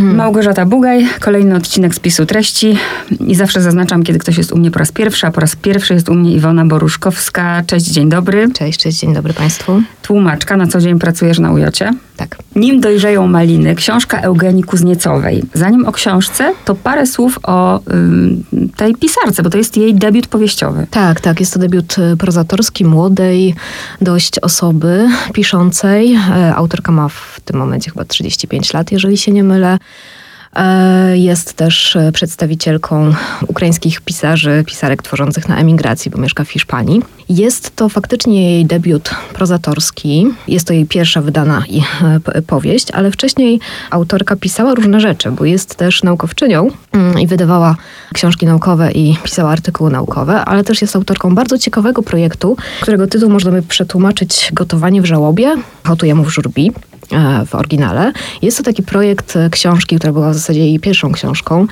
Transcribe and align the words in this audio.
Małgorzata 0.20 0.66
Bugaj, 0.66 1.08
kolejny 1.20 1.54
odcinek 1.54 1.94
spisu 1.94 2.26
treści 2.26 2.76
i 3.26 3.34
zawsze 3.34 3.60
zaznaczam, 3.60 4.02
kiedy 4.02 4.18
ktoś 4.18 4.38
jest 4.38 4.52
u 4.52 4.58
mnie 4.58 4.70
po 4.70 4.78
raz 4.78 4.92
pierwszy, 4.92 5.26
a 5.26 5.30
po 5.30 5.40
raz 5.40 5.56
pierwszy 5.56 5.94
jest 5.94 6.08
u 6.08 6.14
mnie 6.14 6.32
Iwona 6.32 6.64
Boruszkowska. 6.64 7.62
Cześć, 7.66 7.86
dzień 7.86 8.08
dobry. 8.08 8.48
Cześć, 8.52 8.80
cześć, 8.80 8.98
dzień 8.98 9.14
dobry 9.14 9.32
Państwu. 9.32 9.82
Tłumaczka, 10.02 10.56
na 10.56 10.66
co 10.66 10.80
dzień 10.80 10.98
pracujesz 10.98 11.38
na 11.38 11.52
ujocie. 11.52 11.92
Tak. 12.20 12.38
Nim 12.56 12.80
dojrzeją 12.80 13.26
maliny, 13.26 13.74
książka 13.74 14.20
Eugenii 14.20 14.64
Kuzniecowej. 14.64 15.42
Zanim 15.54 15.86
o 15.86 15.92
książce, 15.92 16.54
to 16.64 16.74
parę 16.74 17.06
słów 17.06 17.38
o 17.42 17.80
tej 18.76 18.94
pisarce, 18.94 19.42
bo 19.42 19.50
to 19.50 19.58
jest 19.58 19.76
jej 19.76 19.94
debiut 19.94 20.26
powieściowy. 20.26 20.86
Tak, 20.90 21.20
tak, 21.20 21.40
jest 21.40 21.54
to 21.54 21.58
debiut 21.58 21.98
e, 21.98 22.16
prozatorski 22.16 22.84
młodej 22.84 23.54
dość 24.00 24.38
osoby 24.38 25.08
piszącej. 25.32 26.14
E, 26.14 26.54
Autorka 26.54 26.92
ma 26.92 27.08
w 27.08 27.40
tym 27.44 27.56
momencie 27.56 27.90
chyba 27.90 28.04
35 28.04 28.74
lat, 28.74 28.92
jeżeli 28.92 29.16
się 29.16 29.32
nie 29.32 29.44
mylę. 29.44 29.78
E, 30.56 31.18
Jest 31.18 31.52
też 31.52 31.96
e, 31.96 32.12
przedstawicielką 32.12 33.14
ukraińskich 33.46 34.00
pisarzy, 34.00 34.64
pisarek 34.66 35.02
tworzących 35.02 35.48
na 35.48 35.56
emigracji, 35.56 36.10
bo 36.10 36.18
mieszka 36.18 36.44
w 36.44 36.50
Hiszpanii. 36.50 37.02
Jest 37.28 37.76
to 37.76 37.88
faktycznie 37.88 38.52
jej 38.52 38.66
debiut 38.66 39.10
prozatorski. 39.32 40.26
Jest 40.48 40.66
to 40.66 40.72
jej 40.72 40.86
pierwsza 40.86 41.22
wydana 41.22 41.62
e, 42.34 42.42
powieść, 42.42 42.90
ale 42.90 43.10
wcześniej 43.10 43.60
autorka 43.90 44.36
pisała 44.36 44.74
różne 44.74 45.00
rzeczy, 45.00 45.30
bo 45.30 45.44
jest 45.44 45.74
też 45.74 46.02
naukowczynią 46.02 46.68
mm, 46.92 47.20
i 47.20 47.26
wydawała 47.26 47.76
książki 48.14 48.46
naukowe 48.46 48.92
i 48.92 49.16
pisała 49.22 49.50
artykuły 49.50 49.90
naukowe, 49.90 50.44
ale 50.44 50.64
też 50.64 50.80
jest 50.80 50.96
autorką 50.96 51.34
bardzo 51.34 51.58
ciekawego 51.58 52.02
projektu, 52.02 52.56
którego 52.80 53.06
tytuł 53.06 53.30
można 53.30 53.50
by 53.50 53.62
przetłumaczyć 53.62 54.50
Gotowanie 54.52 55.02
w 55.02 55.06
żałobie, 55.06 55.56
Hotujemy 55.84 56.24
w 56.24 56.28
żurbi 56.28 56.72
w 57.46 57.54
oryginale. 57.54 58.12
Jest 58.42 58.56
to 58.56 58.62
taki 58.62 58.82
projekt 58.82 59.36
e, 59.36 59.50
książki, 59.50 59.96
która 59.96 60.12
była 60.12 60.30
w 60.30 60.34
zasadzie 60.34 60.60
jej 60.60 60.80
pierwszą 60.80 61.12
książką. 61.12 61.66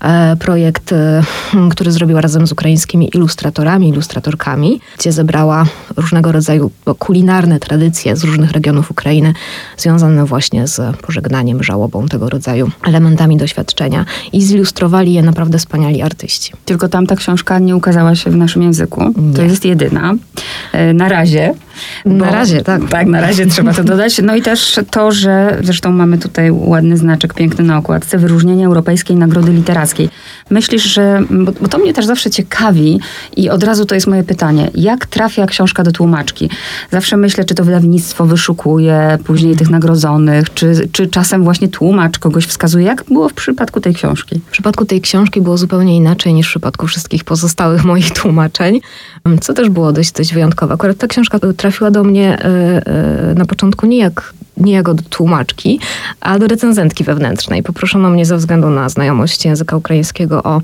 E, 0.00 0.36
Projekt, 0.36 0.92
e, 0.92 1.22
który 1.70 1.92
zrobiła 1.92 2.20
razem 2.20 2.46
z 2.46 2.52
ukraińskimi 2.52 3.10
ilustratorami, 3.14 3.88
ilustratorkami, 3.88 4.80
gdzie 4.98 5.12
zebrała 5.12 5.64
różnego 5.96 6.32
rodzaju 6.32 6.70
kulinarne 6.98 7.58
tradycje 7.60 8.16
z 8.16 8.24
różnych 8.24 8.50
regionów 8.52 8.90
Ukrainy, 8.90 9.32
związane 9.76 10.24
właśnie 10.24 10.66
z 10.66 10.96
pożegnaniem, 10.96 11.62
żałobą, 11.62 12.06
tego 12.06 12.28
rodzaju 12.30 12.70
elementami 12.86 13.36
doświadczenia. 13.36 14.04
I 14.32 14.42
zilustrowali 14.42 15.12
je 15.14 15.22
naprawdę 15.22 15.58
wspaniali 15.58 16.02
artyści. 16.02 16.52
Tylko 16.64 16.88
tamta 16.88 17.16
książka 17.16 17.58
nie 17.58 17.76
ukazała 17.76 18.14
się 18.14 18.30
w 18.30 18.36
naszym 18.36 18.62
języku. 18.62 19.00
To 19.36 19.42
Nie. 19.42 19.48
jest 19.48 19.64
jedyna. 19.64 20.14
E, 20.72 20.92
Na 20.92 21.08
razie. 21.08 21.54
Na 22.04 22.30
razie, 22.30 22.62
tak. 22.62 22.88
Tak, 22.88 23.06
na 23.06 23.20
razie 23.20 23.46
trzeba 23.46 23.74
to 23.74 23.84
dodać. 23.84 24.20
No 24.22 24.36
i 24.36 24.42
też 24.42 24.80
to, 24.90 25.12
że 25.12 25.58
zresztą 25.62 25.92
mamy 25.92 26.18
tutaj 26.18 26.50
ładny 26.50 26.96
znaczek 26.96 27.34
piękny 27.34 27.64
na 27.64 27.78
okładce, 27.78 28.18
wyróżnienie 28.18 28.66
Europejskiej 28.66 29.16
Nagrody 29.16 29.52
Literackiej. 29.52 30.08
Myślisz, 30.50 30.82
że, 30.82 31.22
bo, 31.30 31.52
bo 31.60 31.68
to 31.68 31.78
mnie 31.78 31.92
też 31.92 32.06
zawsze 32.06 32.30
ciekawi 32.30 33.00
i 33.36 33.50
od 33.50 33.62
razu 33.62 33.86
to 33.86 33.94
jest 33.94 34.06
moje 34.06 34.24
pytanie, 34.24 34.70
jak 34.74 35.06
trafia 35.06 35.46
książka 35.46 35.82
do 35.82 35.92
tłumaczki? 35.92 36.50
Zawsze 36.90 37.16
myślę, 37.16 37.44
czy 37.44 37.54
to 37.54 37.64
wydawnictwo 37.64 38.26
wyszukuje 38.26 39.18
później 39.24 39.56
tych 39.56 39.70
nagrodzonych, 39.70 40.54
czy, 40.54 40.88
czy 40.92 41.06
czasem 41.06 41.44
właśnie 41.44 41.68
tłumacz 41.68 42.18
kogoś 42.18 42.46
wskazuje. 42.46 42.86
Jak 42.86 43.04
było 43.04 43.28
w 43.28 43.34
przypadku 43.34 43.80
tej 43.80 43.94
książki? 43.94 44.40
W 44.46 44.50
przypadku 44.50 44.84
tej 44.84 45.00
książki 45.00 45.40
było 45.40 45.58
zupełnie 45.58 45.96
inaczej 45.96 46.34
niż 46.34 46.46
w 46.46 46.50
przypadku 46.50 46.86
wszystkich 46.86 47.24
pozostałych 47.24 47.84
moich 47.94 48.10
tłumaczeń, 48.10 48.80
co 49.40 49.54
też 49.54 49.68
było 49.68 49.92
dość, 49.92 50.12
dość 50.12 50.34
wyjątkowe. 50.34 50.74
Akurat 50.74 50.96
ta 50.96 51.06
książka 51.06 51.38
trafiła 51.56 51.90
do 51.90 52.04
mnie 52.04 52.38
e, 52.38 52.46
e, 52.86 53.34
na 53.34 53.44
początku 53.44 53.86
nie 53.86 53.98
jak 53.98 54.34
nie 54.56 54.72
jako 54.72 54.94
do 54.94 55.02
tłumaczki, 55.02 55.80
a 56.20 56.38
do 56.38 56.46
recenzentki 56.46 57.04
wewnętrznej. 57.04 57.62
Poproszono 57.62 58.10
mnie 58.10 58.26
ze 58.26 58.36
względu 58.36 58.70
na 58.70 58.88
znajomość 58.88 59.44
języka 59.44 59.76
ukraińskiego 59.76 60.33
o 60.42 60.60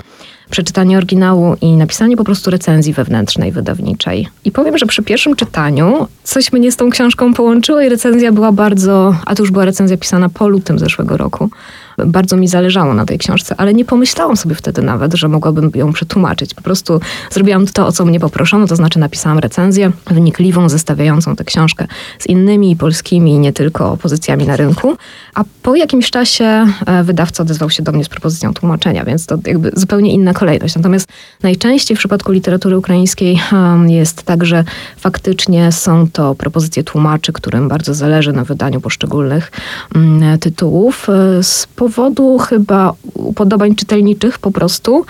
przeczytanie 0.49 0.97
oryginału 0.97 1.55
i 1.61 1.75
napisanie 1.75 2.17
po 2.17 2.23
prostu 2.23 2.51
recenzji 2.51 2.93
wewnętrznej, 2.93 3.51
wydawniczej. 3.51 4.27
I 4.45 4.51
powiem, 4.51 4.77
że 4.77 4.85
przy 4.85 5.03
pierwszym 5.03 5.35
czytaniu 5.35 6.07
coś 6.23 6.51
mnie 6.51 6.71
z 6.71 6.77
tą 6.77 6.89
książką 6.89 7.33
połączyło 7.33 7.81
i 7.81 7.89
recenzja 7.89 8.31
była 8.31 8.51
bardzo, 8.51 9.15
a 9.25 9.35
to 9.35 9.43
już 9.43 9.51
była 9.51 9.65
recenzja 9.65 9.97
pisana 9.97 10.29
po 10.29 10.47
lutym 10.47 10.79
zeszłego 10.79 11.17
roku. 11.17 11.49
Bardzo 11.97 12.37
mi 12.37 12.47
zależało 12.47 12.93
na 12.93 13.05
tej 13.05 13.17
książce, 13.17 13.55
ale 13.57 13.73
nie 13.73 13.85
pomyślałam 13.85 14.37
sobie 14.37 14.55
wtedy 14.55 14.81
nawet, 14.81 15.13
że 15.13 15.27
mogłabym 15.27 15.71
ją 15.75 15.93
przetłumaczyć. 15.93 16.53
Po 16.53 16.61
prostu 16.61 16.99
zrobiłam 17.31 17.65
to, 17.65 17.87
o 17.87 17.91
co 17.91 18.05
mnie 18.05 18.19
poproszono, 18.19 18.67
to 18.67 18.75
znaczy 18.75 18.99
napisałam 18.99 19.39
recenzję 19.39 19.91
wnikliwą, 20.07 20.69
zestawiającą 20.69 21.35
tę 21.35 21.43
książkę 21.43 21.87
z 22.19 22.27
innymi 22.27 22.75
polskimi, 22.75 23.39
nie 23.39 23.53
tylko 23.53 23.97
pozycjami 23.97 24.45
na 24.45 24.55
rynku. 24.55 24.97
A 25.33 25.43
po 25.61 25.75
jakimś 25.75 26.11
czasie 26.11 26.67
e, 26.85 27.03
wydawca 27.03 27.43
odezwał 27.43 27.69
się 27.69 27.83
do 27.83 27.91
mnie 27.91 28.03
z 28.03 28.09
propozycją 28.09 28.53
tłumaczenia, 28.53 29.05
więc 29.05 29.25
to 29.25 29.37
jakby 29.45 29.71
zupełnie 29.75 30.13
inna 30.13 30.33
kolejność. 30.33 30.75
Natomiast 30.75 31.07
najczęściej 31.43 31.97
w 31.97 31.99
przypadku 31.99 32.31
literatury 32.31 32.77
ukraińskiej 32.77 33.39
jest 33.87 34.23
tak, 34.23 34.45
że 34.45 34.63
faktycznie 34.97 35.71
są 35.71 36.07
to 36.09 36.35
propozycje 36.35 36.83
tłumaczy, 36.83 37.33
którym 37.33 37.67
bardzo 37.67 37.93
zależy 37.93 38.33
na 38.33 38.43
wydaniu 38.43 38.81
poszczególnych 38.81 39.51
mm, 39.95 40.39
tytułów. 40.39 41.07
e, 41.09 41.43
Z 41.43 41.67
powodu 41.75 41.90
chyba 42.37 42.93
upodobań 43.13 43.75
czytelniczych 43.75 44.39
po 44.39 44.51
prostu. 44.51 45.05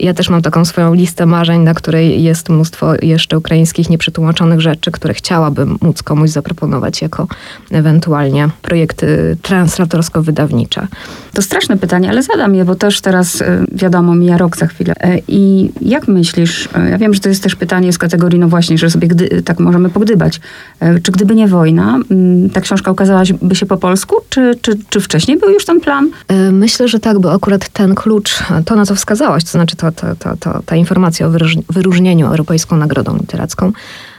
Ja 0.00 0.14
też 0.14 0.28
mam 0.28 0.42
taką 0.42 0.64
swoją 0.64 0.94
listę 0.94 1.26
marzeń, 1.26 1.60
na 1.60 1.74
której 1.74 2.22
jest 2.22 2.48
mnóstwo 2.48 2.92
jeszcze 3.02 3.38
ukraińskich 3.38 3.90
nieprzetłumaczonych 3.90 4.60
rzeczy, 4.60 4.90
które 4.90 5.14
chciałabym 5.14 5.78
móc 5.80 6.02
komuś 6.02 6.30
zaproponować 6.30 7.02
jako 7.02 7.26
ewentualnie 7.70 8.48
projekty 8.62 9.36
translatorsko-wydawnicze. 9.42 10.86
To 11.34 11.42
straszne 11.42 11.76
pytanie, 11.76 12.08
ale 12.08 12.22
zadam 12.22 12.54
je, 12.54 12.64
bo 12.64 12.74
też 12.74 13.00
teraz 13.00 13.40
y, 13.40 13.44
wiadomo, 13.72 14.14
mija 14.14 14.38
rok 14.38 14.56
za 14.56 14.66
chwilę. 14.66 14.94
E, 15.00 15.18
I 15.28 15.70
jak 15.80 16.08
myślisz, 16.08 16.68
e, 16.74 16.90
ja 16.90 16.98
wiem, 16.98 17.14
że 17.14 17.20
to 17.20 17.28
jest 17.28 17.42
też 17.42 17.56
pytanie 17.56 17.92
z 17.92 17.98
kategorii, 17.98 18.38
no 18.38 18.48
właśnie, 18.48 18.78
że 18.78 18.90
sobie 18.90 19.08
gdy, 19.08 19.42
tak 19.42 19.60
możemy 19.60 19.90
pogdybać. 19.90 20.40
E, 20.80 21.00
Czy 21.00 21.12
gdyby 21.12 21.34
nie 21.34 21.48
wojna, 21.48 21.98
mm, 22.10 22.50
ta 22.50 22.60
książka 22.60 22.90
ukazałaby 22.90 23.54
się 23.54 23.66
po 23.66 23.76
polsku, 23.76 24.16
czy, 24.28 24.58
czy, 24.62 24.78
czy 24.88 25.00
wcześniej 25.00 25.38
był 25.38 25.50
już 25.50 25.64
ten 25.64 25.80
plan? 25.80 26.10
Myślę, 26.52 26.88
że 26.88 27.00
tak, 27.00 27.18
bo 27.18 27.32
akurat 27.32 27.68
ten 27.68 27.94
klucz, 27.94 28.38
to 28.64 28.76
na 28.76 28.86
co 28.86 28.94
wskazałaś, 28.94 29.44
to 29.44 29.50
znaczy 29.50 29.76
to, 29.76 29.91
to, 29.92 30.16
to, 30.16 30.36
to, 30.36 30.62
ta 30.66 30.76
informacja 30.76 31.26
o 31.26 31.30
wyróż- 31.30 31.62
wyróżnieniu 31.70 32.26
Europejską 32.26 32.76
Nagrodą 32.76 33.16
Literacką, 33.16 33.72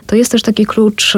to 0.07 0.15
jest 0.15 0.31
też 0.31 0.41
taki 0.41 0.65
klucz, 0.65 1.17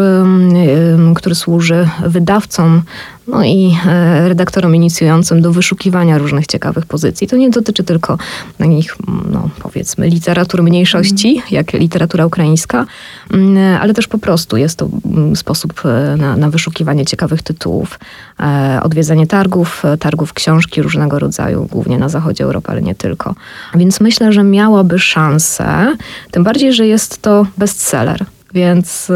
który 1.16 1.36
służy 1.36 1.90
wydawcom 2.08 2.82
no 3.28 3.44
i 3.44 3.78
e, 3.86 4.28
redaktorom 4.28 4.76
inicjującym 4.76 5.42
do 5.42 5.52
wyszukiwania 5.52 6.18
różnych 6.18 6.48
ciekawych 6.48 6.86
pozycji. 6.86 7.28
To 7.28 7.38
nie 7.38 7.50
dotyczy 7.50 7.84
tylko 7.84 8.18
takich, 8.58 8.96
no, 9.32 9.50
powiedzmy, 9.60 10.10
literatur 10.10 10.64
mniejszości, 10.64 11.42
jak 11.52 11.74
literatura 11.74 12.26
ukraińska, 12.26 12.86
mm, 13.34 13.82
ale 13.82 13.94
też 13.94 14.08
po 14.08 14.18
prostu 14.18 14.58
jest 14.58 14.78
to 14.78 14.90
mm, 15.06 15.36
sposób 15.36 15.82
e, 15.86 16.18
na, 16.18 16.38
na 16.38 16.50
wyszukiwanie 16.50 17.06
ciekawych 17.06 17.42
tytułów, 17.44 18.00
e, 18.40 18.80
odwiedzanie 18.84 19.28
targów, 19.28 19.84
targów 20.00 20.34
książki 20.34 20.82
różnego 20.82 21.20
rodzaju, 21.20 21.68
głównie 21.72 21.98
na 21.98 22.10
zachodzie 22.10 22.44
Europy, 22.44 22.72
ale 22.72 22.82
nie 22.82 22.96
tylko. 22.96 23.36
Więc 23.76 24.00
myślę, 24.00 24.34
że 24.34 24.44
miałaby 24.44 25.00
szansę, 25.00 25.96
tym 26.32 26.44
bardziej, 26.44 26.74
że 26.74 26.88
jest 26.88 27.22
to 27.22 27.48
bestseller. 27.58 28.26
Więc 28.56 29.10
y, 29.10 29.14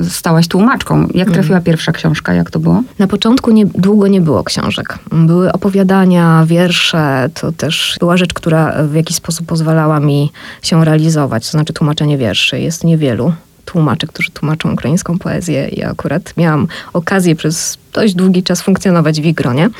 y, 0.00 0.10
stałaś 0.10 0.48
tłumaczką. 0.48 1.08
Jak 1.14 1.30
trafiła 1.30 1.60
pierwsza 1.60 1.92
książka, 1.92 2.34
jak 2.34 2.50
to 2.50 2.58
było? 2.58 2.82
Na 2.98 3.06
początku 3.06 3.50
nie, 3.50 3.66
długo 3.66 4.08
nie 4.08 4.20
było 4.20 4.44
książek. 4.44 4.98
Były 5.12 5.52
opowiadania, 5.52 6.44
wiersze. 6.46 7.30
To 7.34 7.52
też 7.52 7.96
była 8.00 8.16
rzecz, 8.16 8.34
która 8.34 8.86
w 8.86 8.94
jakiś 8.94 9.16
sposób 9.16 9.46
pozwalała 9.46 10.00
mi 10.00 10.30
się 10.62 10.84
realizować. 10.84 11.46
To 11.46 11.50
znaczy 11.50 11.72
tłumaczenie 11.72 12.18
wierszy. 12.18 12.60
Jest 12.60 12.84
niewielu 12.84 13.32
tłumaczy, 13.72 14.06
którzy 14.06 14.30
tłumaczą 14.30 14.72
ukraińską 14.72 15.18
poezję. 15.18 15.68
Ja 15.72 15.90
akurat 15.90 16.36
miałam 16.36 16.66
okazję 16.92 17.36
przez 17.36 17.78
dość 17.92 18.14
długi 18.14 18.42
czas 18.42 18.62
funkcjonować 18.62 19.20
w 19.20 19.24
ich 19.24 19.34
gronie. 19.34 19.70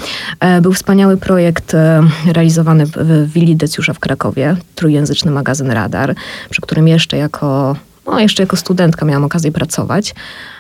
E, 0.41 0.61
Był 0.61 0.73
wspaniały 0.73 1.17
projekt 1.17 1.75
e, 1.75 2.03
realizowany 2.33 2.87
w- 2.87 3.33
Willi 3.33 3.57
Decjusza 3.57 3.93
w 3.95 3.99
Krakowie, 3.99 4.57
trójjęzyczny 4.75 5.31
magazyn 5.31 5.71
Radar, 5.71 6.15
przy 6.51 6.61
którym 6.61 6.89
jeszcze 6.89 7.17
jako 7.17 7.77
no, 8.11 8.21
jeszcze 8.21 8.43
jako 8.43 8.57
studentka 8.57 9.07
miałam 9.07 9.25
okazję 9.25 9.53
pracować 9.53 10.15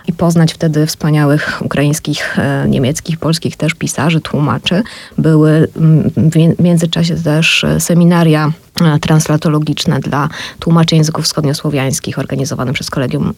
i 0.08 0.12
poznać 0.12 0.54
wtedy 0.54 0.86
wspaniałych 0.86 1.62
ukraińskich, 1.64 2.38
e, 2.38 2.68
niemieckich, 2.68 3.18
polskich 3.18 3.56
też 3.56 3.74
pisarzy, 3.74 4.20
tłumaczy. 4.20 4.82
Były 5.18 5.68
mm, 5.76 6.10
w 6.58 6.62
międzyczasie 6.62 7.16
też 7.16 7.64
e, 7.64 7.80
seminaria 7.80 8.52
e, 8.80 8.98
translatologiczne 8.98 10.00
dla 10.00 10.28
tłumaczy 10.58 10.96
języków 10.96 11.24
wschodniosłowiańskich 11.24 12.18
organizowane 12.18 12.72
przez 12.72 12.90
Kolegium 12.90 13.34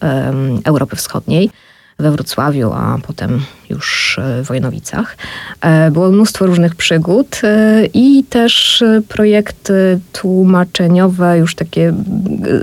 Europy 0.65 0.95
Wschodniej 0.95 1.49
we 1.99 2.11
Wrocławiu, 2.11 2.71
a 2.73 2.97
potem 3.07 3.41
już 3.69 4.19
e, 4.19 4.43
w 4.43 4.47
Wojnowicach. 4.47 5.17
E, 5.61 5.91
Było 5.91 6.11
mnóstwo 6.11 6.45
różnych 6.45 6.75
przygód 6.75 7.41
e, 7.43 7.85
i 7.93 8.23
też 8.23 8.83
projekty 9.07 9.99
tłumaczeniowe, 10.11 11.37
już 11.37 11.55
takie 11.55 11.93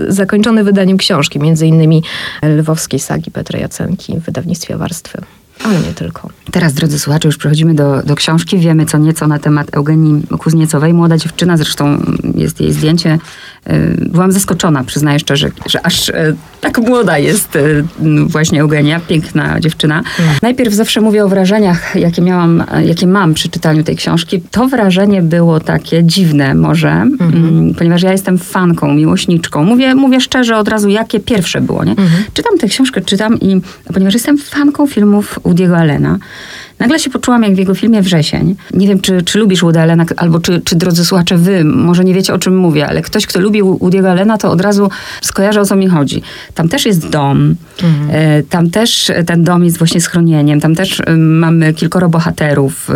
zakończone 0.07 0.63
wydaniem 0.63 0.97
książki, 0.97 1.39
między 1.39 1.67
innymi 1.67 2.03
lwowskiej 2.43 2.99
sagi 2.99 3.31
Petra 3.31 3.59
Jacenki 3.59 4.17
w 4.17 4.23
wydawnictwie 4.23 4.77
Warstwy. 4.77 5.21
Ale 5.63 5.79
nie 5.79 5.93
tylko. 5.93 6.29
Teraz, 6.51 6.73
drodzy 6.73 6.99
słuchacze, 6.99 7.27
już 7.27 7.37
przechodzimy 7.37 7.73
do, 7.73 8.03
do 8.03 8.15
książki. 8.15 8.57
Wiemy 8.57 8.85
co 8.85 8.97
nieco 8.97 9.27
na 9.27 9.39
temat 9.39 9.67
Eugenii 9.75 10.27
Kuzniecowej. 10.27 10.93
Młoda 10.93 11.17
dziewczyna, 11.17 11.57
zresztą 11.57 12.01
jest 12.35 12.61
jej 12.61 12.73
zdjęcie. 12.73 13.19
Y, 13.69 14.09
Byłam 14.09 14.31
zaskoczona, 14.31 14.83
przyznaję 14.83 15.19
szczerze, 15.19 15.51
że 15.65 15.85
aż 15.85 16.09
y, 16.09 16.35
tak 16.61 16.77
młoda 16.77 17.17
jest 17.17 17.55
y, 17.55 17.83
właśnie 18.27 18.61
Eugenia, 18.61 18.99
piękna 18.99 19.59
dziewczyna. 19.59 20.03
Najpierw 20.41 20.73
zawsze 20.73 21.01
mówię 21.01 21.25
o 21.25 21.29
wrażeniach, 21.29 21.95
jakie 21.95 22.21
miałam, 22.21 22.63
jakie 22.85 23.07
mam 23.07 23.33
przy 23.33 23.49
czytaniu 23.49 23.83
tej 23.83 23.95
książki. 23.95 24.41
To 24.51 24.67
wrażenie 24.67 25.21
było 25.21 25.59
takie 25.59 26.03
dziwne 26.03 26.55
może, 26.55 26.89
mm, 26.91 27.73
ponieważ 27.77 28.01
ja 28.01 28.11
jestem 28.11 28.37
fanką, 28.37 28.93
miłośniczką. 28.93 29.63
Mówię, 29.63 29.95
mówię 29.95 30.21
szczerze 30.21 30.57
od 30.57 30.67
razu, 30.67 30.89
jakie 30.89 31.19
pierwsze 31.19 31.61
było, 31.61 31.83
nie? 31.83 31.95
Czytam 32.33 32.57
tę 32.57 32.67
książkę, 32.67 33.01
czytam 33.01 33.39
i 33.39 33.61
ponieważ 33.93 34.13
jestem 34.13 34.37
fanką 34.37 34.87
filmów 34.87 35.39
Woody'ego 35.43 35.75
Allena, 35.75 36.17
nagle 36.81 36.99
się 36.99 37.09
poczułam 37.09 37.43
jak 37.43 37.55
w 37.55 37.57
jego 37.57 37.75
filmie 37.75 38.01
Wrzesień. 38.01 38.55
Nie 38.73 38.87
wiem, 38.87 38.99
czy, 38.99 39.21
czy 39.21 39.39
lubisz 39.39 39.61
Woody 39.61 39.79
Allena, 39.79 40.05
albo 40.17 40.39
czy, 40.39 40.61
czy 40.61 40.75
drodzy 40.75 41.05
słuchacze, 41.05 41.37
wy 41.37 41.63
może 41.63 42.03
nie 42.03 42.13
wiecie 42.13 42.33
o 42.33 42.39
czym 42.39 42.57
mówię, 42.57 42.87
ale 42.87 43.01
ktoś, 43.01 43.25
kto 43.25 43.39
lubi 43.39 43.63
Woody'ego 43.63 44.07
Allena, 44.07 44.37
to 44.37 44.51
od 44.51 44.61
razu 44.61 44.89
skojarzy 45.21 45.59
o 45.59 45.65
co 45.65 45.75
mi 45.75 45.87
chodzi. 45.87 46.21
Tam 46.53 46.69
też 46.69 46.85
jest 46.85 47.09
dom, 47.09 47.55
e, 48.11 48.43
tam 48.43 48.69
też 48.69 49.11
ten 49.25 49.43
dom 49.43 49.65
jest 49.65 49.77
właśnie 49.77 50.01
schronieniem, 50.01 50.61
tam 50.61 50.75
też 50.75 50.99
e, 50.99 51.17
mamy 51.17 51.73
kilkoro 51.73 52.09
bohaterów. 52.09 52.89
E, 52.89 52.93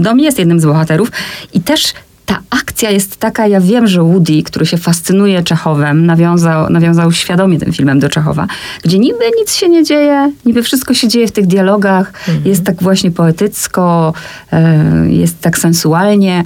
Dom 0.00 0.20
jest 0.20 0.38
jednym 0.38 0.60
z 0.60 0.64
bohaterów 0.64 1.12
i 1.54 1.60
też 1.60 1.94
ta 2.30 2.40
akcja 2.50 2.90
jest 2.90 3.16
taka, 3.16 3.46
ja 3.46 3.60
wiem, 3.60 3.86
że 3.86 4.02
Woody, 4.02 4.42
który 4.42 4.66
się 4.66 4.76
fascynuje 4.76 5.42
Czechowem, 5.42 6.06
nawiązał, 6.06 6.70
nawiązał 6.70 7.12
świadomie 7.12 7.58
tym 7.58 7.72
filmem 7.72 8.00
do 8.00 8.08
Czechowa, 8.08 8.46
gdzie 8.82 8.98
niby 8.98 9.24
nic 9.38 9.54
się 9.54 9.68
nie 9.68 9.84
dzieje, 9.84 10.32
niby 10.44 10.62
wszystko 10.62 10.94
się 10.94 11.08
dzieje 11.08 11.28
w 11.28 11.32
tych 11.32 11.46
dialogach, 11.46 12.12
jest 12.44 12.64
tak 12.64 12.82
właśnie 12.82 13.10
poetycko, 13.10 14.12
e, 14.52 14.84
jest 15.08 15.40
tak 15.40 15.58
sensualnie, 15.58 16.44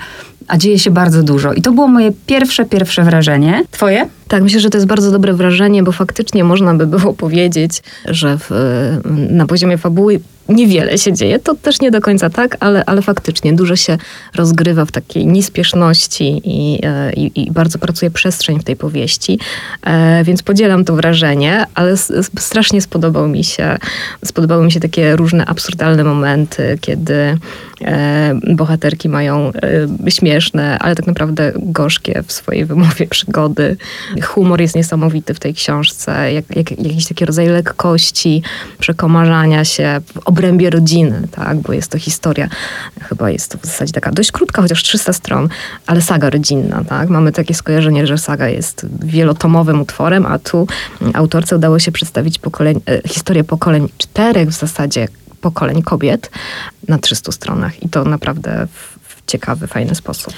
a 0.48 0.56
dzieje 0.56 0.78
się 0.78 0.90
bardzo 0.90 1.22
dużo. 1.22 1.52
I 1.52 1.62
to 1.62 1.72
było 1.72 1.88
moje 1.88 2.12
pierwsze, 2.26 2.64
pierwsze 2.64 3.02
wrażenie. 3.02 3.64
Twoje? 3.70 4.06
Tak, 4.28 4.42
myślę, 4.42 4.60
że 4.60 4.70
to 4.70 4.76
jest 4.76 4.86
bardzo 4.86 5.10
dobre 5.10 5.34
wrażenie, 5.34 5.82
bo 5.82 5.92
faktycznie 5.92 6.44
można 6.44 6.74
by 6.74 6.86
było 6.86 7.14
powiedzieć, 7.14 7.82
że 8.04 8.38
w, 8.38 8.50
na 9.30 9.46
poziomie 9.46 9.78
fabuły 9.78 10.20
niewiele 10.48 10.98
się 10.98 11.12
dzieje. 11.12 11.38
To 11.38 11.54
też 11.54 11.80
nie 11.80 11.90
do 11.90 12.00
końca 12.00 12.30
tak, 12.30 12.56
ale, 12.60 12.84
ale 12.84 13.02
faktycznie 13.02 13.52
dużo 13.52 13.76
się 13.76 13.98
rozgrywa 14.34 14.84
w 14.84 14.92
takiej 14.92 15.26
niespieszności 15.26 16.40
i, 16.44 16.80
e, 16.82 17.12
i, 17.12 17.42
i 17.42 17.52
bardzo 17.52 17.78
pracuje 17.78 18.10
przestrzeń 18.10 18.60
w 18.60 18.64
tej 18.64 18.76
powieści. 18.76 19.38
E, 19.82 20.24
więc 20.24 20.42
podzielam 20.42 20.84
to 20.84 20.96
wrażenie, 20.96 21.66
ale 21.74 21.96
strasznie 22.38 22.80
spodobał 22.80 23.28
mi 23.28 23.44
się, 23.44 23.76
spodobały 24.24 24.64
mi 24.64 24.72
się 24.72 24.80
takie 24.80 25.16
różne 25.16 25.46
absurdalne 25.46 26.04
momenty, 26.04 26.78
kiedy 26.80 27.38
e, 27.80 28.34
bohaterki 28.54 29.08
mają 29.08 29.52
e, 30.06 30.10
śmieszne, 30.10 30.78
ale 30.78 30.94
tak 30.94 31.06
naprawdę 31.06 31.52
gorzkie 31.56 32.22
w 32.26 32.32
swojej 32.32 32.64
wymowie 32.64 33.06
przygody. 33.06 33.76
Humor 34.22 34.60
jest 34.60 34.74
niesamowity 34.74 35.34
w 35.34 35.40
tej 35.40 35.54
książce, 35.54 36.32
jak, 36.32 36.56
jak, 36.56 36.70
jakiś 36.70 37.06
taki 37.06 37.24
rodzaj 37.24 37.48
lekkości, 37.48 38.42
przekomarzania 38.78 39.64
się 39.64 40.00
w 40.14 40.18
obrębie 40.24 40.70
rodziny, 40.70 41.28
tak? 41.30 41.56
bo 41.58 41.72
jest 41.72 41.90
to 41.90 41.98
historia, 41.98 42.48
chyba 43.02 43.30
jest 43.30 43.50
to 43.50 43.58
w 43.58 43.66
zasadzie 43.66 43.92
taka 43.92 44.12
dość 44.12 44.32
krótka, 44.32 44.62
chociaż 44.62 44.82
300 44.82 45.12
stron, 45.12 45.48
ale 45.86 46.02
saga 46.02 46.30
rodzinna. 46.30 46.84
Tak? 46.84 47.08
Mamy 47.08 47.32
takie 47.32 47.54
skojarzenie, 47.54 48.06
że 48.06 48.18
saga 48.18 48.48
jest 48.48 48.86
wielotomowym 49.04 49.80
utworem, 49.80 50.26
a 50.26 50.38
tu 50.38 50.66
autorce 51.14 51.56
udało 51.56 51.78
się 51.78 51.92
przedstawić 51.92 52.38
pokoleń, 52.38 52.80
e, 52.86 53.08
historię 53.08 53.44
pokoleń 53.44 53.88
czterech 53.98 54.48
w 54.48 54.52
zasadzie 54.52 55.08
pokoleń 55.40 55.82
kobiet 55.82 56.30
na 56.88 56.98
300 56.98 57.32
stronach 57.32 57.82
i 57.82 57.88
to 57.88 58.04
naprawdę 58.04 58.66
w, 58.72 58.93
ciekawy, 59.26 59.66
fajny 59.66 59.94
sposób. 59.94 60.34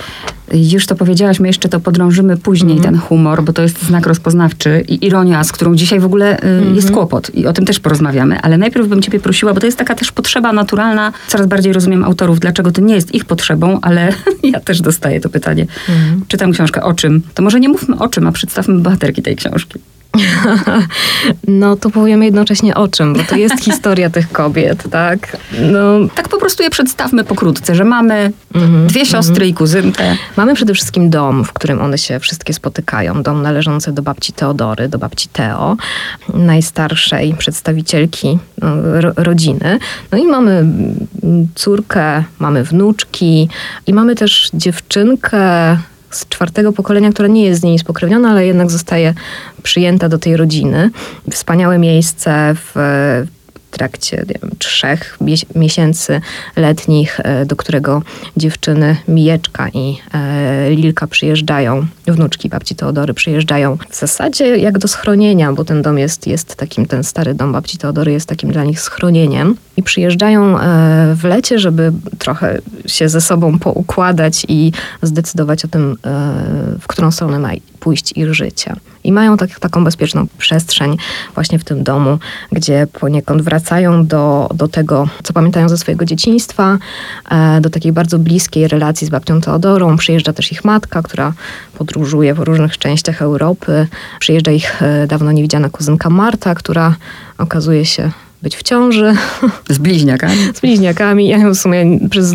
Już 0.53 0.87
to 0.87 0.95
powiedziałaś, 0.95 1.41
my 1.41 1.47
jeszcze 1.47 1.69
to 1.69 1.81
podrążymy 1.81 2.37
później, 2.37 2.81
ten 2.81 2.99
humor, 2.99 3.43
bo 3.43 3.53
to 3.53 3.63
jest 3.63 3.83
znak 3.83 4.07
rozpoznawczy 4.07 4.85
i 4.89 5.07
ironia, 5.07 5.45
z 5.45 5.53
którą 5.53 5.75
dzisiaj 5.75 6.01
w 6.01 6.05
ogóle 6.05 6.39
y, 6.45 6.75
jest 6.75 6.91
kłopot 6.91 7.35
i 7.35 7.47
o 7.47 7.53
tym 7.53 7.65
też 7.65 7.81
porozmawiamy, 7.81 8.41
ale 8.41 8.59
najpierw 8.59 8.89
bym 8.89 9.03
ciebie 9.03 9.21
prosiła, 9.21 9.55
bo 9.55 9.61
to 9.61 9.67
jest 9.67 9.79
taka 9.79 9.95
też 9.95 10.13
potrzeba 10.13 10.53
naturalna, 10.53 11.13
coraz 11.29 11.47
bardziej 11.47 11.73
rozumiem 11.73 12.05
autorów, 12.05 12.41
dlaczego 12.41 12.73
to 12.73 12.81
nie 12.81 12.95
jest 12.95 13.15
ich 13.15 13.25
potrzebą, 13.25 13.79
ale 13.83 14.13
ja 14.53 14.61
też 14.61 14.81
dostaję 14.81 15.21
to 15.21 15.29
pytanie. 15.29 15.67
Czytam 16.29 16.53
książkę, 16.53 16.83
o 16.83 16.93
czym? 16.93 17.23
To 17.35 17.43
może 17.43 17.61
nie 17.61 17.69
mówmy 17.69 17.99
o 17.99 18.09
czym, 18.09 18.27
a 18.27 18.33
przedstawmy 18.33 18.79
bohaterki 18.79 19.23
tej 19.23 19.37
książki. 19.37 19.79
No 21.49 21.77
to 21.77 21.91
powiemy 21.91 22.25
jednocześnie 22.25 22.75
o 22.75 22.89
czym, 22.89 23.15
bo 23.15 23.23
to 23.23 23.37
jest 23.37 23.65
historia 23.65 24.11
tych 24.11 24.33
kobiet, 24.33 24.91
tak? 24.91 25.37
No, 25.73 26.09
Tak 26.15 26.29
po 26.29 26.39
prostu 26.39 26.63
je 26.63 26.71
przedstawmy 26.71 27.25
pokrótce, 27.25 27.75
że 27.75 27.85
mamy 27.85 28.33
dwie 28.87 29.07
siostry 29.07 29.49
i 29.49 29.55
kuzynkę. 29.55 30.17
Mamy 30.37 30.55
przede 30.55 30.75
wszystkim 30.75 31.11
dom, 31.11 31.45
w 31.45 31.53
którym 31.53 31.83
one 31.83 31.99
się 31.99 32.21
wszystkie 32.21 32.53
spotykają. 32.53 33.23
Dom 33.23 33.43
należący 33.43 33.93
do 33.93 34.03
babci 34.03 34.33
Teodory, 34.33 34.89
do 34.89 34.99
babci 34.99 35.29
Teo, 35.29 35.77
najstarszej 36.35 37.35
przedstawicielki 37.35 38.39
no, 38.63 39.01
ro, 39.01 39.13
rodziny. 39.17 39.79
No 40.13 40.19
i 40.19 40.27
mamy 40.27 40.53
mm, 40.53 40.99
córkę, 41.55 42.25
mamy 42.39 42.65
wnuczki 42.65 43.49
i 43.87 43.95
mamy 43.95 44.15
też 44.15 44.51
dziewczynkę 44.55 45.77
z 46.11 46.29
czwartego 46.29 46.73
pokolenia, 46.73 47.13
która 47.13 47.29
nie 47.29 47.45
jest 47.45 47.61
z 47.61 47.65
niej 47.65 47.79
spokrewniona, 47.79 48.31
ale 48.31 48.47
jednak 48.47 48.71
zostaje 48.71 49.15
przyjęta 49.63 50.09
do 50.09 50.19
tej 50.19 50.37
rodziny. 50.37 50.91
Wspaniałe 51.31 51.79
miejsce 51.79 52.55
w 52.55 52.73
trakcie 53.77 54.25
wiem, 54.27 54.51
trzech 54.59 55.19
miesięcy 55.55 56.21
letnich, 56.57 57.21
e, 57.21 57.47
do 57.47 57.57
którego 57.57 58.03
dziewczyny 58.37 58.97
Mijeczka 59.09 59.69
i 59.69 59.99
e, 60.15 60.71
Lilka 60.71 61.07
przyjeżdżają, 61.07 61.87
wnuczki 62.07 62.49
babci 62.49 62.75
Teodory 62.75 63.15
przyjeżdżają. 63.15 63.79
W 63.91 63.97
zasadzie 63.97 64.57
jak 64.57 64.79
do 64.79 64.89
schronienia, 64.89 65.53
bo 65.53 65.65
ten 65.65 65.83
dom 65.83 65.99
jest, 65.99 66.27
jest 66.27 66.57
takim, 66.57 66.87
ten 66.87 67.05
stary 67.05 67.35
dom 67.35 67.53
babci 67.53 67.79
Teodory 67.79 68.13
jest 68.13 68.29
takim 68.29 68.53
dla 68.53 68.65
nich 68.65 68.81
schronieniem 68.81 69.57
i 69.77 69.83
przyjeżdżają 69.83 70.59
e, 70.61 71.15
w 71.15 71.25
lecie, 71.25 71.59
żeby 71.59 71.93
trochę 72.19 72.59
się 72.87 73.09
ze 73.09 73.21
sobą 73.21 73.59
poukładać 73.59 74.47
i 74.49 74.73
zdecydować 75.03 75.65
o 75.65 75.69
tym, 75.69 75.97
w 76.81 76.87
którą 76.87 77.11
stronę 77.11 77.39
ma 77.39 77.51
pójść 77.81 78.13
ich 78.17 78.35
życie. 78.35 78.77
I 79.05 79.13
mają 79.13 79.37
tak, 79.37 79.61
taką 79.61 79.85
bezpieczną 79.85 80.27
przestrzeń 80.39 80.97
właśnie 81.35 81.59
w 81.59 81.65
tym 81.65 81.85
domu, 81.85 82.19
gdzie 82.53 82.87
poniekąd 83.01 83.43
wracają 83.43 84.07
do, 84.07 84.49
do 84.55 84.69
tego, 84.69 85.09
co 85.23 85.33
pamiętają 85.33 85.69
ze 85.69 85.79
swojego 85.79 86.05
dzieciństwa, 86.05 86.79
e, 87.31 87.61
do 87.61 87.71
takiej 87.71 87.93
bardzo 87.93 88.19
bliskiej 88.19 88.69
relacji 88.69 89.07
z 89.07 89.11
babcią 89.11 89.41
Teodorą. 89.41 89.97
Przyjeżdża 89.97 90.33
też 90.33 90.53
ich 90.53 90.65
matka, 90.65 91.03
która 91.03 91.33
podróżuje 91.79 92.35
w 92.35 92.39
różnych 92.39 92.79
częściach 92.79 93.23
Europy. 93.23 93.87
Przyjeżdża 94.21 94.53
ich 94.53 94.83
e, 94.83 95.07
dawno 95.07 95.33
niewidziana 95.33 95.71
kuzynka 95.71 96.11
Marta, 96.11 96.55
która 96.55 96.95
okazuje 97.39 97.87
się 97.87 98.11
być 98.47 98.57
w 98.57 98.63
ciąży. 98.63 99.15
Z 99.69 99.79
bliźniakami? 99.79 100.37
Z 100.55 100.61
bliźniakami. 100.61 101.29
Ja 101.29 101.51
w 101.51 101.55
sumie 101.55 101.99
przez 102.11 102.35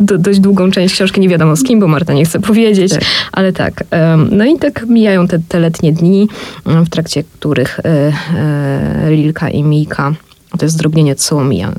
dość 0.00 0.40
długą 0.40 0.70
część 0.70 0.94
książki 0.94 1.20
nie 1.20 1.28
wiadomo 1.28 1.56
z 1.56 1.62
kim, 1.62 1.80
bo 1.80 1.88
Marta 1.88 2.12
nie 2.12 2.24
chce 2.24 2.40
powiedzieć, 2.40 2.92
tak. 2.92 3.02
ale 3.32 3.52
tak. 3.52 3.84
No 4.30 4.44
i 4.44 4.58
tak 4.58 4.86
mijają 4.86 5.28
te, 5.28 5.38
te 5.48 5.58
letnie 5.58 5.92
dni, 5.92 6.28
w 6.66 6.88
trakcie 6.88 7.24
których 7.24 7.80
e, 7.80 8.12
e, 8.36 9.10
Lilka 9.10 9.50
i 9.50 9.62
Mika, 9.62 10.12
to 10.58 10.64
jest 10.64 10.74
zdrobnienie 10.74 11.14
Tsuomija, 11.14 11.72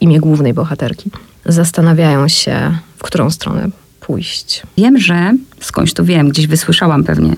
imię 0.00 0.20
głównej 0.20 0.54
bohaterki, 0.54 1.10
zastanawiają 1.46 2.28
się, 2.28 2.78
w 2.98 3.02
którą 3.02 3.30
stronę 3.30 3.68
pójść. 4.00 4.62
Wiem, 4.78 4.98
że, 4.98 5.32
skądś 5.60 5.92
to 5.92 6.04
wiem, 6.04 6.28
gdzieś 6.28 6.46
wysłyszałam 6.46 7.04
pewnie, 7.04 7.36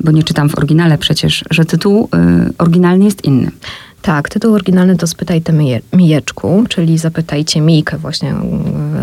bo 0.00 0.12
nie 0.12 0.22
czytam 0.22 0.48
w 0.48 0.58
oryginale 0.58 0.98
przecież, 0.98 1.44
że 1.50 1.64
tytuł 1.64 2.08
y, 2.48 2.52
oryginalny 2.58 3.04
jest 3.04 3.24
inny. 3.24 3.50
Tak, 4.02 4.28
tytuł 4.28 4.54
oryginalny 4.54 4.96
to 4.96 5.06
Spytajcie 5.06 5.52
Mijeczku, 5.92 6.64
czyli 6.68 6.98
Zapytajcie 6.98 7.60
Mijkę, 7.60 7.98
właśnie 7.98 8.30
e, 8.30 8.36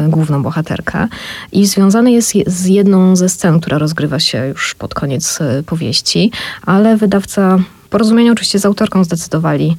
główną 0.10 0.44
bohaterkę. 0.44 1.08
I 1.52 1.66
związany 1.66 2.12
jest 2.12 2.34
z 2.48 2.66
jedną 2.66 3.16
ze 3.16 3.30
scen, 3.30 3.60
która 3.60 3.78
rozgrywa 3.78 4.20
się 4.20 4.48
już 4.48 4.76
pod 4.76 4.94
koniec 4.94 5.42
e, 5.42 5.64
powieści, 5.64 6.32
ale 6.66 6.98
wydawca 6.98 7.60
porozumieniu 7.90 8.34
oczywiście 8.34 8.60
z 8.60 8.66
autorką 8.66 9.04
zdecydowali 9.04 9.78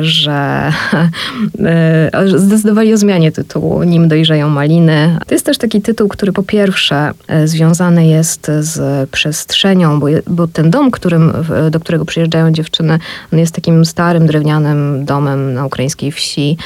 że 0.00 0.72
e, 1.64 2.28
zdecydowali 2.38 2.92
o 2.92 2.96
zmianie 2.96 3.32
tytułu 3.32 3.82
Nim 3.82 4.08
dojrzeją 4.08 4.48
maliny. 4.48 5.18
To 5.26 5.34
jest 5.34 5.46
też 5.46 5.58
taki 5.58 5.82
tytuł, 5.82 6.08
który 6.08 6.32
po 6.32 6.42
pierwsze 6.42 7.10
e, 7.28 7.48
związany 7.48 8.06
jest 8.06 8.50
z 8.60 9.10
przestrzenią, 9.10 10.00
bo, 10.00 10.06
bo 10.26 10.46
ten 10.46 10.70
dom, 10.70 10.90
którym, 10.90 11.32
do 11.70 11.80
którego 11.80 12.04
przyjeżdżają 12.04 12.52
dziewczyny, 12.52 12.98
on 13.32 13.38
jest 13.38 13.54
takim 13.54 13.84
starym, 13.84 14.26
drewnianym 14.26 15.04
domem 15.04 15.54
na 15.54 15.66
ukraińskiej 15.66 16.12
wsi, 16.12 16.56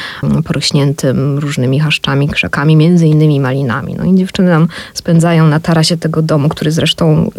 porośniętym 0.44 1.38
różnymi 1.38 1.80
chaszczami, 1.80 2.28
krzakami, 2.28 2.76
między 2.76 3.06
innymi 3.06 3.40
malinami. 3.40 3.94
No 3.98 4.04
i 4.04 4.14
dziewczyny 4.14 4.50
tam 4.50 4.68
spędzają 4.94 5.46
na 5.46 5.60
tarasie 5.60 5.96
tego 5.96 6.22
domu, 6.22 6.48
który 6.48 6.70
zresztą 6.70 7.30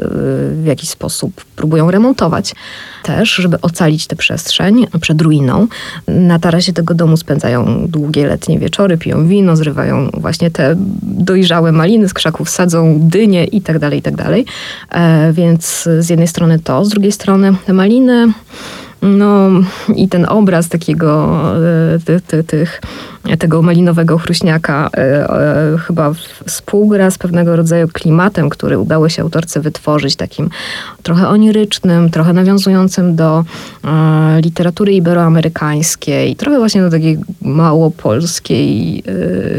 w 0.53 0.65
jakiś 0.65 0.89
sposób 0.89 1.45
próbują 1.55 1.91
remontować 1.91 2.53
też, 3.03 3.35
żeby 3.35 3.61
ocalić 3.61 4.07
tę 4.07 4.15
przestrzeń 4.15 4.87
przed 5.01 5.21
ruiną. 5.21 5.50
Na 6.07 6.39
tarasie 6.39 6.73
tego 6.73 6.93
domu 6.93 7.17
spędzają 7.17 7.87
długie 7.87 8.27
letnie 8.27 8.59
wieczory, 8.59 8.97
piją 8.97 9.27
wino, 9.27 9.55
zrywają 9.55 10.09
właśnie 10.13 10.51
te 10.51 10.75
dojrzałe 11.01 11.71
maliny 11.71 12.09
z 12.09 12.13
krzaków, 12.13 12.49
sadzą 12.49 12.97
dynie 12.99 13.45
i 13.45 13.61
tak 13.61 13.79
dalej, 13.79 13.99
i 13.99 14.01
tak. 14.01 14.45
E, 14.91 15.33
więc 15.33 15.89
z 15.99 16.09
jednej 16.09 16.27
strony 16.27 16.59
to, 16.59 16.85
z 16.85 16.89
drugiej 16.89 17.11
strony 17.11 17.55
te 17.65 17.73
maliny 17.73 18.33
no 19.01 19.49
i 19.95 20.07
ten 20.07 20.25
obraz 20.29 20.69
takiego, 20.69 21.41
e, 21.95 21.99
tych, 21.99 22.21
tych, 22.21 22.45
tych 22.45 22.81
tego 23.39 23.61
malinowego 23.61 24.17
chruśniaka 24.17 24.89
e, 24.93 25.29
e, 25.29 25.77
chyba 25.77 26.13
współgra 26.47 27.11
z 27.11 27.17
pewnego 27.17 27.55
rodzaju 27.55 27.87
klimatem, 27.87 28.49
który 28.49 28.79
udało 28.79 29.09
się 29.09 29.21
autorce 29.21 29.59
wytworzyć, 29.59 30.15
takim 30.15 30.49
trochę 31.03 31.27
onirycznym, 31.27 32.09
trochę 32.09 32.33
nawiązującym 32.33 33.15
do 33.15 33.45
literatury 34.43 34.93
iberoamerykańskiej, 34.93 36.35
trochę 36.35 36.57
właśnie 36.57 36.81
do 36.81 36.89
takiej 36.89 37.17
małopolskiej 37.41 39.03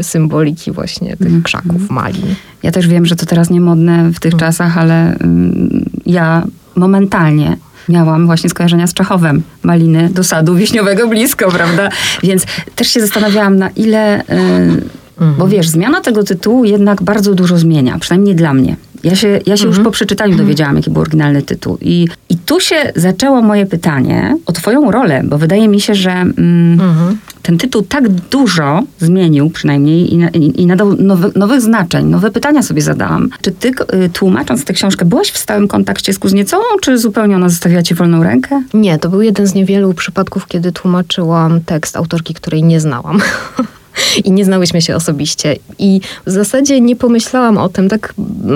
symboliki 0.01 0.71
właśnie 0.71 1.17
tych 1.17 1.27
mm. 1.27 1.43
krzaków 1.43 1.89
malin. 1.89 2.35
Ja 2.63 2.71
też 2.71 2.87
wiem, 2.87 3.05
że 3.05 3.15
to 3.15 3.25
teraz 3.25 3.49
niemodne 3.49 4.11
w 4.13 4.19
tych 4.19 4.33
mm. 4.33 4.39
czasach, 4.39 4.77
ale 4.77 5.15
mm, 5.15 5.85
ja 6.05 6.43
momentalnie 6.75 7.57
miałam 7.89 8.25
właśnie 8.25 8.49
skojarzenia 8.49 8.87
z 8.87 8.93
Czechowem. 8.93 9.41
Maliny 9.63 10.09
do 10.09 10.23
sadu 10.23 10.55
wiśniowego 10.55 11.07
blisko, 11.07 11.51
prawda? 11.51 11.89
Więc 12.23 12.45
też 12.75 12.87
się 12.87 13.01
zastanawiałam, 13.01 13.57
na 13.57 13.69
ile... 13.69 14.23
Yy, 14.29 15.03
Mhm. 15.17 15.35
Bo 15.37 15.47
wiesz, 15.47 15.67
zmiana 15.67 16.01
tego 16.01 16.23
tytułu 16.23 16.65
jednak 16.65 17.03
bardzo 17.03 17.33
dużo 17.33 17.57
zmienia, 17.57 17.99
przynajmniej 17.99 18.35
dla 18.35 18.53
mnie. 18.53 18.75
Ja 19.03 19.15
się, 19.15 19.27
ja 19.27 19.57
się 19.57 19.65
mhm. 19.65 19.69
już 19.69 19.79
po 19.79 19.91
przeczytaniu 19.91 20.31
mhm. 20.31 20.47
dowiedziałam, 20.47 20.75
jaki 20.75 20.89
był 20.89 21.01
oryginalny 21.01 21.41
tytuł. 21.41 21.77
I, 21.81 22.07
I 22.29 22.37
tu 22.37 22.59
się 22.59 22.75
zaczęło 22.95 23.41
moje 23.41 23.65
pytanie 23.65 24.37
o 24.45 24.51
Twoją 24.51 24.91
rolę, 24.91 25.21
bo 25.25 25.37
wydaje 25.37 25.67
mi 25.67 25.81
się, 25.81 25.95
że 25.95 26.11
mm, 26.11 26.79
mhm. 26.79 27.17
ten 27.41 27.57
tytuł 27.57 27.81
tak 27.81 28.09
dużo 28.09 28.83
zmienił, 28.99 29.49
przynajmniej, 29.49 30.13
i, 30.13 30.17
i, 30.33 30.61
i 30.61 30.65
nadał 30.65 30.95
nowy, 30.95 31.31
nowych 31.35 31.61
znaczeń. 31.61 32.05
Nowe 32.05 32.31
pytania 32.31 32.61
sobie 32.61 32.81
zadałam. 32.81 33.29
Czy 33.41 33.51
Ty, 33.51 33.71
y, 34.05 34.09
tłumacząc 34.09 34.65
tę 34.65 34.73
książkę, 34.73 35.05
byłaś 35.05 35.31
w 35.31 35.37
stałym 35.37 35.67
kontakcie 35.67 36.13
z 36.13 36.19
Kuzniecą, 36.19 36.57
czy 36.81 36.97
zupełnie 36.97 37.35
ona 37.35 37.49
zostawiła 37.49 37.83
Ci 37.83 37.95
wolną 37.95 38.23
rękę? 38.23 38.63
Nie, 38.73 38.99
to 38.99 39.09
był 39.09 39.21
jeden 39.21 39.47
z 39.47 39.53
niewielu 39.53 39.93
przypadków, 39.93 40.47
kiedy 40.47 40.71
tłumaczyłam 40.71 41.61
tekst 41.61 41.97
autorki, 41.97 42.33
której 42.33 42.63
nie 42.63 42.79
znałam. 42.79 43.19
i 44.23 44.31
nie 44.31 44.45
znałyśmy 44.45 44.81
się 44.81 44.95
osobiście. 44.95 45.55
I 45.79 46.01
w 46.25 46.31
zasadzie 46.31 46.81
nie 46.81 46.95
pomyślałam 46.95 47.57
o 47.57 47.69
tym, 47.69 47.89
tak 47.89 48.13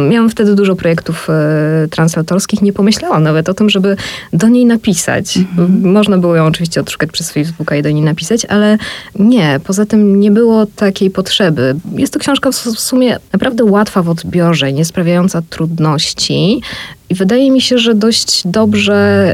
miałam 0.09 0.29
wtedy 0.29 0.55
dużo 0.55 0.75
projektów 0.75 1.29
e, 1.29 1.87
translatorskich, 1.87 2.61
nie 2.61 2.73
pomyślałam 2.73 3.23
nawet 3.23 3.49
o 3.49 3.53
tym, 3.53 3.69
żeby 3.69 3.97
do 4.33 4.47
niej 4.47 4.65
napisać. 4.65 5.37
Mhm. 5.37 5.91
Można 5.91 6.17
było 6.17 6.35
ją 6.35 6.45
oczywiście 6.45 6.81
odszukać 6.81 7.11
przez 7.11 7.31
Facebooka 7.31 7.75
i 7.75 7.81
do 7.81 7.89
niej 7.89 8.03
napisać, 8.03 8.45
ale 8.45 8.77
nie, 9.19 9.59
poza 9.63 9.85
tym 9.85 10.19
nie 10.19 10.31
było 10.31 10.65
takiej 10.65 11.09
potrzeby. 11.11 11.75
Jest 11.95 12.13
to 12.13 12.19
książka 12.19 12.51
w 12.51 12.79
sumie 12.79 13.17
naprawdę 13.33 13.63
łatwa 13.63 14.03
w 14.03 14.09
odbiorze, 14.09 14.73
nie 14.73 14.85
sprawiająca 14.85 15.41
trudności. 15.49 16.61
I 17.09 17.15
wydaje 17.15 17.51
mi 17.51 17.61
się, 17.61 17.77
że 17.77 17.95
dość 17.95 18.47
dobrze 18.47 19.33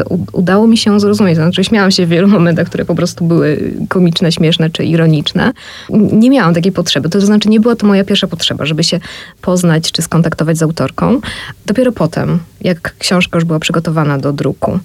y, 0.00 0.14
udało 0.32 0.66
mi 0.66 0.76
się 0.76 1.00
zrozumieć. 1.00 1.36
Znaczy, 1.36 1.64
śmiałam 1.64 1.90
się 1.90 2.06
w 2.06 2.08
wielu 2.08 2.28
momentach, 2.28 2.66
które 2.66 2.84
po 2.84 2.94
prostu 2.94 3.24
były 3.24 3.74
komiczne, 3.88 4.32
śmieszne 4.32 4.70
czy 4.70 4.84
ironiczne. 4.84 5.52
Nie 5.90 6.30
miałam 6.30 6.54
takiej 6.54 6.72
potrzeby. 6.72 7.08
To 7.08 7.20
znaczy, 7.20 7.48
nie 7.48 7.60
była 7.60 7.76
to 7.76 7.86
moja 7.86 8.04
pierwsza 8.04 8.26
potrzeba, 8.26 8.66
żeby 8.66 8.84
się 8.84 9.00
poznać 9.42 9.92
czy 9.92 10.02
skontaktować 10.02 10.58
z 10.58 10.62
autorką. 10.62 11.20
Dopiero 11.66 11.92
potem, 11.92 12.38
jak 12.60 12.94
książka 12.98 13.36
już 13.36 13.44
była 13.44 13.58
przygotowana 13.58 14.18
do 14.18 14.32
druku. 14.32 14.78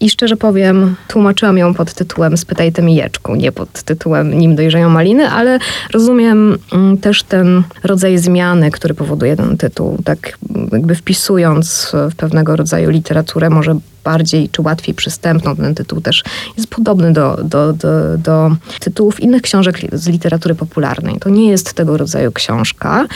I 0.00 0.10
szczerze 0.10 0.36
powiem, 0.36 0.94
tłumaczyłam 1.08 1.58
ją 1.58 1.74
pod 1.74 1.94
tytułem 1.94 2.36
Spytaj 2.36 2.72
te 2.72 2.82
mijeczku, 2.82 3.34
nie 3.34 3.52
pod 3.52 3.82
tytułem 3.82 4.38
Nim 4.38 4.56
dojrzeją 4.56 4.90
maliny, 4.90 5.28
ale 5.28 5.58
rozumiem 5.92 6.58
mm, 6.72 6.98
też 6.98 7.22
ten 7.22 7.62
rodzaj 7.84 8.18
zmiany, 8.18 8.70
który 8.70 8.94
powoduje 8.94 9.36
ten 9.36 9.56
tytuł. 9.56 9.98
Tak 10.04 10.38
jakby 10.72 10.94
wpisując 10.94 11.75
w 12.10 12.14
pewnego 12.16 12.56
rodzaju 12.56 12.90
literaturę, 12.90 13.50
może 13.50 13.78
bardziej 14.04 14.48
czy 14.48 14.62
łatwiej 14.62 14.94
przystępną. 14.94 15.56
Ten 15.56 15.74
tytuł 15.74 16.00
też 16.00 16.24
jest 16.56 16.70
podobny 16.70 17.12
do, 17.12 17.36
do, 17.44 17.72
do, 17.72 18.16
do 18.18 18.56
tytułów 18.80 19.20
innych 19.20 19.42
książek 19.42 19.80
z 19.92 20.08
literatury 20.08 20.54
popularnej. 20.54 21.18
To 21.20 21.28
nie 21.28 21.50
jest 21.50 21.74
tego 21.74 21.96
rodzaju 21.96 22.32
książka, 22.32 23.06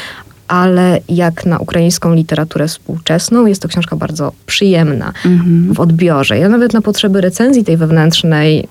ale 0.50 1.00
jak 1.08 1.46
na 1.46 1.58
ukraińską 1.58 2.14
literaturę 2.14 2.68
współczesną, 2.68 3.46
jest 3.46 3.62
to 3.62 3.68
książka 3.68 3.96
bardzo 3.96 4.32
przyjemna 4.46 5.12
mhm. 5.24 5.74
w 5.74 5.80
odbiorze. 5.80 6.38
Ja 6.38 6.48
nawet 6.48 6.72
na 6.72 6.80
potrzeby 6.80 7.20
recenzji 7.20 7.64
tej 7.64 7.76
wewnętrznej 7.76 8.60
y, 8.60 8.66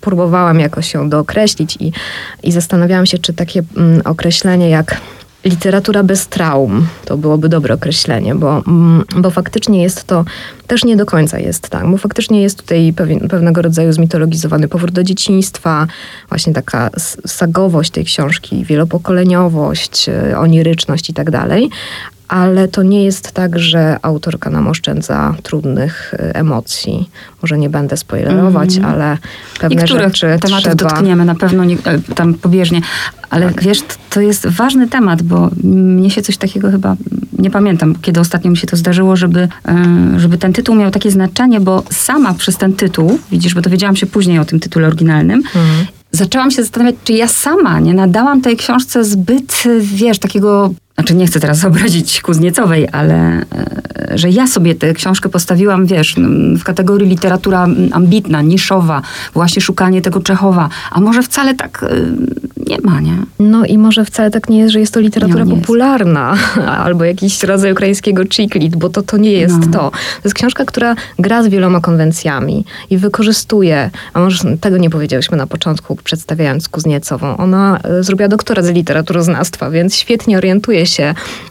próbowałam 0.00 0.60
jakoś 0.60 0.94
ją 0.94 1.10
dookreślić 1.10 1.76
i, 1.80 1.92
i 2.42 2.52
zastanawiałam 2.52 3.06
się, 3.06 3.18
czy 3.18 3.32
takie 3.32 3.60
y, 3.60 4.04
określenie 4.04 4.70
jak 4.70 5.00
literatura 5.44 6.02
bez 6.02 6.26
traum. 6.26 6.86
To 7.04 7.16
byłoby 7.16 7.48
dobre 7.48 7.74
określenie, 7.74 8.34
bo, 8.34 8.62
mm, 8.66 9.04
bo 9.16 9.30
faktycznie 9.30 9.82
jest 9.82 10.04
to, 10.04 10.24
też 10.66 10.84
nie 10.84 10.96
do 10.96 11.06
końca 11.06 11.38
jest 11.38 11.68
tak, 11.68 11.90
bo 11.90 11.96
faktycznie 11.96 12.42
jest 12.42 12.62
tutaj 12.62 12.92
pewien, 12.96 13.28
pewnego 13.28 13.62
rodzaju 13.62 13.92
zmitologizowany 13.92 14.68
powrót 14.68 14.94
do 14.94 15.02
dzieciństwa, 15.02 15.86
właśnie 16.28 16.52
taka 16.52 16.90
sagowość 17.26 17.90
tej 17.90 18.04
książki, 18.04 18.64
wielopokoleniowość, 18.64 20.08
e, 20.08 20.38
oniryczność 20.38 21.10
i 21.10 21.14
tak 21.14 21.30
dalej, 21.30 21.70
ale 22.30 22.68
to 22.68 22.82
nie 22.82 23.04
jest 23.04 23.32
tak, 23.32 23.58
że 23.58 23.96
autorka 24.02 24.50
nam 24.50 24.68
oszczędza 24.68 25.34
trudnych 25.42 26.14
y, 26.14 26.34
emocji. 26.34 27.10
Może 27.42 27.58
nie 27.58 27.70
będę 27.70 27.96
spoilerować, 27.96 28.76
mm. 28.76 28.90
ale 28.90 29.18
pewne 29.60 29.76
Niektóre 29.76 30.04
rzeczy 30.04 30.38
tematów 30.40 30.62
trzeba... 30.62 30.74
dotkniemy 30.74 31.24
na 31.24 31.34
pewno 31.34 31.64
nie, 31.64 31.74
e, 31.84 31.98
tam 32.14 32.34
pobieżnie, 32.34 32.80
ale 33.30 33.46
tak. 33.46 33.62
wiesz, 33.62 33.78
to 34.10 34.20
jest 34.20 34.46
ważny 34.46 34.88
temat, 34.88 35.22
bo 35.22 35.50
mnie 35.64 36.10
się 36.10 36.22
coś 36.22 36.36
takiego 36.36 36.70
chyba, 36.70 36.96
nie 37.38 37.50
pamiętam, 37.50 37.94
kiedy 38.02 38.20
ostatnio 38.20 38.50
mi 38.50 38.56
się 38.56 38.66
to 38.66 38.76
zdarzyło, 38.76 39.16
żeby, 39.16 39.48
e, 39.68 39.84
żeby 40.16 40.38
ten 40.38 40.52
tytuł 40.52 40.74
miał 40.74 40.90
takie 40.90 41.10
znaczenie, 41.10 41.60
bo 41.60 41.82
sama 41.90 42.34
przez 42.34 42.56
ten 42.56 42.72
tytuł, 42.72 43.18
widzisz, 43.30 43.54
bo 43.54 43.60
dowiedziałam 43.60 43.96
się 43.96 44.06
później 44.06 44.38
o 44.38 44.44
tym 44.44 44.60
tytule 44.60 44.86
oryginalnym, 44.86 45.42
mm 45.54 45.86
zaczęłam 46.12 46.50
się 46.50 46.62
zastanawiać, 46.62 46.94
czy 47.04 47.12
ja 47.12 47.28
sama 47.28 47.80
nie 47.80 47.94
nadałam 47.94 48.40
tej 48.40 48.56
książce 48.56 49.04
zbyt, 49.04 49.64
wiesz, 49.80 50.18
takiego 50.18 50.70
znaczy 51.00 51.14
nie 51.14 51.26
chcę 51.26 51.40
teraz 51.40 51.64
obrazić 51.70 52.20
Kuzniecowej, 52.20 52.88
ale 52.92 53.14
e, 53.14 54.18
że 54.18 54.30
ja 54.30 54.46
sobie 54.46 54.74
tę 54.74 54.94
książkę 54.94 55.28
postawiłam, 55.28 55.86
wiesz, 55.86 56.16
w 56.58 56.64
kategorii 56.64 57.08
literatura 57.08 57.66
ambitna, 57.92 58.42
niszowa, 58.42 59.02
właśnie 59.34 59.62
szukanie 59.62 60.02
tego 60.02 60.20
Czechowa, 60.20 60.68
a 60.90 61.00
może 61.00 61.22
wcale 61.22 61.54
tak 61.54 61.82
e, 61.82 61.96
nie 62.70 62.78
ma, 62.82 63.00
nie? 63.00 63.16
No 63.38 63.64
i 63.64 63.78
może 63.78 64.04
wcale 64.04 64.30
tak 64.30 64.48
nie 64.48 64.58
jest, 64.58 64.72
że 64.72 64.80
jest 64.80 64.94
to 64.94 65.00
literatura 65.00 65.46
popularna, 65.46 66.32
jest. 66.56 66.68
albo 66.86 67.04
jakiś 67.04 67.42
rodzaj 67.42 67.72
ukraińskiego 67.72 68.22
chiclit, 68.32 68.76
bo 68.76 68.88
to, 68.88 69.02
to 69.02 69.16
nie 69.16 69.32
jest 69.32 69.58
no. 69.66 69.72
to. 69.72 69.90
To 69.90 70.24
jest 70.24 70.34
książka, 70.34 70.64
która 70.64 70.94
gra 71.18 71.42
z 71.42 71.48
wieloma 71.48 71.80
konwencjami 71.80 72.64
i 72.90 72.98
wykorzystuje, 72.98 73.90
a 74.12 74.20
może 74.20 74.56
tego 74.56 74.76
nie 74.76 74.90
powiedziałyśmy 74.90 75.36
na 75.36 75.46
początku, 75.46 75.96
przedstawiając 75.96 76.68
Kuzniecową. 76.68 77.36
Ona 77.36 77.78
e, 77.84 78.02
zrobiła 78.02 78.28
doktorat 78.28 78.64
z 78.64 78.70
literaturoznawstwa, 78.70 79.70
więc 79.70 79.96
świetnie 79.96 80.38
orientuje 80.38 80.86
się 80.86 80.89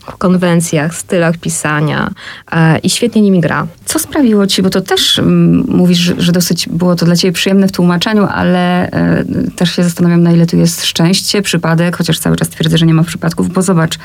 w 0.02 0.18
konwencjach, 0.18 0.96
stylach 0.96 1.38
pisania 1.38 2.10
e, 2.52 2.78
i 2.78 2.90
świetnie 2.90 3.22
nimi 3.22 3.42
gra. 3.42 3.68
Co 3.86 4.00
sprawiło 4.00 4.48
ci, 4.48 4.62
bo 4.62 4.70
to 4.70 4.82
też 4.82 5.20
mm, 5.20 5.64
mówisz, 5.68 6.14
że 6.18 6.32
dosyć 6.32 6.70
było 6.70 6.96
to 6.96 7.06
dla 7.06 7.16
ciebie 7.16 7.32
przyjemne 7.32 7.68
w 7.68 7.72
tłumaczeniu, 7.72 8.28
ale 8.32 8.92
e, 8.92 9.24
też 9.56 9.76
się 9.76 9.84
zastanawiam, 9.84 10.24
na 10.24 10.32
ile 10.32 10.46
tu 10.46 10.58
jest 10.58 10.86
szczęście, 10.86 11.42
przypadek, 11.42 11.98
chociaż 11.98 12.20
cały 12.20 12.36
czas 12.36 12.50
twierdzę, 12.50 12.78
że 12.78 12.86
nie 12.86 12.94
ma 12.94 13.04
przypadków, 13.04 13.54
bo 13.54 13.62
zobacz, 13.62 13.98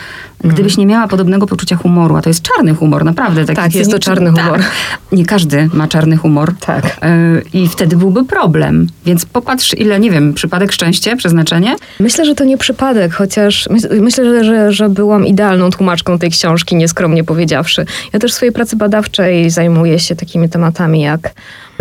mm. 0.44 0.54
gdybyś 0.54 0.76
nie 0.76 0.86
miała 0.86 1.08
podobnego 1.08 1.46
poczucia 1.46 1.76
humoru, 1.76 2.16
a 2.16 2.22
to 2.22 2.30
jest 2.30 2.42
czarny 2.42 2.74
humor, 2.74 3.04
naprawdę. 3.04 3.44
Taki 3.44 3.56
tak, 3.56 3.74
jest 3.74 3.90
to 3.90 3.98
czarny 3.98 4.30
humor. 4.30 4.58
Tak. 4.58 4.72
Nie 5.12 5.26
każdy 5.26 5.68
ma 5.72 5.88
czarny 5.88 6.16
humor. 6.16 6.52
Tak. 6.60 6.84
E, 7.02 7.42
I 7.52 7.68
wtedy 7.68 7.96
byłby 7.96 8.24
problem. 8.24 8.86
Więc 9.06 9.26
popatrz, 9.26 9.74
ile, 9.74 10.00
nie 10.00 10.10
wiem, 10.10 10.34
przypadek, 10.34 10.72
szczęście, 10.72 11.16
przeznaczenie? 11.16 11.76
Myślę, 12.00 12.24
że 12.24 12.34
to 12.34 12.44
nie 12.44 12.58
przypadek, 12.58 13.14
chociaż 13.14 13.68
myślę, 14.00 14.24
że, 14.24 14.44
że, 14.44 14.72
że 14.72 14.88
byłam 15.14 15.26
idealną 15.26 15.70
tłumaczką 15.70 16.18
tej 16.18 16.30
książki, 16.30 16.76
nieskromnie 16.76 17.24
powiedziawszy. 17.24 17.86
Ja 18.12 18.18
też 18.18 18.32
w 18.32 18.34
swojej 18.34 18.52
pracy 18.52 18.76
badawczej 18.76 19.50
zajmuję 19.50 19.98
się 19.98 20.16
takimi 20.16 20.48
tematami 20.48 21.00
jak 21.00 21.34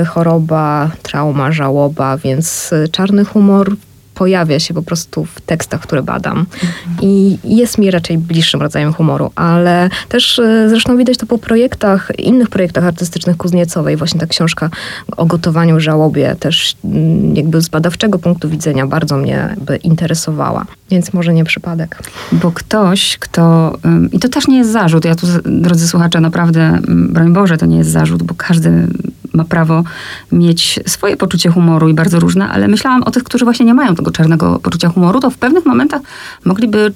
choroba, 0.08 0.92
trauma, 1.04 1.52
żałoba, 1.52 2.18
więc 2.18 2.72
czarny 2.92 3.26
humor 3.26 3.76
pojawia 4.16 4.60
się 4.60 4.74
po 4.74 4.82
prostu 4.82 5.26
w 5.26 5.42
tekstach, 5.42 5.82
które 5.82 6.04
badam. 6.04 6.38
Mhm. 6.38 6.74
I 7.02 7.38
jest 7.44 7.78
mi 7.78 7.92
raczej 7.92 8.18
bliższym 8.18 8.62
rodzajem 8.62 8.94
humoru, 8.94 9.32
ale 9.36 9.90
też 10.10 10.40
e, 10.40 10.70
zresztą 10.70 10.98
widać 10.98 11.18
to 11.18 11.26
po 11.26 11.38
projektach, 11.38 12.12
innych 12.20 12.50
projektach 12.50 12.84
artystycznych 12.84 13.38
Kuzniecowej. 13.38 13.98
Właśnie 13.98 14.20
ta 14.20 14.28
książka 14.28 14.70
o 15.18 15.26
gotowaniu 15.26 15.80
żałobie 15.80 16.36
też 16.40 16.76
mm, 16.86 17.36
jakby 17.36 17.62
z 17.62 17.70
badawczego 17.70 18.20
punktu 18.20 18.50
widzenia 18.50 18.88
bardzo 18.88 19.18
mnie 19.18 19.56
by 19.66 19.76
interesowała. 19.76 20.66
Więc 20.90 21.14
może 21.14 21.34
nie 21.34 21.44
przypadek. 21.44 22.00
Bo 22.32 22.52
ktoś, 22.52 23.18
kto... 23.18 23.78
I 24.12 24.20
to 24.20 24.30
też 24.30 24.48
nie 24.48 24.58
jest 24.58 24.72
zarzut. 24.72 25.06
Ja 25.06 25.16
tu, 25.16 25.28
drodzy 25.46 25.88
słuchacze, 25.88 26.20
naprawdę, 26.20 26.80
broń 26.88 27.34
Boże, 27.34 27.58
to 27.58 27.66
nie 27.66 27.78
jest 27.78 27.90
zarzut, 27.90 28.24
bo 28.24 28.34
każdy 28.38 28.88
ma 29.34 29.44
prawo 29.44 29.84
mieć 30.32 30.80
swoje 30.86 31.18
poczucie 31.18 31.50
humoru 31.50 31.90
i 31.90 31.94
bardzo 31.94 32.20
różne, 32.20 32.50
ale 32.50 32.68
myślałam 32.68 33.04
o 33.04 33.12
tych, 33.12 33.24
którzy 33.24 33.46
właśnie 33.46 33.66
nie 33.66 33.74
mają 33.74 33.96
tego 33.96 34.12
czarnego 34.12 34.60
poczucia 34.60 34.90
humoru, 34.90 35.20
to 35.20 35.30
w 35.30 35.38
pewnych 35.38 35.66
momentach 35.66 36.02
mogliby 36.46 36.94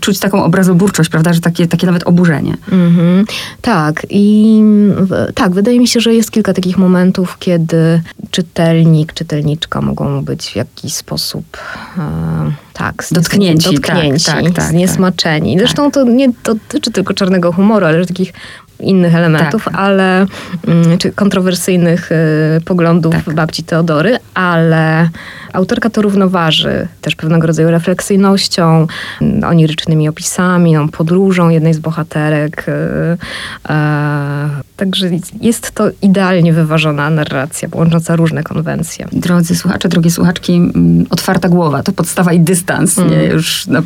czuć 0.00 0.18
taką 0.18 0.44
obrazoburczość, 0.44 1.10
prawda, 1.10 1.32
że 1.32 1.40
takie, 1.40 1.68
takie 1.68 1.86
nawet 1.86 2.02
oburzenie. 2.06 2.56
Mm-hmm. 2.68 3.24
Tak 3.60 4.06
i 4.10 4.62
tak, 5.34 5.52
wydaje 5.52 5.80
mi 5.80 5.88
się, 5.88 6.00
że 6.00 6.14
jest 6.14 6.30
kilka 6.30 6.52
takich 6.54 6.78
momentów, 6.78 7.36
kiedy 7.38 8.02
czytelnik, 8.30 9.12
czytelniczka 9.12 9.80
mogą 9.80 10.24
być 10.24 10.46
w 10.46 10.56
jakiś 10.56 10.94
sposób 10.94 11.44
e, 11.98 12.52
tak, 12.72 13.04
dotknięci, 13.10 13.74
dotknięci 13.74 14.24
tak, 14.24 14.44
tak, 14.44 14.54
tak, 14.54 14.70
zniesmaczeni. 14.70 15.52
Tak. 15.52 15.60
Zresztą 15.60 15.90
to 15.90 16.04
nie 16.04 16.28
dotyczy 16.44 16.90
tylko 16.90 17.14
czarnego 17.14 17.52
humoru, 17.52 17.86
ale 17.86 18.06
takich 18.06 18.32
innych 18.80 19.14
elementów, 19.14 19.64
tak. 19.64 19.74
ale 19.76 20.26
mm, 20.66 20.98
czy 20.98 21.12
kontrowersyjnych 21.12 22.12
y, 22.12 22.60
poglądów 22.64 23.14
tak. 23.24 23.34
babci 23.34 23.64
Teodory, 23.64 24.18
ale 24.34 25.08
autorka 25.52 25.90
to 25.90 26.02
równoważy 26.02 26.88
też 27.00 27.16
pewnego 27.16 27.46
rodzaju 27.46 27.70
refleksyjnością, 27.70 28.86
mm, 29.22 29.44
onirycznymi 29.44 30.08
opisami, 30.08 30.72
no, 30.72 30.88
podróżą 30.88 31.48
jednej 31.48 31.74
z 31.74 31.78
bohaterek. 31.78 32.68
Y, 32.68 32.72
y, 33.72 34.70
Także 34.80 35.10
jest 35.40 35.70
to 35.70 35.84
idealnie 36.02 36.52
wyważona 36.52 37.10
narracja, 37.10 37.68
łącząca 37.72 38.16
różne 38.16 38.42
konwencje. 38.42 39.08
Drodzy 39.12 39.56
słuchacze, 39.56 39.88
drogie 39.88 40.10
słuchaczki, 40.10 40.52
mm, 40.52 41.06
otwarta 41.10 41.48
głowa 41.48 41.82
to 41.82 41.92
podstawa 41.92 42.32
i 42.32 42.40
dystans. 42.40 42.98
Mm. 42.98 43.10
Nie? 43.10 43.24
Już 43.24 43.66
no, 43.66 43.82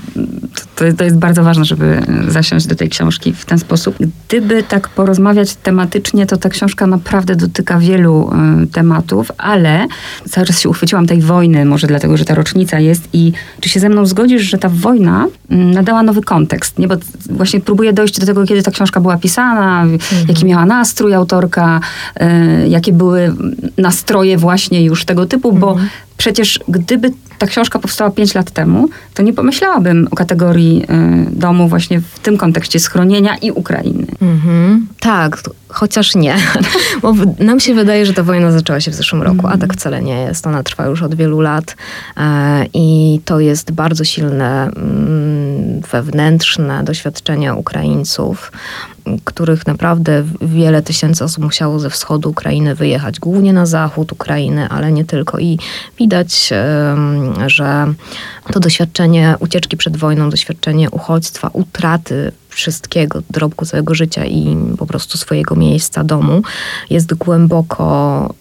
to, 0.77 0.85
to 0.97 1.05
jest 1.05 1.17
bardzo 1.17 1.45
ważne, 1.45 1.65
żeby 1.65 2.03
zasiąść 2.29 2.67
do 2.67 2.75
tej 2.75 2.89
książki 2.89 3.33
w 3.33 3.45
ten 3.45 3.59
sposób. 3.59 3.97
Gdyby 4.29 4.63
tak 4.63 4.89
porozmawiać 4.89 5.55
tematycznie, 5.55 6.27
to 6.27 6.37
ta 6.37 6.49
książka 6.49 6.87
naprawdę 6.87 7.37
dotyka 7.37 7.79
wielu 7.79 8.31
y, 8.63 8.67
tematów, 8.67 9.33
ale 9.39 9.87
cały 10.29 10.47
czas 10.47 10.61
się 10.61 10.69
uchwyciłam 10.69 11.07
tej 11.07 11.21
wojny, 11.21 11.54
może 11.65 11.87
dlatego, 11.87 12.17
że 12.17 12.25
ta 12.25 12.35
rocznica 12.35 12.81
jest 12.81 13.09
i 13.13 13.33
czy 13.61 13.69
się 13.69 13.81
ze 13.81 13.89
mną 13.89 14.07
zgodzisz, 14.07 14.43
że 14.43 14.59
ta 14.59 14.69
wojna 14.69 15.27
y, 15.53 15.55
nadała 15.55 16.03
nowy 16.03 16.23
kontekst, 16.23 16.79
nie? 16.79 16.89
Bo 16.89 16.95
właśnie 17.31 17.61
próbuję 17.61 17.93
dojść 17.93 18.21
do 18.21 18.27
tego, 18.27 18.47
kiedy 18.47 18.63
ta 18.63 18.71
książka 18.71 19.01
była 19.01 19.17
pisana, 19.17 19.83
mm. 19.83 19.99
jaki 20.29 20.45
miała 20.45 20.67
nastrój 20.67 21.15
autorka, 21.15 21.81
e, 22.17 22.69
jakie 22.69 22.93
były 22.93 23.35
nastroje 23.79 24.39
właśnie 24.39 24.85
już 24.85 25.05
tego 25.05 25.27
typu, 25.27 25.53
bo 25.53 25.71
mhm. 25.71 25.89
Przecież 26.17 26.61
gdyby 26.69 27.11
ta 27.39 27.47
książka 27.47 27.79
powstała 27.79 28.11
5 28.11 28.35
lat 28.35 28.51
temu, 28.51 28.89
to 29.15 29.23
nie 29.23 29.33
pomyślałabym 29.33 30.09
o 30.11 30.17
kategorii 30.17 30.85
e, 30.89 31.27
domu 31.31 31.69
właśnie 31.69 32.01
w 32.01 32.19
tym 32.19 32.37
kontekście 32.37 32.81
schronienia 32.81 33.37
i 33.37 33.51
Ukrainy. 33.51 34.07
Mhm. 34.23 34.87
Tak, 35.01 35.43
chociaż 35.69 36.15
nie. 36.15 36.37
Bo 37.03 37.15
nam 37.39 37.61
się 37.61 37.75
wydaje, 37.75 38.07
że 38.07 38.15
ta 38.15 38.23
wojna 38.23 38.53
zaczęła 38.53 38.81
się 38.81 38.91
w 38.91 38.95
zeszłym 38.95 39.23
roku, 39.23 39.47
a 39.47 39.51
tak 39.51 39.63
mhm. 39.63 39.73
wcale 39.73 40.03
nie 40.03 40.21
jest. 40.21 40.47
Ona 40.47 40.63
trwa 40.63 40.87
już 40.87 41.03
od 41.03 41.15
wielu 41.15 41.41
lat 41.41 41.77
e, 42.17 42.67
i 42.75 43.21
to 43.25 43.41
jest 43.41 43.73
bardzo 43.73 44.05
silne 44.05 44.71
mm, 44.77 45.81
wewnętrzne 45.81 46.85
doświadczenie 46.85 47.55
Ukraińców 47.55 48.53
których 49.25 49.67
naprawdę 49.67 50.25
wiele 50.41 50.83
tysięcy 50.83 51.25
osób 51.25 51.45
musiało 51.45 51.79
ze 51.79 51.91
wschodu 51.91 52.31
Ukrainy 52.31 52.75
wyjechać, 52.75 53.21
głównie 53.21 53.53
na 53.53 53.67
zachód 53.67 54.13
Ukrainy, 54.13 54.69
ale 54.69 54.93
nie 54.93 55.05
tylko. 55.05 55.39
I 55.39 55.59
widać, 55.99 56.53
że 57.47 57.95
to 58.53 58.61
doświadczenie 58.61 59.35
ucieczki 59.41 59.77
przed 59.77 59.97
wojną, 59.97 60.31
doświadczenie 60.31 60.91
uchodźstwa, 60.91 61.51
utraty 61.53 62.33
wszystkiego, 62.49 63.23
drobku 63.31 63.67
całego 63.67 63.95
życia 63.95 64.25
i 64.25 64.57
po 64.79 64.87
prostu 64.87 65.19
swojego 65.19 65.57
miejsca, 65.57 66.05
domu, 66.05 66.43
jest 66.91 67.15
głęboko 67.15 68.35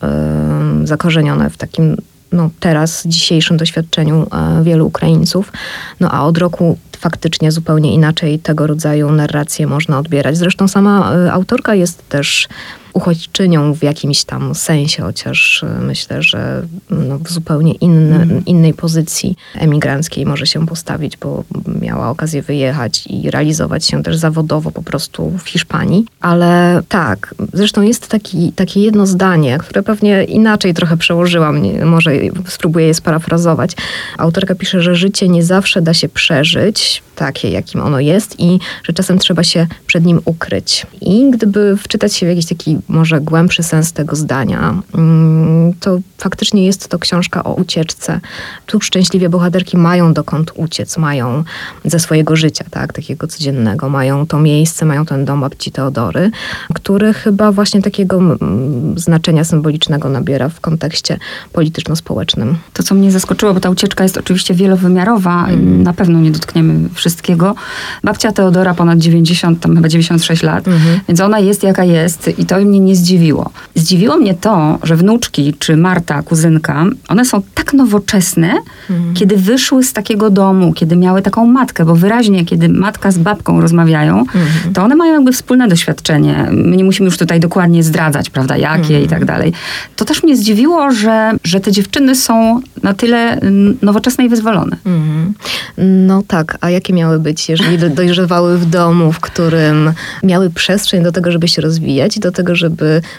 zakorzenione 0.84 1.50
w 1.50 1.58
takim 1.58 1.98
no, 2.34 2.50
teraz, 2.60 3.04
dzisiejszym 3.06 3.58
doświadczeniu 3.58 4.28
e, 4.32 4.64
wielu 4.64 4.88
Ukraińców. 4.88 5.52
No 6.00 6.12
a 6.12 6.26
od 6.26 6.38
roku 6.38 6.78
faktycznie 6.98 7.52
zupełnie 7.52 7.94
inaczej 7.94 8.40
tego 8.40 8.68
rodzaju 8.68 9.12
narracje 9.12 9.68
można 9.68 10.00
odbierać. 10.00 10.38
Zresztą 10.38 10.68
sama 10.68 11.16
y, 11.16 11.32
autorka 11.32 11.76
jest 11.76 12.10
też 12.10 12.48
uchodźczynią 12.94 13.74
w 13.74 13.84
jakimś 13.84 14.24
tam 14.24 14.56
sensie, 14.56 15.04
chociaż 15.04 15.64
y, 15.64 15.66
myślę, 15.66 16.24
że 16.24 16.64
no, 16.90 17.20
w 17.20 17.32
zupełnie 17.32 17.74
inny, 17.74 18.16
mm. 18.16 18.46
innej 18.46 18.74
pozycji 18.74 19.36
emigranckiej 19.56 20.26
może 20.26 20.48
się 20.48 20.68
postawić, 20.68 21.18
bo 21.18 21.44
miała 21.82 22.10
okazję 22.10 22.42
wyjechać 22.42 23.08
i 23.08 23.32
realizować 23.32 23.86
się 23.86 24.04
też 24.04 24.16
zawodowo 24.16 24.72
po 24.72 24.84
prostu 24.84 25.30
w 25.38 25.50
Hiszpanii. 25.50 26.06
Ale 26.22 26.82
tak, 26.90 27.36
zresztą 27.54 27.82
jest 27.82 28.08
taki, 28.08 28.52
takie 28.52 28.82
jedno 28.82 29.06
zdanie, 29.06 29.58
które 29.58 29.84
pewnie 29.84 30.24
inaczej 30.24 30.74
trochę 30.74 30.98
przełożyłam, 30.98 31.62
może 31.86 32.12
spróbuję 32.48 32.88
je 32.88 32.94
sparafrazować. 32.94 33.72
Autorka 34.18 34.56
pisze, 34.56 34.82
że 34.82 34.96
życie 34.96 35.30
nie 35.30 35.44
zawsze 35.44 35.82
da 35.82 35.94
się 35.94 36.10
przeżyć, 36.10 37.04
takie 37.16 37.50
jakim 37.50 37.82
ono 37.82 38.00
jest 38.00 38.40
i 38.40 38.60
że 38.84 38.94
czasem 38.94 39.20
trzeba 39.20 39.44
się 39.44 39.68
przed 39.88 40.06
nim 40.06 40.22
ukryć. 40.26 40.86
I 41.02 41.32
gdyby 41.32 41.78
wczytać 41.78 42.16
się 42.16 42.26
w 42.26 42.30
jakiś 42.30 42.46
taki 42.46 42.78
może 42.88 43.22
głębszy 43.22 43.64
sens 43.64 43.94
tego 43.94 44.16
zdania, 44.16 44.82
mm, 44.96 45.74
to 45.80 46.00
faktycznie 46.18 46.66
jest 46.66 46.88
to 46.88 47.00
książka 47.00 47.44
o 47.44 47.54
ucieczce. 47.54 48.20
Tu 48.66 48.82
szczęśliwie 48.82 49.30
bohaterki 49.30 49.78
mają 49.78 50.14
dokąd 50.14 50.52
uciec, 50.56 50.98
mają 50.98 51.44
ze 51.86 52.00
swojego 52.00 52.36
życia, 52.36 52.66
tak, 52.70 52.94
takiego 52.94 53.28
codziennego, 53.28 53.90
mają 53.90 54.28
to 54.28 54.40
miejsce, 54.40 54.86
mają 54.86 55.06
ten 55.06 55.26
dom 55.26 55.42
babci 55.42 55.72
Teodory, 55.72 56.32
który 56.74 57.14
chyba 57.14 57.52
właśnie 57.52 57.82
takiego 57.82 58.18
mm, 58.18 59.00
znaczenia 59.00 59.44
symbolicznego 59.44 60.10
nabiera 60.10 60.50
w 60.50 60.60
kontekście 60.60 61.18
polityczno-społecznym. 61.54 62.58
To, 62.74 62.84
co 62.84 62.96
mnie 62.96 63.12
zaskoczyło, 63.12 63.54
bo 63.54 63.60
ta 63.60 63.70
ucieczka 63.70 64.04
jest 64.04 64.18
oczywiście 64.18 64.54
wielowymiarowa, 64.54 65.48
mm. 65.48 65.84
na 65.84 65.94
pewno 65.94 66.20
nie 66.20 66.32
dotkniemy 66.32 66.90
wszystkiego. 66.94 67.56
Babcia 68.04 68.32
Teodora 68.32 68.74
ponad 68.74 69.00
90, 69.00 69.60
tam 69.60 69.76
chyba 69.76 69.88
96 69.88 70.44
lat, 70.44 70.68
mm 70.68 70.80
-hmm. 70.80 71.00
więc 71.08 71.20
ona 71.20 71.40
jest 71.40 71.64
jaka 71.64 71.84
jest 71.84 72.40
i 72.40 72.46
to 72.46 72.60
mnie 72.74 72.80
nie 72.80 72.96
zdziwiło. 72.96 73.50
Zdziwiło 73.76 74.18
mnie 74.18 74.34
to, 74.34 74.80
że 74.84 74.96
wnuczki, 74.96 75.54
czy 75.60 75.78
Marta, 75.78 76.24
kuzynka, 76.24 76.86
one 77.08 77.26
są 77.26 77.42
tak 77.54 77.74
nowoczesne, 77.74 78.54
mm. 78.90 79.14
kiedy 79.14 79.38
wyszły 79.38 79.84
z 79.84 79.94
takiego 79.94 80.30
domu, 80.30 80.74
kiedy 80.74 80.96
miały 80.96 81.22
taką 81.22 81.46
matkę, 81.46 81.86
bo 81.86 81.96
wyraźnie, 81.96 82.46
kiedy 82.46 82.70
matka 82.70 83.12
z 83.12 83.18
babką 83.18 83.62
rozmawiają, 83.62 84.14
mm. 84.14 84.74
to 84.74 84.84
one 84.84 84.96
mają 84.96 85.14
jakby 85.14 85.32
wspólne 85.32 85.68
doświadczenie. 85.68 86.48
My 86.52 86.78
nie 86.78 86.84
musimy 86.84 87.06
już 87.06 87.18
tutaj 87.18 87.40
dokładnie 87.40 87.84
zdradzać, 87.84 88.30
prawda, 88.30 88.58
jakie 88.58 89.04
i 89.04 89.08
tak 89.08 89.26
dalej. 89.26 89.54
To 89.96 90.06
też 90.06 90.24
mnie 90.24 90.38
zdziwiło, 90.38 90.92
że, 90.92 91.32
że 91.44 91.60
te 91.60 91.72
dziewczyny 91.72 92.16
są 92.16 92.60
na 92.84 92.94
tyle 92.94 93.40
nowoczesne 93.82 94.26
i 94.26 94.30
wyzwolone. 94.30 94.78
Mm. 94.86 95.34
No 95.78 96.22
tak, 96.28 96.58
a 96.62 96.70
jakie 96.70 96.94
miały 96.94 97.20
być, 97.20 97.50
jeżeli 97.50 97.78
dojrzewały 97.78 98.58
w 98.58 98.66
domu, 98.66 99.12
w 99.12 99.20
którym 99.20 99.94
miały 100.24 100.50
przestrzeń 100.50 101.04
do 101.04 101.12
tego, 101.12 101.32
żeby 101.32 101.48
się 101.48 101.62
rozwijać, 101.62 102.20
do 102.20 102.32
tego, 102.32 102.56
żeby 102.56 102.63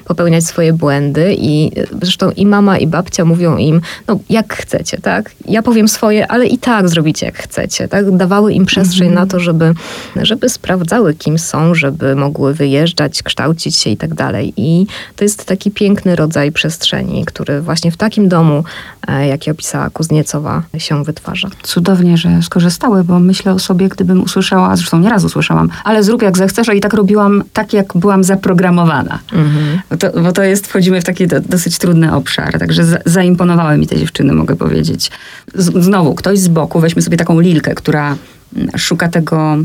popełniać 0.04 0.44
swoje 0.44 0.72
błędy 0.72 1.36
i 1.38 1.70
zresztą 2.02 2.30
i 2.30 2.46
mama 2.46 2.78
i 2.78 2.86
babcia 2.86 3.24
mówią 3.24 3.56
im, 3.56 3.80
no 4.08 4.18
jak 4.30 4.54
chcecie, 4.54 4.98
tak? 4.98 5.30
Ja 5.48 5.62
powiem 5.62 5.88
swoje, 5.88 6.30
ale 6.30 6.46
i 6.46 6.58
tak 6.58 6.88
zrobicie 6.88 7.26
jak 7.26 7.38
chcecie, 7.38 7.88
tak? 7.88 8.16
Dawały 8.16 8.52
im 8.52 8.66
przestrzeń 8.66 9.10
-hmm. 9.10 9.14
na 9.14 9.26
to, 9.26 9.40
żeby, 9.40 9.74
żeby 10.16 10.48
sprawdzały 10.48 11.14
kim 11.14 11.38
są, 11.38 11.74
żeby 11.74 12.16
mogły 12.16 12.54
wyjeżdżać, 12.54 13.22
kształcić 13.22 13.76
się 13.76 13.90
i 13.90 13.96
tak 13.96 14.14
dalej. 14.14 14.52
I 14.56 14.86
to 15.16 15.24
jest 15.24 15.44
taki 15.44 15.70
piękny 15.70 16.16
rodzaj 16.16 16.52
przestrzeni, 16.52 17.24
który 17.24 17.60
właśnie 17.60 17.90
w 17.90 17.96
takim 17.96 18.28
domu, 18.28 18.64
e, 19.08 19.26
jaki 19.26 19.50
opisała 19.50 19.90
Kuzniecowa, 19.90 20.62
się 20.78 21.04
wytwarza. 21.04 21.48
Cudownie, 21.62 22.16
że 22.16 22.42
skorzystały, 22.42 23.04
bo 23.04 23.20
myślę 23.20 23.52
o 23.52 23.58
sobie, 23.58 23.88
gdybym 23.88 24.22
usłyszała, 24.22 24.76
zresztą 24.76 25.00
nieraz 25.00 25.24
usłyszałam, 25.24 25.68
ale 25.84 26.02
zrób 26.02 26.22
jak 26.22 26.38
zechcesz, 26.38 26.68
a 26.68 26.72
i 26.72 26.80
tak 26.80 26.94
robiłam 26.94 27.42
tak, 27.52 27.72
jak 27.72 27.96
byłam 27.96 28.24
zaprogramowana. 28.24 29.18
Mhm. 29.34 29.80
Bo, 29.90 29.96
to, 29.96 30.22
bo 30.22 30.32
to 30.32 30.42
jest, 30.42 30.66
wchodzimy 30.66 31.00
w 31.00 31.04
taki 31.04 31.26
do, 31.26 31.40
dosyć 31.40 31.78
trudny 31.78 32.14
obszar, 32.14 32.58
także 32.58 32.84
za, 32.84 32.98
zaimponowały 33.04 33.78
mi 33.78 33.86
te 33.86 33.96
dziewczyny, 33.96 34.32
mogę 34.32 34.56
powiedzieć. 34.56 35.10
Z, 35.54 35.84
znowu, 35.84 36.14
ktoś 36.14 36.38
z 36.38 36.48
boku, 36.48 36.80
weźmy 36.80 37.02
sobie 37.02 37.16
taką 37.16 37.40
Lilkę, 37.40 37.74
która 37.74 38.16
mm, 38.56 38.78
szuka 38.78 39.08
tego 39.08 39.56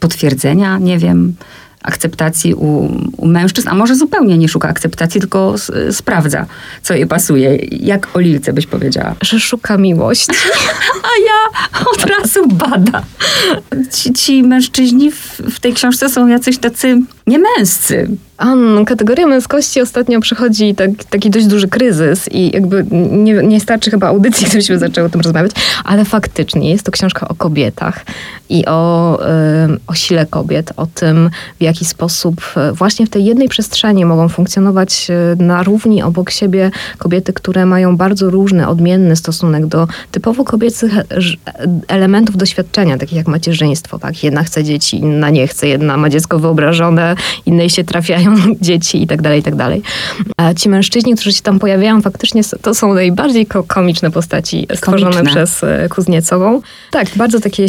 potwierdzenia, 0.00 0.78
nie 0.78 0.98
wiem, 0.98 1.34
akceptacji 1.82 2.54
u, 2.54 2.88
u, 3.16 3.26
mężczyzn, 3.26 3.68
a 3.68 3.74
może 3.74 3.94
zupełnie 3.94 4.38
nie 4.38 4.48
szuka 4.48 4.68
akceptacji, 4.68 5.20
tylko 5.20 5.54
sprawdza, 5.90 6.46
co 6.82 6.94
jej 6.94 7.06
pasuje. 7.06 7.56
Jak 7.70 8.16
o 8.16 8.20
Lilce 8.20 8.52
byś 8.52 8.66
powiedziała? 8.66 9.14
Że 9.20 9.40
szuka 9.40 9.76
miłości. 9.76 10.32
a 11.02 11.08
ja 11.26 11.60
od 11.92 12.04
razu 12.04 12.48
bada. 12.48 13.02
Ci, 13.92 14.12
ci 14.12 14.42
mężczyźni 14.42 15.10
w, 15.12 15.40
w 15.50 15.60
tej 15.60 15.74
książce 15.74 16.08
są 16.08 16.26
jacyś 16.26 16.58
tacy 16.58 17.00
niemęscy. 17.26 18.08
Kategoria 18.86 19.26
męskości 19.26 19.80
ostatnio 19.80 20.20
przychodzi 20.20 20.74
tak, 20.74 20.90
taki 21.10 21.30
dość 21.30 21.46
duży 21.46 21.68
kryzys 21.68 22.28
i 22.32 22.50
jakby 22.54 22.84
nie, 23.10 23.34
nie 23.34 23.60
starczy 23.60 23.90
chyba 23.90 24.06
audycji, 24.06 24.46
gdybyśmy 24.48 24.78
zaczęły 24.78 25.06
o 25.06 25.10
tym 25.10 25.20
rozmawiać, 25.20 25.52
ale 25.84 26.04
faktycznie 26.04 26.70
jest 26.70 26.84
to 26.86 26.92
książka 26.92 27.28
o 27.28 27.34
kobietach 27.34 28.04
i 28.48 28.66
o, 28.66 29.18
y, 29.22 29.78
o 29.86 29.94
sile 29.94 30.26
kobiet, 30.26 30.72
o 30.76 30.86
tym, 30.86 31.30
w 31.60 31.62
jaki 31.62 31.84
sposób 31.84 32.40
e, 32.56 32.72
właśnie 32.72 33.06
w 33.06 33.10
tej 33.10 33.24
jednej 33.24 33.48
przestrzeni 33.48 34.04
mogą 34.04 34.28
funkcjonować 34.28 35.08
e, 35.10 35.42
na 35.42 35.62
równi 35.62 36.02
obok 36.02 36.30
siebie 36.30 36.70
kobiety, 36.98 37.32
które 37.32 37.66
mają 37.66 37.96
bardzo 37.96 38.30
różny, 38.30 38.68
odmienny 38.68 39.16
stosunek 39.16 39.66
do 39.66 39.88
typowo 40.10 40.44
kobiecych 40.44 40.92
elementów 41.88 42.36
doświadczenia, 42.36 42.98
takich 42.98 43.16
jak 43.16 43.28
macierzyństwo. 43.28 43.98
Tak? 43.98 44.24
Jedna 44.24 44.42
chce 44.42 44.64
dzieci, 44.64 44.96
inna 44.96 45.30
nie 45.30 45.46
chce, 45.46 45.68
jedna 45.68 45.96
ma 45.96 46.10
dziecko 46.10 46.38
wyobrażone, 46.38 47.14
innej 47.46 47.70
się 47.70 47.84
dzieci 48.60 49.02
i 49.02 49.06
tak 49.06 49.22
dalej, 49.22 49.40
i 49.40 49.42
tak 49.42 49.54
dalej. 49.54 49.82
A 50.36 50.54
ci 50.54 50.68
mężczyźni, 50.68 51.14
którzy 51.14 51.32
się 51.32 51.42
tam 51.42 51.58
pojawiają, 51.58 52.02
faktycznie 52.02 52.42
to 52.62 52.74
są 52.74 52.94
najbardziej 52.94 53.46
komiczne 53.66 54.10
postaci 54.10 54.66
stworzone 54.74 55.16
Komiczne. 55.16 55.30
przez 55.30 55.64
e, 55.64 55.88
Kuzniecową. 55.88 56.60
Tak, 56.90 57.08
bardzo 57.16 57.40
takie 57.40 57.66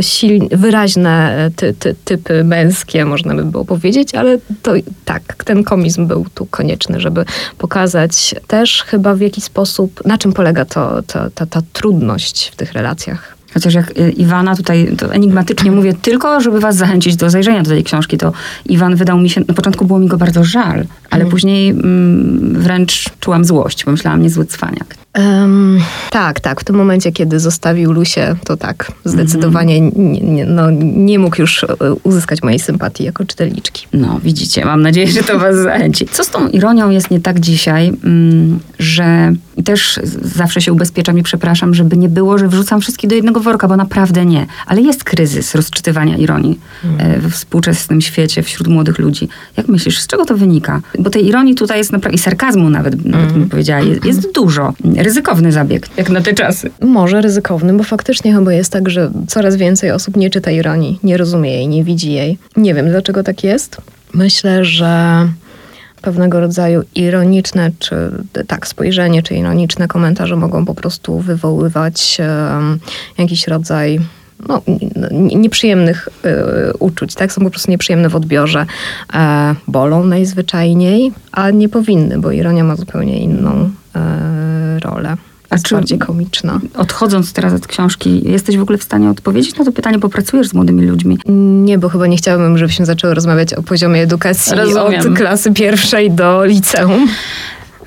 silne, 0.00 0.48
wyraźne 0.50 1.50
ty, 1.56 1.74
ty, 1.74 1.94
typy 2.04 2.44
męskie, 2.44 3.04
można 3.04 3.34
by 3.34 3.44
było 3.44 3.64
powiedzieć, 3.64 4.14
ale 4.14 4.38
to 4.62 4.72
tak, 5.04 5.44
ten 5.44 5.64
komizm 5.64 6.06
był 6.06 6.26
tu 6.34 6.46
konieczny, 6.46 7.00
żeby 7.00 7.24
pokazać 7.58 8.34
też 8.46 8.82
chyba 8.82 9.14
w 9.14 9.20
jaki 9.20 9.40
sposób, 9.40 10.04
na 10.04 10.18
czym 10.18 10.32
polega 10.32 10.64
to, 10.64 11.02
to, 11.02 11.30
ta, 11.34 11.46
ta 11.46 11.62
trudność 11.72 12.50
w 12.52 12.56
tych 12.56 12.72
relacjach. 12.72 13.35
Chociaż 13.56 13.74
jak 13.74 13.90
y, 13.90 14.10
Iwana 14.10 14.56
tutaj 14.56 14.96
to 14.98 15.14
enigmatycznie 15.14 15.70
mówię, 15.70 15.94
tylko 16.02 16.40
żeby 16.40 16.60
was 16.60 16.76
zachęcić 16.76 17.16
do 17.16 17.30
zajrzenia 17.30 17.62
do 17.62 17.70
tej 17.70 17.84
książki, 17.84 18.18
to 18.18 18.32
Iwan 18.66 18.96
wydał 18.96 19.18
mi 19.18 19.30
się, 19.30 19.40
na 19.48 19.54
początku 19.54 19.84
było 19.84 19.98
mi 19.98 20.08
go 20.08 20.16
bardzo 20.16 20.44
żal, 20.44 20.84
ale 21.10 21.22
mm. 21.22 21.30
później 21.30 21.70
mm, 21.70 22.62
wręcz 22.62 23.04
czułam 23.20 23.44
złość, 23.44 23.84
bo 23.84 23.90
myślałam, 23.90 24.22
niezły 24.22 24.46
cwaniak. 24.46 24.96
Um, 25.18 25.80
tak, 26.10 26.40
tak. 26.40 26.60
W 26.60 26.64
tym 26.64 26.76
momencie, 26.76 27.12
kiedy 27.12 27.40
zostawił 27.40 27.92
Lusię, 27.92 28.36
to 28.44 28.56
tak, 28.56 28.92
zdecydowanie 29.04 29.82
-hmm. 29.82 29.98
nie, 29.98 30.20
nie, 30.20 30.46
no, 30.46 30.70
nie 30.80 31.18
mógł 31.18 31.40
już 31.40 31.64
e, 31.64 31.66
uzyskać 32.02 32.42
mojej 32.42 32.58
sympatii 32.58 33.04
jako 33.04 33.24
czytelniczki. 33.24 33.86
No, 33.92 34.20
widzicie, 34.24 34.64
mam 34.64 34.82
nadzieję, 34.82 35.08
że 35.08 35.22
to 35.22 35.38
was 35.38 35.56
zachęci. 35.56 36.06
Co 36.12 36.24
z 36.24 36.30
tą 36.30 36.48
ironią 36.48 36.90
jest 36.90 37.10
nie 37.10 37.20
tak 37.20 37.40
dzisiaj, 37.40 37.92
mm, 38.04 38.60
że 38.78 39.32
i 39.56 39.62
też 39.62 40.00
zawsze 40.22 40.60
się 40.60 40.72
ubezpieczam 40.72 41.18
i 41.18 41.22
przepraszam, 41.22 41.74
żeby 41.74 41.96
nie 41.96 42.08
było, 42.08 42.38
że 42.38 42.48
wrzucam 42.48 42.80
wszystkich 42.80 43.10
do 43.10 43.16
jednego 43.16 43.40
worka, 43.46 43.68
bo 43.68 43.76
naprawdę 43.76 44.26
nie. 44.26 44.46
Ale 44.66 44.80
jest 44.80 45.04
kryzys 45.04 45.54
rozczytywania 45.54 46.16
ironii 46.16 46.58
mm. 46.84 47.20
we 47.20 47.30
współczesnym 47.30 48.00
świecie 48.00 48.42
wśród 48.42 48.68
młodych 48.68 48.98
ludzi. 48.98 49.28
Jak 49.56 49.68
myślisz, 49.68 49.98
z 49.98 50.06
czego 50.06 50.24
to 50.24 50.36
wynika? 50.36 50.80
Bo 50.98 51.10
tej 51.10 51.26
ironii 51.26 51.54
tutaj 51.54 51.78
jest 51.78 51.92
naprawdę, 51.92 52.16
i 52.16 52.18
sarkazmu 52.18 52.70
nawet, 52.70 53.04
nawet 53.04 53.32
bym 53.32 53.48
powiedziała, 53.48 53.80
jest, 53.80 54.04
jest 54.04 54.32
dużo 54.32 54.72
ryzykowny 54.96 55.52
zabieg, 55.52 55.88
jak 55.96 56.10
na 56.10 56.20
te 56.20 56.32
czasy. 56.34 56.70
Może 56.80 57.20
ryzykowny, 57.20 57.72
bo 57.74 57.84
faktycznie 57.84 58.34
chyba 58.34 58.52
jest 58.52 58.72
tak, 58.72 58.90
że 58.90 59.10
coraz 59.26 59.56
więcej 59.56 59.90
osób 59.90 60.16
nie 60.16 60.30
czyta 60.30 60.50
ironii, 60.50 60.98
nie 61.02 61.16
rozumie 61.16 61.50
jej, 61.50 61.68
nie 61.68 61.84
widzi 61.84 62.12
jej. 62.12 62.38
Nie 62.56 62.74
wiem, 62.74 62.88
dlaczego 62.88 63.22
tak 63.22 63.44
jest. 63.44 63.76
Myślę, 64.14 64.64
że 64.64 65.28
pewnego 66.02 66.40
rodzaju 66.40 66.82
ironiczne, 66.94 67.70
czy 67.78 67.96
tak, 68.46 68.66
spojrzenie, 68.66 69.22
czy 69.22 69.34
ironiczne 69.34 69.88
komentarze 69.88 70.36
mogą 70.36 70.64
po 70.64 70.74
prostu 70.74 71.18
wywoływać 71.18 72.18
um, 72.20 72.78
jakiś 73.18 73.46
rodzaj 73.48 74.00
no, 74.48 74.62
nieprzyjemnych 75.12 76.08
y, 76.24 76.76
uczuć, 76.78 77.14
tak? 77.14 77.32
Są 77.32 77.42
po 77.42 77.50
prostu 77.50 77.70
nieprzyjemne 77.70 78.08
w 78.08 78.16
odbiorze. 78.16 78.66
E, 79.14 79.54
bolą 79.68 80.04
najzwyczajniej, 80.04 81.12
a 81.32 81.50
nie 81.50 81.68
powinny, 81.68 82.18
bo 82.18 82.30
ironia 82.30 82.64
ma 82.64 82.76
zupełnie 82.76 83.18
inną 83.18 83.70
e, 83.96 84.80
rolę. 84.80 85.16
A 85.50 85.58
czy 85.58 85.74
bardziej 85.74 85.98
komiczna. 85.98 86.60
Odchodząc 86.74 87.32
teraz 87.32 87.52
od 87.52 87.66
książki, 87.66 88.30
jesteś 88.30 88.56
w 88.58 88.62
ogóle 88.62 88.78
w 88.78 88.82
stanie 88.82 89.10
odpowiedzieć 89.10 89.56
na 89.56 89.64
to 89.64 89.72
pytanie, 89.72 89.98
bo 89.98 90.08
pracujesz 90.08 90.48
z 90.48 90.54
młodymi 90.54 90.86
ludźmi? 90.86 91.18
Nie, 91.64 91.78
bo 91.78 91.88
chyba 91.88 92.06
nie 92.06 92.16
chciałabym, 92.16 92.58
żebyśmy 92.58 92.86
zaczęły 92.86 93.14
rozmawiać 93.14 93.54
o 93.54 93.62
poziomie 93.62 94.02
edukacji 94.02 94.56
Rozumiem. 94.56 95.00
od 95.00 95.18
klasy 95.18 95.52
pierwszej 95.52 96.10
do 96.10 96.44
liceum. 96.44 97.08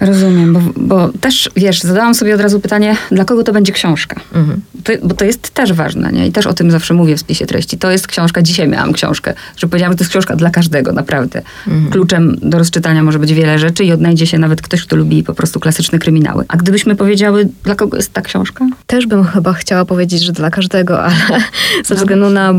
Rozumiem, 0.01 0.53
bo, 0.53 0.59
bo, 0.75 1.09
też, 1.21 1.49
wiesz, 1.55 1.81
zadałam 1.81 2.15
sobie 2.15 2.35
od 2.35 2.41
razu 2.41 2.59
pytanie, 2.59 2.95
dla 3.11 3.25
kogo 3.25 3.43
to 3.43 3.53
będzie 3.53 3.73
książka? 3.73 4.15
Mhm. 4.35 4.61
To, 4.83 4.93
bo 5.03 5.13
to 5.13 5.25
jest 5.25 5.49
też 5.49 5.73
ważne, 5.73 6.11
nie? 6.11 6.27
I 6.27 6.31
też 6.31 6.47
o 6.47 6.53
tym 6.53 6.71
zawsze 6.71 6.93
mówię 6.93 7.15
w 7.15 7.19
spisie 7.19 7.45
treści. 7.45 7.77
To 7.77 7.91
jest 7.91 8.07
książka, 8.07 8.41
dzisiaj 8.41 8.67
miałam 8.67 8.93
książkę, 8.93 9.33
że 9.57 9.67
powiedziałam, 9.67 9.93
że 9.93 9.97
to 9.97 10.03
jest 10.03 10.11
książka 10.11 10.35
dla 10.35 10.49
każdego, 10.49 10.93
naprawdę. 10.93 11.41
Mhm. 11.67 11.91
Kluczem 11.91 12.35
do 12.41 12.57
rozczytania 12.57 13.03
może 13.03 13.19
być 13.19 13.33
wiele 13.33 13.59
rzeczy 13.59 13.83
i 13.83 13.91
odnajdzie 13.91 14.27
się 14.27 14.37
nawet 14.37 14.61
ktoś, 14.61 14.83
kto 14.83 14.95
lubi 14.95 15.23
po 15.23 15.33
prostu 15.33 15.59
klasyczne 15.59 15.99
kryminały. 15.99 16.45
A 16.47 16.57
gdybyśmy 16.57 16.95
powiedziały, 16.95 17.49
dla 17.63 17.75
kogo 17.75 17.97
jest 17.97 18.13
ta 18.13 18.21
książka? 18.21 18.65
Też 18.87 19.07
bym 19.07 19.23
chyba 19.23 19.53
chciała 19.53 19.85
powiedzieć, 19.85 20.23
że 20.23 20.31
dla 20.31 20.49
każdego, 20.49 21.03
ale 21.09 21.41
ze 21.85 21.95
względu 21.95 22.29
na, 22.29 22.53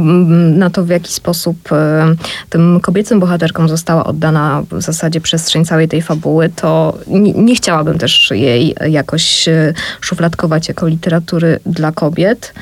na 0.57 0.71
to, 0.71 0.85
w 0.85 0.89
jaki 0.89 1.13
sposób 1.13 1.73
e, 1.73 2.15
tym 2.51 2.81
kobiecym 2.81 3.21
bohaterkom 3.21 3.69
została 3.69 4.05
oddana 4.05 4.63
w 4.71 4.83
zasadzie 4.83 5.21
przestrzeń 5.21 5.65
całej 5.65 5.89
tej 5.89 6.03
fabuły, 6.03 6.51
to 6.57 6.99
nie 7.07 7.30
nie, 7.37 7.55
chciałabym 7.55 7.99
też 7.99 8.31
jej 8.31 8.75
jakoś 8.89 9.49
e, 9.49 9.75
szufladkować 10.01 10.69
jako 10.69 10.87
literatury 10.87 11.61
dla 11.67 11.93
kobiet, 11.93 12.55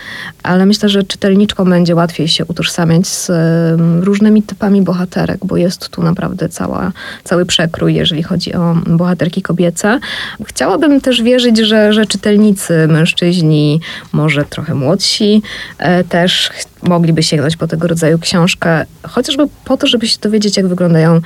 ale 0.42 0.66
myślę, 0.66 0.88
że 0.88 1.02
czytelniczkom 1.02 1.70
będzie 1.70 1.94
łatwiej 1.94 2.28
się 2.28 2.44
utożsamiać 2.44 3.07
z 3.07 3.31
różnymi 4.04 4.42
typami 4.42 4.83
bohaterek, 4.83 5.38
bo 5.44 5.57
jest 5.57 5.88
tu 5.88 6.02
naprawdę 6.02 6.48
cała, 6.48 6.92
cały 7.24 7.46
przekrój, 7.46 7.94
jeżeli 7.94 8.22
chodzi 8.22 8.54
o 8.54 8.76
bohaterki 8.87 9.42
kobiece. 9.42 10.00
Chciałabym 10.44 11.00
też 11.00 11.22
wierzyć, 11.22 11.59
że, 11.59 11.92
że 11.92 12.07
czytelnicy, 12.07 12.88
mężczyźni, 12.88 13.81
może 14.12 14.44
trochę 14.44 14.74
młodsi, 14.74 15.42
e, 15.78 16.04
też 16.04 16.50
mogliby 16.83 17.23
sięgnąć 17.23 17.57
po 17.57 17.67
tego 17.67 17.88
rodzaju 17.88 18.19
książkę, 18.19 18.87
chociażby 19.03 19.45
po 19.64 19.77
to, 19.77 19.87
żeby 19.87 20.09
się 20.09 20.19
dowiedzieć, 20.23 20.57
jak 20.57 20.67
wyglądają 20.67 21.21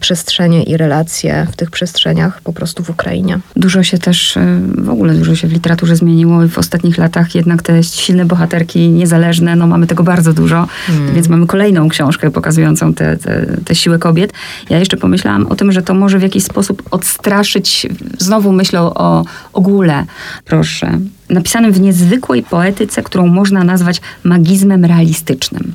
przestrzenie 0.00 0.62
i 0.62 0.76
relacje 0.76 1.46
w 1.52 1.56
tych 1.56 1.70
przestrzeniach 1.70 2.40
po 2.40 2.52
prostu 2.52 2.84
w 2.84 2.90
Ukrainie. 2.90 3.38
Dużo 3.56 3.82
się 3.82 3.98
też, 3.98 4.36
e, 4.36 4.60
w 4.78 4.90
ogóle 4.90 5.14
dużo 5.14 5.36
się 5.36 5.48
w 5.48 5.52
literaturze 5.52 5.96
zmieniło 5.96 6.44
i 6.44 6.48
w 6.48 6.58
ostatnich 6.58 6.98
latach 6.98 7.34
jednak 7.34 7.62
te 7.62 7.82
silne 7.82 8.24
bohaterki 8.24 8.88
niezależne, 8.88 9.56
no 9.56 9.66
mamy 9.66 9.86
tego 9.86 10.02
bardzo 10.02 10.32
dużo, 10.32 10.68
hmm. 10.86 11.14
więc 11.14 11.28
mamy 11.28 11.46
kolejną 11.46 11.88
książkę 11.88 12.30
pokazującą 12.30 12.94
tę 12.94 13.04
te, 13.04 13.16
te, 13.16 13.56
te 13.64 13.74
siłę 13.74 13.98
kobiet. 13.98 14.32
Ja 14.70 14.78
jeszcze 14.78 14.96
pomyślałam 14.96 15.46
o 15.46 15.56
tym, 15.56 15.72
że 15.72 15.82
to 15.82 15.94
może 15.94 16.18
w 16.18 16.22
jakiś 16.22 16.44
sposób 16.44 16.82
odstraszyć, 16.90 17.86
znowu 18.18 18.52
myślę 18.52 18.80
o 18.80 19.24
ogóle, 19.52 20.04
proszę, 20.44 20.98
napisanym 21.30 21.72
w 21.72 21.80
niezwykłej 21.80 22.42
poetyce, 22.42 23.02
którą 23.02 23.26
można 23.26 23.64
nazwać 23.64 24.00
magizmem 24.24 24.84
realistycznym 24.84 25.74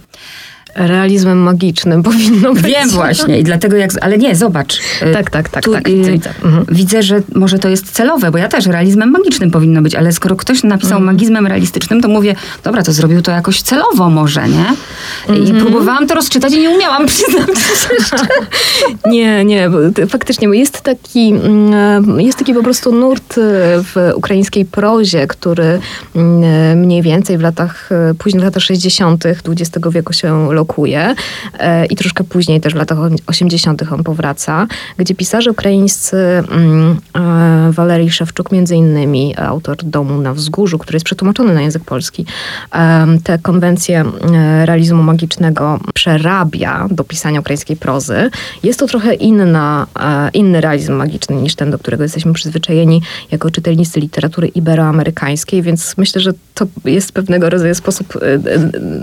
realizmem 0.75 1.38
magicznym 1.38 2.03
powinno 2.10 2.53
być. 2.53 2.63
Wiem 2.63 2.89
właśnie 2.89 3.39
i 3.39 3.43
dlatego 3.43 3.77
jak, 3.77 3.91
ale 4.01 4.17
nie, 4.17 4.36
zobacz. 4.36 4.79
Y, 5.01 5.13
tak, 5.13 5.29
tak, 5.29 5.49
tak, 5.49 5.63
tu, 5.63 5.73
tak 5.73 5.89
widzę, 5.89 6.12
widzę. 6.12 6.29
Mhm. 6.43 6.65
widzę, 6.71 7.03
że 7.03 7.21
może 7.36 7.60
to 7.60 7.69
jest 7.69 7.91
celowe, 7.91 8.32
bo 8.32 8.38
ja 8.38 8.47
też 8.47 8.65
realizmem 8.65 9.10
magicznym 9.12 9.51
powinno 9.51 9.82
być, 9.82 9.95
ale 9.95 10.12
skoro 10.12 10.36
ktoś 10.36 10.63
napisał 10.63 10.97
mhm. 10.97 11.05
magizmem 11.05 11.47
realistycznym, 11.47 12.01
to 12.01 12.08
mówię, 12.08 12.36
dobra, 12.63 12.84
to 12.84 12.91
zrobił 12.91 13.21
to 13.21 13.32
jakoś 13.32 13.62
celowo 13.62 14.10
może, 14.10 14.49
nie? 14.49 14.65
I 15.36 15.39
mhm. 15.39 15.62
próbowałam 15.62 16.08
to 16.08 16.15
rozczytać 16.15 16.53
i 16.53 16.60
nie 16.60 16.69
umiałam, 16.69 17.05
przyznać 17.08 17.47
się 17.47 18.25
Nie, 19.05 19.45
nie, 19.45 19.69
faktycznie, 20.10 20.47
bo 20.47 20.53
jest 20.53 20.82
taki, 20.82 21.29
mm, 21.29 22.19
jest 22.19 22.39
taki 22.39 22.53
po 22.53 22.63
prostu 22.63 22.91
nurt 22.91 23.38
y, 23.38 23.41
w 23.84 24.12
ukraińskiej 24.15 24.65
prozie, 24.65 25.27
który 25.27 25.79
mm, 26.15 26.79
mniej 26.79 27.01
więcej 27.01 27.38
w 27.38 27.41
latach, 27.41 27.89
y, 28.12 28.15
później 28.15 28.41
w 28.41 28.43
latach 28.43 28.63
60. 28.63 29.25
XX 29.25 29.88
wieku 29.91 30.13
się 30.13 30.51
lokuje 30.60 31.15
e, 31.60 31.86
i 31.86 31.95
troszkę 31.95 32.24
później 32.24 32.62
też 32.62 32.74
w 32.74 32.76
latach 32.76 32.98
80. 33.28 33.84
on 33.91 34.04
powraca, 34.04 34.67
gdzie 34.98 35.15
pisarze 35.15 35.52
ukraińscy 35.52 36.17
mm, 36.17 36.98
e, 37.15 37.72
Walerii 37.72 38.12
Szewczuk 38.12 38.52
między 38.52 38.76
innymi, 38.76 39.36
autor 39.38 39.78
Domu 39.84 40.22
na 40.22 40.34
Wzgórzu, 40.34 40.78
który 40.78 40.95
jest 40.95 41.06
przetłumaczony 41.06 41.54
na 41.54 41.62
język 41.62 41.84
polski, 41.84 42.26
e, 42.74 43.08
te 43.24 43.38
konwencje 43.38 44.06
realizmu 44.65 45.04
magicznego 45.04 45.80
przerabia 45.93 46.88
do 46.91 47.04
pisania 47.04 47.39
ukraińskiej 47.39 47.78
prozy. 47.78 48.30
Jest 48.63 48.80
to 48.80 48.88
trochę 48.88 49.13
inna, 49.13 49.88
inny 50.34 50.62
realizm 50.62 50.93
magiczny 50.93 51.36
niż 51.36 51.56
ten, 51.56 51.72
do 51.72 51.80
którego 51.80 52.04
jesteśmy 52.04 52.34
przyzwyczajeni 52.34 53.02
jako 53.32 53.52
czytelnicy 53.52 54.00
literatury 54.00 54.48
iberoamerykańskiej, 54.48 55.62
więc 55.62 55.98
myślę, 55.98 56.22
że 56.22 56.32
to 56.54 56.65
jest 56.86 57.12
pewnego 57.12 57.50
rodzaju 57.50 57.76
sposób 57.76 58.19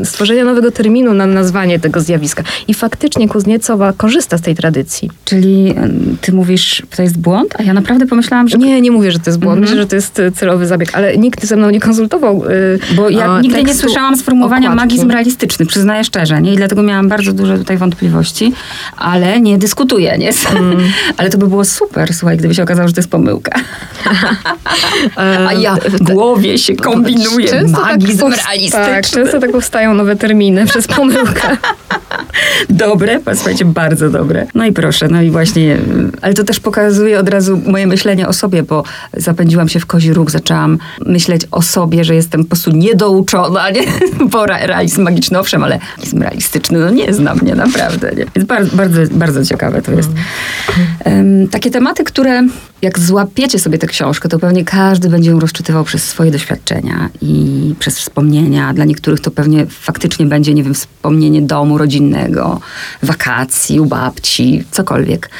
stworzenia 0.04 0.44
nowego 0.44 0.70
terminu 0.70 1.14
na 1.14 1.26
nazwanie 1.46 1.78
tego 1.78 2.00
zjawiska. 2.00 2.42
I 2.68 2.74
faktycznie 2.74 3.28
Kuzniecowa 3.28 3.92
korzysta 3.92 4.38
z 4.38 4.40
tej 4.40 4.54
tradycji. 4.54 5.10
Czyli 5.24 5.74
ty 6.20 6.32
mówisz, 6.32 6.82
to 6.96 7.02
jest 7.02 7.18
błąd? 7.18 7.54
A 7.58 7.62
ja 7.62 7.74
naprawdę 7.74 8.06
pomyślałam, 8.06 8.48
że... 8.48 8.58
Nie, 8.58 8.80
nie 8.80 8.90
mówię, 8.90 9.12
że 9.12 9.18
to 9.18 9.30
jest 9.30 9.38
błąd. 9.38 9.58
Mm 9.58 9.64
-hmm. 9.64 9.70
Myślę, 9.70 9.82
że 9.82 9.88
to 9.88 9.96
jest 9.96 10.18
e, 10.18 10.32
celowy 10.32 10.66
zabieg, 10.66 10.90
ale 10.92 11.16
nikt 11.16 11.44
ze 11.44 11.56
mną 11.56 11.70
nie 11.70 11.80
konsultował 11.80 12.44
yy, 12.44 12.96
Bo 12.96 13.10
ja 13.10 13.40
nigdy 13.40 13.62
nie 13.62 13.74
słyszałam 13.74 14.16
sformułowania 14.16 14.68
okładki. 14.68 14.86
magizm 14.86 15.10
realistyczny, 15.10 15.66
przyznaję 15.66 16.04
szczerze, 16.04 16.42
nie? 16.42 16.54
I 16.54 16.56
dlatego 16.56 16.82
miałam 16.82 17.08
bardzo 17.08 17.32
duże 17.32 17.58
tutaj 17.58 17.76
wątpliwości, 17.76 18.52
ale 18.96 19.40
nie 19.40 19.58
dyskutuję, 19.58 20.18
nie? 20.18 20.30
Mm. 20.56 20.78
ale 21.16 21.30
to 21.30 21.38
by 21.38 21.46
było 21.46 21.64
super, 21.64 22.14
słuchaj, 22.14 22.36
gdyby 22.36 22.54
się 22.54 22.62
okazało, 22.62 22.88
że 22.88 22.94
to 22.94 23.00
jest 23.00 23.10
pomyłka. 23.10 23.52
A 25.48 25.52
ja 25.52 25.74
w 25.74 26.02
głowie 26.02 26.58
się 26.58 26.76
kombinuję 26.76 27.48
często 27.48 27.80
tak 27.80 27.86
magizm 27.86 28.30
tak 28.30 28.36
realistyczny. 28.46 28.86
Tak, 28.86 29.06
często 29.06 29.40
tak 29.40 29.52
powstają 29.52 29.94
nowe 29.94 30.16
terminy 30.16 30.66
przez 30.66 30.86
pomyłkę. 30.86 31.35
dobre, 32.70 33.20
słuchajcie, 33.34 33.64
bardzo 33.64 34.10
dobre. 34.10 34.46
No 34.54 34.66
i 34.66 34.72
proszę, 34.72 35.08
no 35.08 35.22
i 35.22 35.30
właśnie, 35.30 35.78
ale 36.22 36.34
to 36.34 36.44
też 36.44 36.60
pokazuje 36.60 37.20
od 37.20 37.28
razu 37.28 37.60
moje 37.66 37.86
myślenie 37.86 38.28
o 38.28 38.32
sobie, 38.32 38.62
bo 38.62 38.82
zapędziłam 39.12 39.68
się 39.68 39.80
w 39.80 39.86
kozi 39.86 40.12
róg, 40.12 40.30
zaczęłam 40.30 40.78
myśleć 41.06 41.42
o 41.50 41.62
sobie, 41.62 42.04
że 42.04 42.14
jestem 42.14 42.42
po 42.42 42.48
prostu 42.48 42.70
niedouczona, 42.70 43.70
nie? 43.70 43.82
Bo 44.30 44.46
realizm 44.46 45.02
magiczny, 45.02 45.38
owszem, 45.38 45.64
ale 45.64 45.78
realizm 45.96 46.22
realistyczny, 46.22 46.78
no 46.78 46.90
nie 46.90 47.14
znam 47.14 47.38
mnie 47.38 47.54
naprawdę, 47.54 48.12
nie? 48.16 48.26
Więc 48.34 48.48
bardzo, 48.48 48.76
bardzo, 48.76 49.00
bardzo 49.10 49.44
ciekawe 49.44 49.82
to 49.82 49.92
jest. 49.92 50.10
Um, 51.04 51.48
takie 51.48 51.70
tematy, 51.70 52.04
które 52.04 52.42
jak 52.86 52.98
złapiecie 52.98 53.58
sobie 53.58 53.78
tę 53.78 53.86
książkę, 53.86 54.28
to 54.28 54.38
pewnie 54.38 54.64
każdy 54.64 55.08
będzie 55.08 55.30
ją 55.30 55.40
rozczytywał 55.40 55.84
przez 55.84 56.04
swoje 56.04 56.30
doświadczenia 56.30 57.08
i 57.22 57.74
przez 57.78 57.98
wspomnienia. 57.98 58.74
Dla 58.74 58.84
niektórych 58.84 59.20
to 59.20 59.30
pewnie 59.30 59.66
faktycznie 59.66 60.26
będzie, 60.26 60.54
nie 60.54 60.62
wiem, 60.62 60.74
wspomnienie 60.74 61.42
domu 61.42 61.78
rodzinnego, 61.78 62.60
wakacji, 63.02 63.80
u 63.80 63.86
babci, 63.86 64.64
cokolwiek. 64.70 65.30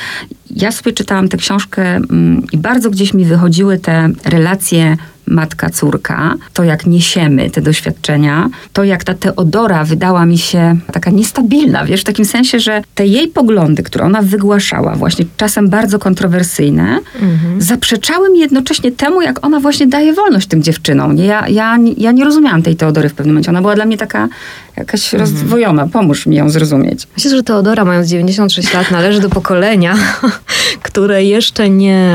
Ja 0.51 0.73
sobie 0.73 0.93
czytałam 0.93 1.29
tę 1.29 1.37
książkę 1.37 1.83
mm, 1.83 2.43
i 2.53 2.59
bardzo 2.59 2.91
gdzieś 2.91 3.15
mi 3.15 3.25
wychodziły 3.25 3.79
te 3.79 4.09
relacje 4.25 4.97
matka, 5.27 5.71
córka, 5.71 6.35
to 6.53 6.65
jak 6.65 6.87
niesiemy 6.87 7.51
te 7.51 7.61
doświadczenia, 7.61 8.49
to 8.73 8.85
jak 8.85 9.05
ta 9.05 9.15
Teodora 9.15 9.85
wydała 9.85 10.27
mi 10.27 10.39
się 10.39 10.77
taka 10.93 11.11
niestabilna, 11.11 11.85
wiesz, 11.85 12.01
w 12.01 12.05
takim 12.05 12.25
sensie, 12.25 12.61
że 12.61 12.83
te 12.95 13.07
jej 13.07 13.29
poglądy, 13.29 13.83
które 13.83 14.05
ona 14.05 14.23
wygłaszała, 14.23 14.95
właśnie 14.95 15.25
czasem 15.37 15.69
bardzo 15.69 15.99
kontrowersyjne, 15.99 16.99
mhm. 17.23 17.61
zaprzeczały 17.61 18.31
mi 18.31 18.39
jednocześnie 18.39 18.93
temu, 18.93 19.23
jak 19.23 19.47
ona 19.47 19.61
właśnie 19.61 19.87
daje 19.87 20.13
wolność 20.13 20.47
tym 20.47 20.63
dziewczynom. 20.63 21.17
Nie? 21.17 21.25
Ja, 21.25 21.49
ja, 21.49 21.79
ja 21.97 22.13
nie 22.13 22.25
rozumiałam 22.25 22.63
tej 22.63 22.77
Teodory 22.77 23.09
w 23.09 23.15
pewnym 23.15 23.35
momencie. 23.35 23.51
Ona 23.51 23.61
była 23.61 23.75
dla 23.75 23.85
mnie 23.85 23.97
taka 23.97 24.29
jakaś 24.77 25.15
mhm. 25.15 25.21
rozdwojona. 25.21 25.89
Pomóż 25.89 26.27
mi 26.27 26.37
ją 26.37 26.51
zrozumieć. 26.51 27.07
Myślę, 27.17 27.31
że 27.31 27.43
Teodora, 27.43 27.85
mając 27.85 28.09
96 28.09 28.75
lat, 28.75 28.91
należy 28.91 29.21
do 29.21 29.29
pokolenia, 29.29 29.95
które 30.83 31.25
jeszcze 31.25 31.71
nie, 31.71 32.11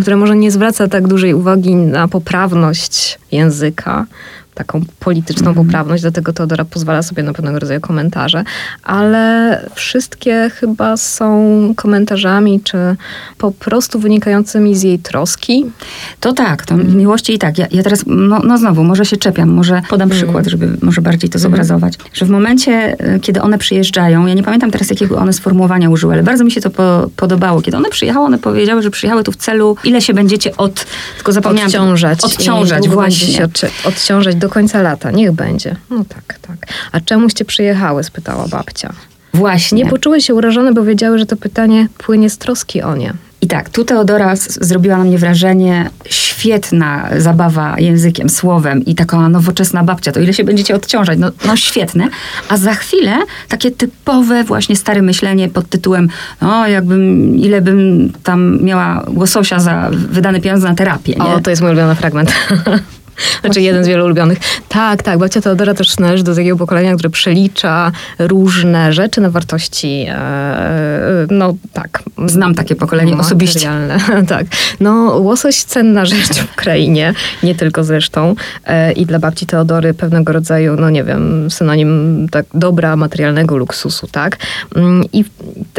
które 0.00 0.16
może 0.16 0.36
nie 0.36 0.50
zwraca 0.50 0.88
tak 0.88 1.08
dużej 1.08 1.34
uwagi 1.34 1.74
na 1.74 2.08
poprawność 2.08 3.18
języka, 3.32 4.06
taką 4.56 4.80
polityczną 5.00 5.50
mm. 5.50 5.64
poprawność, 5.64 6.02
dlatego 6.02 6.32
Teodora 6.32 6.64
pozwala 6.64 7.02
sobie 7.02 7.22
na 7.22 7.32
pewnego 7.32 7.58
rodzaju 7.58 7.80
komentarze, 7.80 8.44
ale 8.82 9.60
wszystkie 9.74 10.50
chyba 10.54 10.96
są 10.96 11.72
komentarzami, 11.76 12.60
czy 12.60 12.78
po 13.38 13.52
prostu 13.52 13.98
wynikającymi 13.98 14.76
z 14.76 14.82
jej 14.82 14.98
troski. 14.98 15.66
To 16.20 16.32
tak, 16.32 16.66
to 16.66 16.74
mm. 16.74 16.96
miłości 16.96 17.34
i 17.34 17.38
tak. 17.38 17.58
Ja, 17.58 17.66
ja 17.70 17.82
teraz, 17.82 18.04
no, 18.06 18.38
no, 18.44 18.58
znowu, 18.58 18.84
może 18.84 19.04
się 19.04 19.16
czepiam, 19.16 19.48
może 19.48 19.82
podam 19.88 20.08
mm. 20.08 20.18
przykład, 20.22 20.46
żeby 20.46 20.68
może 20.82 21.00
bardziej 21.00 21.30
to 21.30 21.38
zobrazować, 21.38 21.94
że 22.12 22.26
w 22.26 22.30
momencie, 22.30 22.72
e, 22.98 23.20
kiedy 23.20 23.42
one 23.42 23.58
przyjeżdżają, 23.58 24.26
ja 24.26 24.34
nie 24.34 24.42
pamiętam 24.42 24.70
teraz, 24.70 24.90
jakiego 24.90 25.18
one 25.18 25.32
sformułowania 25.32 25.90
użyły, 25.90 26.12
ale 26.12 26.22
bardzo 26.22 26.44
mi 26.44 26.50
się 26.50 26.60
to 26.60 26.70
po, 26.70 27.10
podobało. 27.16 27.62
Kiedy 27.62 27.76
one 27.76 27.90
przyjechały, 27.90 28.26
one 28.26 28.38
powiedziały, 28.38 28.82
że 28.82 28.90
przyjechały 28.90 29.24
tu 29.24 29.32
w 29.32 29.36
celu, 29.36 29.76
ile 29.84 30.00
się 30.00 30.14
będziecie 30.14 30.56
od, 30.56 30.86
tylko 31.16 31.32
zapomniałam. 31.32 31.68
Odciążać. 31.68 32.24
Odciążać, 32.24 32.88
właśnie. 32.88 33.32
Się 33.32 33.48
odciążać 33.84 34.36
do 34.36 34.45
końca 34.48 34.82
lata. 34.82 35.10
Niech 35.10 35.32
będzie. 35.32 35.76
No 35.90 36.04
tak, 36.08 36.38
tak. 36.38 36.56
A 36.92 37.00
czemuście 37.00 37.44
przyjechały? 37.44 38.04
spytała 38.04 38.48
babcia. 38.48 38.92
Właśnie. 39.34 39.84
Nie 39.84 39.90
poczuły 39.90 40.20
się 40.20 40.34
urażone, 40.34 40.72
bo 40.72 40.84
wiedziały, 40.84 41.18
że 41.18 41.26
to 41.26 41.36
pytanie 41.36 41.88
płynie 41.98 42.30
z 42.30 42.38
troski 42.38 42.82
o 42.82 42.96
nie. 42.96 43.12
I 43.40 43.46
tak, 43.46 43.68
tu 43.70 43.84
Teodora 43.84 44.36
zrobiła 44.36 44.98
na 44.98 45.04
mnie 45.04 45.18
wrażenie, 45.18 45.90
świetna 46.04 47.08
zabawa 47.18 47.74
językiem, 47.78 48.28
słowem 48.28 48.84
i 48.84 48.94
taka 48.94 49.28
nowoczesna 49.28 49.84
babcia, 49.84 50.12
to 50.12 50.20
ile 50.20 50.32
się 50.32 50.44
będziecie 50.44 50.74
odciążać, 50.74 51.18
no, 51.18 51.30
no 51.46 51.56
świetne. 51.56 52.08
A 52.48 52.56
za 52.56 52.74
chwilę 52.74 53.16
takie 53.48 53.70
typowe 53.70 54.44
właśnie 54.44 54.76
stare 54.76 55.02
myślenie 55.02 55.48
pod 55.48 55.68
tytułem, 55.68 56.08
no 56.40 56.68
jakbym, 56.68 57.36
ile 57.36 57.60
bym 57.60 58.12
tam 58.22 58.62
miała 58.62 59.04
łososia 59.14 59.60
za 59.60 59.90
wydane 59.92 60.40
pieniądze 60.40 60.68
na 60.68 60.74
terapię. 60.74 61.12
Nie? 61.12 61.24
O, 61.24 61.40
to 61.40 61.50
jest 61.50 61.62
mój 61.62 61.70
ulubiony 61.70 61.94
fragment. 61.94 62.32
Znaczy 63.40 63.60
jeden 63.60 63.84
z 63.84 63.88
wielu 63.88 64.04
ulubionych. 64.04 64.38
Tak, 64.68 65.02
tak. 65.02 65.18
Babcia 65.18 65.40
Teodora 65.40 65.74
też 65.74 65.98
należy 65.98 66.24
do 66.24 66.34
takiego 66.34 66.56
pokolenia, 66.56 66.94
które 66.94 67.10
przelicza 67.10 67.92
różne 68.18 68.92
rzeczy 68.92 69.20
na 69.20 69.30
wartości. 69.30 70.06
E, 70.08 71.26
no 71.30 71.54
tak. 71.72 72.02
Znam 72.26 72.54
takie 72.54 72.76
pokolenie 72.76 73.16
osobiście. 73.16 73.70
tak. 74.28 74.46
No 74.80 74.92
łosoś 75.20 75.62
cenna 75.62 76.04
rzecz 76.04 76.38
w 76.38 76.52
Ukrainie, 76.52 77.14
nie 77.42 77.54
tylko 77.54 77.84
zresztą. 77.84 78.34
E, 78.64 78.92
I 78.92 79.06
dla 79.06 79.18
babci 79.18 79.46
Teodory 79.46 79.94
pewnego 79.94 80.32
rodzaju, 80.32 80.76
no 80.76 80.90
nie 80.90 81.04
wiem, 81.04 81.50
synonim 81.50 82.26
tak 82.30 82.46
dobra 82.54 82.96
materialnego 82.96 83.56
luksusu, 83.56 84.06
tak? 84.06 84.36
Mm, 84.76 85.04
I 85.12 85.24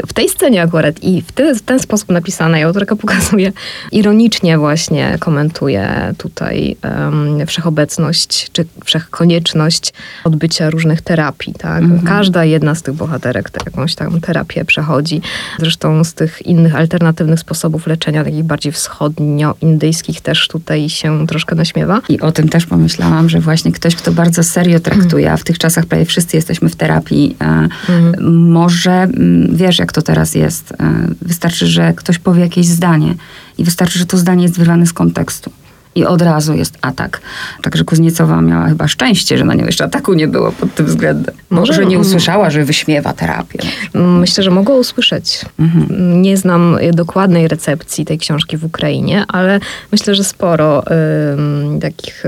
w 0.07 0.13
tej 0.13 0.29
scenie 0.29 0.61
akurat 0.61 1.03
i 1.03 1.21
w 1.21 1.31
ten, 1.31 1.55
w 1.55 1.61
ten 1.61 1.79
sposób 1.79 2.09
napisanej 2.09 2.63
autorka 2.63 2.95
pokazuje, 2.95 3.51
ironicznie 3.91 4.57
właśnie 4.57 5.17
komentuje 5.19 6.13
tutaj 6.17 6.75
um, 6.83 7.26
wszechobecność, 7.47 8.49
czy 8.51 8.65
wszechkonieczność 8.85 9.93
odbycia 10.23 10.69
różnych 10.69 11.01
terapii, 11.01 11.53
tak? 11.53 11.83
Mhm. 11.83 12.01
Każda 12.01 12.45
jedna 12.45 12.75
z 12.75 12.81
tych 12.81 12.93
bohaterek 12.93 13.51
jakąś 13.65 13.95
tam 13.95 14.21
terapię 14.21 14.65
przechodzi. 14.65 15.21
Zresztą 15.59 16.03
z 16.03 16.13
tych 16.13 16.45
innych 16.45 16.75
alternatywnych 16.75 17.39
sposobów 17.39 17.87
leczenia, 17.87 18.23
takich 18.23 18.43
bardziej 18.43 18.71
wschodnio-indyjskich 18.71 20.21
też 20.21 20.47
tutaj 20.47 20.89
się 20.89 21.27
troszkę 21.27 21.55
naśmiewa. 21.55 22.01
I 22.09 22.19
o 22.19 22.31
tym 22.31 22.49
też 22.49 22.65
pomyślałam, 22.65 23.29
że 23.29 23.39
właśnie 23.39 23.71
ktoś, 23.71 23.95
kto 23.95 24.11
bardzo 24.11 24.43
serio 24.43 24.79
traktuje, 24.79 25.31
a 25.31 25.37
w 25.37 25.43
tych 25.43 25.57
czasach 25.57 25.85
prawie 25.85 26.05
wszyscy 26.05 26.37
jesteśmy 26.37 26.69
w 26.69 26.75
terapii, 26.75 27.35
e, 27.41 27.45
mhm. 27.45 28.33
może, 28.49 29.07
wiesz 29.49 29.79
jak 29.79 29.91
to 29.91 30.01
teraz 30.01 30.35
jest, 30.35 30.71
e, 30.71 30.75
wystarczy, 31.21 31.67
że 31.67 31.93
ktoś 31.93 32.19
powie 32.19 32.41
jakieś 32.41 32.65
zdanie 32.65 33.15
i 33.57 33.63
wystarczy, 33.63 33.99
że 33.99 34.05
to 34.05 34.17
zdanie 34.17 34.43
jest 34.43 34.57
wyrwane 34.57 34.87
z 34.87 34.93
kontekstu 34.93 35.51
i 35.97 36.05
od 36.05 36.21
razu 36.21 36.53
jest 36.53 36.77
atak. 36.81 37.21
Także 37.61 37.83
Kuzniecowa 37.83 38.41
miała 38.41 38.67
chyba 38.67 38.87
szczęście, 38.87 39.37
że 39.37 39.45
na 39.45 39.53
nią 39.53 39.65
jeszcze 39.65 39.83
ataku 39.83 40.13
nie 40.13 40.27
było 40.27 40.51
pod 40.51 40.75
tym 40.75 40.85
względem. 40.85 41.35
Może, 41.49 41.73
że 41.73 41.85
nie 41.85 41.99
usłyszała, 41.99 42.49
że 42.49 42.65
wyśmiewa 42.65 43.13
terapię. 43.13 43.59
Myślę, 43.93 44.43
że 44.43 44.51
mogła 44.51 44.75
usłyszeć. 44.75 45.45
Mhm. 45.59 46.21
Nie 46.21 46.37
znam 46.37 46.77
dokładnej 46.93 47.47
recepcji 47.47 48.05
tej 48.05 48.17
książki 48.17 48.57
w 48.57 48.65
Ukrainie, 48.65 49.25
ale 49.27 49.59
myślę, 49.91 50.15
że 50.15 50.23
sporo 50.23 50.83
y, 50.83 51.79
takich 51.79 52.23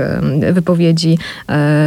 wypowiedzi 0.52 1.18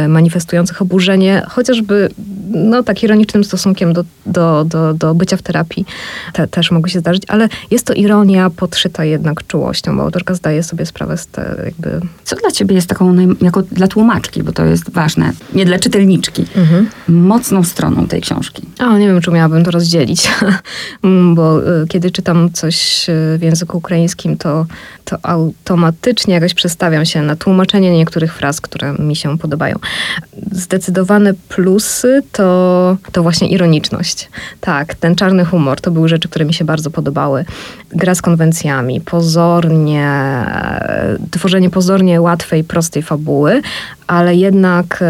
y, 0.04 0.08
manifestujących 0.08 0.82
oburzenie, 0.82 1.42
chociażby 1.48 2.08
no, 2.50 2.82
tak 2.82 3.02
ironicznym 3.02 3.44
stosunkiem 3.44 3.92
do, 3.92 4.04
do, 4.26 4.64
do, 4.64 4.94
do 4.94 5.14
bycia 5.14 5.36
w 5.36 5.42
terapii 5.42 5.86
te, 6.32 6.48
też 6.48 6.70
mogło 6.70 6.88
się 6.88 6.98
zdarzyć, 6.98 7.22
ale 7.28 7.48
jest 7.70 7.86
to 7.86 7.92
ironia 7.92 8.50
podszyta 8.50 9.04
jednak 9.04 9.46
czułością, 9.46 9.96
bo 9.96 10.02
autorka 10.02 10.34
zdaje 10.34 10.62
sobie 10.62 10.86
sprawę 10.86 11.16
z 11.16 11.26
te, 11.26 11.70
jakby... 11.78 12.06
Co 12.24 12.36
dla 12.36 12.50
ciebie 12.50 12.74
jest 12.74 12.88
taką, 12.88 13.16
jako 13.42 13.62
dla 13.62 13.86
tłumaczki, 13.86 14.42
bo 14.42 14.52
to 14.52 14.64
jest 14.64 14.90
ważne, 14.90 15.32
nie 15.54 15.64
dla 15.64 15.78
czytelniczki, 15.78 16.44
mhm. 16.56 16.88
mocną 17.08 17.64
stroną 17.64 18.06
tej 18.06 18.20
książki? 18.20 18.62
A, 18.78 18.98
nie 18.98 19.06
wiem, 19.06 19.20
czy 19.20 19.30
miałabym 19.30 19.64
to 19.64 19.70
rozdzielić, 19.70 20.30
bo 21.34 21.60
y, 21.82 21.86
kiedy 21.88 22.10
czytam 22.10 22.52
coś 22.52 23.08
y, 23.08 23.38
w 23.38 23.42
języku 23.42 23.78
ukraińskim, 23.78 24.36
to, 24.36 24.66
to 25.04 25.16
automatycznie 25.22 26.34
jakoś 26.34 26.54
przestawiam 26.54 27.04
się 27.04 27.22
na 27.22 27.36
tłumaczenie 27.36 27.90
niektórych 27.90 28.34
fraz, 28.34 28.60
które 28.60 28.92
mi 28.92 29.16
się 29.16 29.38
podobają. 29.38 29.76
Zdecydowane 30.52 31.34
plusy 31.48 32.22
to, 32.32 32.96
to 33.12 33.22
właśnie 33.22 33.48
ironiczność. 33.48 34.30
Tak, 34.60 34.94
ten 34.94 35.16
czarny 35.16 35.44
humor 35.44 35.80
to 35.80 35.90
były 35.90 36.08
rzeczy, 36.08 36.28
które 36.28 36.44
mi 36.44 36.54
się 36.54 36.64
bardzo 36.64 36.90
podobały. 36.90 37.44
Gra 37.90 38.14
z 38.14 38.22
konwencjami, 38.22 39.00
pozornie, 39.00 40.06
e, 40.06 41.16
tworzenie 41.54 41.70
pozornie 41.70 42.20
łatwej, 42.20 42.64
prostej 42.64 43.02
fabuły, 43.02 43.62
ale 44.06 44.34
jednak 44.34 45.04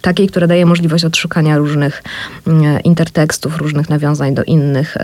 takiej, 0.00 0.28
która 0.28 0.46
daje 0.46 0.66
możliwość 0.66 1.04
odszukania 1.04 1.58
różnych 1.58 2.02
um, 2.46 2.82
intertekstów, 2.84 3.58
różnych 3.58 3.88
nawiązań 3.88 4.34
do 4.34 4.44
innych 4.44 4.96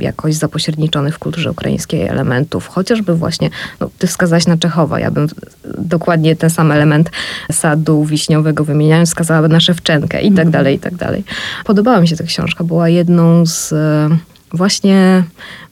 jakoś 0.00 0.34
zapośredniczonych 0.34 1.14
w 1.14 1.18
kulturze 1.18 1.50
ukraińskiej 1.50 2.06
elementów. 2.06 2.66
Chociażby 2.66 3.14
właśnie, 3.14 3.50
no, 3.80 3.90
ty 3.98 4.06
wskazałaś 4.06 4.46
na 4.46 4.56
Czechowa, 4.56 5.00
ja 5.00 5.10
bym 5.10 5.26
dokładnie 5.78 6.36
ten 6.36 6.50
sam 6.50 6.72
element 6.72 7.10
sadu 7.52 8.04
wiśniowego 8.04 8.64
wymieniając, 8.64 9.08
wskazała 9.08 9.48
na 9.48 9.60
Szewczenkę 9.60 10.20
i 10.20 10.28
tak 10.28 10.46
mhm. 10.46 10.50
dalej, 10.50 10.76
i 10.76 10.78
tak 10.78 10.94
dalej. 10.94 11.24
Podobała 11.64 12.00
mi 12.00 12.08
się 12.08 12.16
ta 12.16 12.24
książka, 12.24 12.64
była 12.64 12.88
jedną 12.88 13.46
z 13.46 13.74
właśnie 14.52 15.24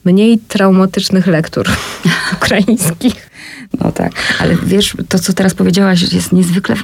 mniej 0.05 0.39
traumatycznych 0.39 1.27
lektur 1.27 1.67
ukraińskich. 2.37 3.29
No 3.81 3.91
tak, 3.91 4.11
ale 4.39 4.55
wiesz, 4.55 4.97
to 5.09 5.19
co 5.19 5.33
teraz 5.33 5.53
powiedziałaś 5.53 6.13
jest 6.13 6.31
niezwykle, 6.31 6.75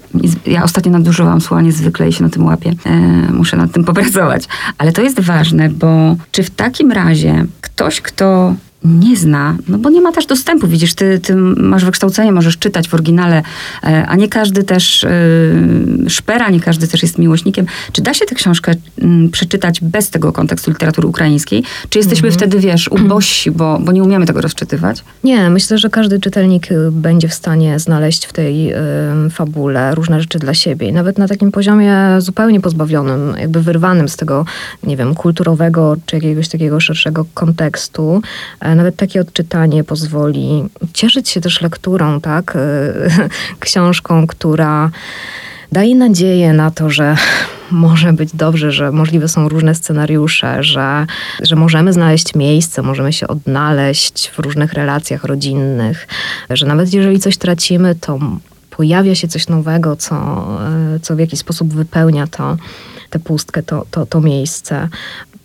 ja 0.45 0.63
ostatnio 0.63 0.91
nadużyłam 0.91 1.41
słowa 1.41 1.61
niezwykle 1.61 2.09
i 2.09 2.13
się 2.13 2.23
na 2.23 2.29
tym 2.29 2.45
łapię, 2.45 2.73
e, 2.85 2.91
muszę 3.33 3.57
nad 3.57 3.71
tym 3.71 3.83
popracować, 3.93 4.43
ale 4.77 4.91
to 4.91 5.01
jest 5.01 5.19
ważne, 5.19 5.69
bo 5.69 6.15
czy 6.31 6.43
w 6.43 6.49
takim 6.49 6.91
razie 6.91 7.45
ktoś, 7.61 8.01
kto 8.01 8.55
nie 8.83 9.17
zna, 9.17 9.55
no 9.67 9.77
bo 9.77 9.89
nie 9.89 10.01
ma 10.01 10.11
też 10.11 10.25
dostępu. 10.25 10.67
Widzisz, 10.67 10.93
ty, 10.93 11.19
ty 11.19 11.35
masz 11.35 11.85
wykształcenie, 11.85 12.31
możesz 12.31 12.57
czytać 12.57 12.89
w 12.89 12.93
oryginale, 12.93 13.43
e, 13.83 14.05
a 14.07 14.15
nie 14.15 14.27
każdy 14.27 14.63
też 14.63 15.05
yy, 16.01 16.09
szpera, 16.09 16.49
nie 16.49 16.59
każdy 16.59 16.87
też 16.87 17.01
jest 17.01 17.17
miłośnikiem. 17.17 17.65
Czy 17.91 18.01
da 18.01 18.13
się 18.13 18.25
tę 18.25 18.35
książkę 18.35 18.71
y, 18.71 19.29
przeczytać 19.31 19.81
bez 19.81 20.09
tego 20.09 20.31
kontekstu 20.31 20.71
literatury 20.71 21.07
ukraińskiej? 21.07 21.63
Czy 21.89 21.99
jesteśmy 21.99 22.27
mm 22.27 22.35
-hmm. 22.35 22.39
wtedy, 22.39 22.59
wiesz, 22.59 22.87
ubości, 22.87 23.51
bo, 23.51 23.79
bo 23.79 23.91
nie 23.91 24.03
umiemy 24.03 24.25
tego 24.25 24.41
rozczytywać? 24.41 25.03
Nie, 25.23 25.49
myślę, 25.49 25.77
że 25.77 25.89
każdy 25.89 26.19
czytelnik 26.19 26.71
y, 26.71 26.91
będzie 26.91 27.27
w 27.27 27.33
stanie 27.33 27.79
znaleźć 27.79 28.25
w 28.25 28.33
tej 28.33 28.73
y, 28.73 28.77
fabule 29.29 29.95
różne 29.95 30.21
rzeczy 30.21 30.39
dla 30.39 30.53
siebie. 30.53 30.87
I 30.87 30.93
nawet 30.93 31.17
na 31.17 31.27
takim 31.27 31.51
poziomie 31.51 31.97
zupełnie 32.19 32.61
pozbawionym, 32.61 33.35
jakby 33.37 33.61
wyrwanym 33.61 34.09
z 34.09 34.15
tego, 34.15 34.45
nie 34.83 34.97
wiem, 34.97 35.15
kulturowego 35.15 35.95
czy 36.05 36.15
jakiegoś 36.15 36.47
takiego 36.47 36.79
szerszego 36.79 37.25
kontekstu, 37.33 38.21
nawet 38.75 38.95
takie 38.95 39.21
odczytanie 39.21 39.83
pozwoli 39.83 40.63
cieszyć 40.93 41.29
się 41.29 41.41
też 41.41 41.61
lekturą, 41.61 42.21
tak? 42.21 42.57
Książką, 43.59 44.27
która 44.27 44.91
daje 45.71 45.95
nadzieję 45.95 46.53
na 46.53 46.71
to, 46.71 46.89
że 46.89 47.15
może 47.71 48.13
być 48.13 48.29
dobrze, 48.33 48.71
że 48.71 48.91
możliwe 48.91 49.27
są 49.27 49.49
różne 49.49 49.75
scenariusze, 49.75 50.63
że, 50.63 51.05
że 51.41 51.55
możemy 51.55 51.93
znaleźć 51.93 52.35
miejsce, 52.35 52.81
możemy 52.81 53.13
się 53.13 53.27
odnaleźć 53.27 54.29
w 54.29 54.39
różnych 54.39 54.73
relacjach 54.73 55.23
rodzinnych, 55.23 56.07
że 56.49 56.65
nawet 56.65 56.93
jeżeli 56.93 57.19
coś 57.19 57.37
tracimy, 57.37 57.95
to 57.95 58.19
pojawia 58.69 59.15
się 59.15 59.27
coś 59.27 59.47
nowego, 59.47 59.95
co, 59.95 60.47
co 61.01 61.15
w 61.15 61.19
jakiś 61.19 61.39
sposób 61.39 61.73
wypełnia 61.73 62.27
to, 62.27 62.57
tę 63.09 63.19
pustkę, 63.19 63.63
to, 63.63 63.85
to, 63.91 64.05
to 64.05 64.21
miejsce 64.21 64.89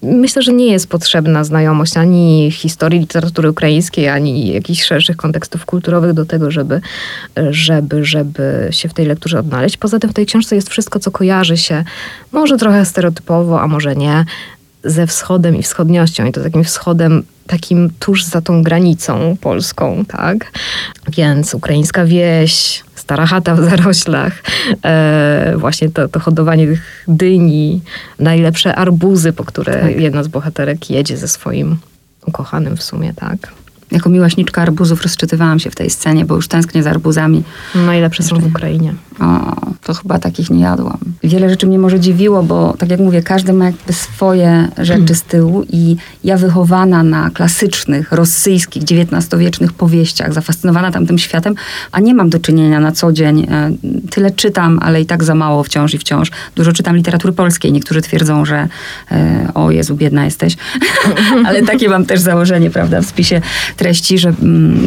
myślę, 0.03 0.43
że 0.43 0.53
nie 0.53 0.67
jest 0.67 0.87
potrzebna 0.89 1.45
znajomość 1.45 1.97
ani 1.97 2.51
historii 2.51 3.01
literatury 3.01 3.51
ukraińskiej, 3.51 4.09
ani 4.09 4.53
jakichś 4.53 4.83
szerszych 4.83 5.17
kontekstów 5.17 5.67
kulturowych 5.67 6.13
do 6.13 6.25
tego, 6.25 6.51
żeby, 6.51 6.81
żeby, 7.51 8.05
żeby 8.05 8.69
się 8.71 8.89
w 8.89 8.95
tej 8.95 9.07
lekturze 9.07 9.39
odnaleźć. 9.39 9.77
Poza 9.77 9.99
tym 9.99 10.11
w 10.11 10.15
tej 10.15 10.27
książce 10.27 10.57
jest 10.57 10.71
wszystko, 10.71 11.01
co 11.01 11.11
kojarzy 11.11 11.57
się 11.57 11.85
może 12.33 12.57
trochę 12.57 12.85
stereotypowo, 12.85 13.61
a 13.61 13.67
może 13.67 13.97
nie, 13.97 14.25
ze 14.85 15.07
wschodem 15.07 15.57
i 15.57 15.63
wschodniością. 15.63 16.27
I 16.27 16.33
to 16.33 16.43
takim 16.43 16.65
wschodem 16.65 17.23
takim 17.47 17.91
tuż 17.99 18.25
za 18.25 18.41
tą 18.41 18.63
granicą 18.63 19.37
polską, 19.41 20.05
tak? 20.05 20.53
Więc 21.17 21.55
ukraińska 21.55 22.05
wieś, 22.05 22.85
stara 23.09 23.27
chata 23.27 23.55
w 23.55 23.65
zaroślach, 23.71 24.33
e, 24.85 25.55
właśnie 25.57 25.91
to, 25.91 26.09
to 26.09 26.21
hodowanie 26.21 26.67
tych 26.67 27.05
dyni, 27.09 27.81
najlepsze 28.19 28.75
arbuzy, 28.75 29.33
po 29.33 29.45
które 29.45 29.81
tak. 29.81 30.01
jedna 30.01 30.23
z 30.23 30.29
bohaterek 30.29 30.91
jedzie 30.91 31.17
ze 31.17 31.29
swoim 31.29 31.77
ukochanym 32.27 32.77
w 32.77 32.83
sumie, 32.83 33.15
tak? 33.15 33.53
Jako 33.91 34.11
miłośniczka 34.11 34.63
arbuzów 34.63 35.03
rozczytywałam 35.03 35.61
się 35.61 35.71
w 35.71 35.75
tej 35.75 35.91
scenie, 35.91 36.25
bo 36.25 36.35
już 36.35 36.49
tęsknię 36.49 36.83
za 36.83 36.91
arbuzami. 36.91 37.43
Najlepsze 37.75 38.23
są 38.23 38.39
w 38.39 38.47
Ukrainie. 38.47 38.95
O, 39.21 39.57
to 39.83 39.95
chyba 39.95 40.19
takich 40.19 40.51
nie 40.51 40.61
jadłam. 40.61 40.99
Wiele 41.23 41.51
rzeczy 41.51 41.67
mnie 41.67 41.79
może 41.79 42.01
dziwiło, 42.01 42.43
bo 42.43 42.75
tak 42.79 42.91
jak 42.91 43.01
mówię, 43.01 43.23
każdy 43.23 43.53
ma 43.53 43.65
jakby 43.65 43.93
swoje 43.93 44.69
rzeczy 44.79 45.15
z 45.15 45.23
tyłu 45.23 45.65
i 45.71 45.97
ja 46.25 46.37
wychowana 46.37 47.03
na 47.03 47.31
klasycznych, 47.31 48.13
rosyjskich, 48.13 48.83
XIX-wiecznych 48.83 49.73
powieściach, 49.73 50.33
zafascynowana 50.33 50.91
tamtym 50.91 51.19
światem, 51.19 51.55
a 51.93 52.01
nie 52.01 52.15
mam 52.15 52.31
do 52.31 52.39
czynienia 52.39 52.81
na 52.81 52.93
co 52.93 53.13
dzień. 53.13 53.47
E, 53.51 53.71
tyle 54.11 54.31
czytam, 54.31 54.79
ale 54.83 55.01
i 55.01 55.07
tak 55.07 55.25
za 55.25 55.35
mało 55.35 55.63
wciąż 55.63 55.95
i 55.95 55.99
wciąż. 55.99 56.31
Dużo 56.57 56.73
czytam 56.73 56.97
literatury 56.97 57.33
polskiej. 57.33 57.73
Niektórzy 57.73 58.03
twierdzą, 58.03 58.45
że 58.45 58.69
e, 59.13 59.51
o 59.55 59.71
Jezu, 59.71 59.97
biedna 59.97 60.25
jesteś. 60.25 60.57
ale 61.47 61.63
takie 61.63 61.89
mam 61.89 62.05
też 62.05 62.21
założenie, 62.21 62.71
prawda, 62.71 63.01
w 63.01 63.07
spisie 63.07 63.41
treści, 63.79 64.19
że 64.19 64.29
mm, 64.29 64.87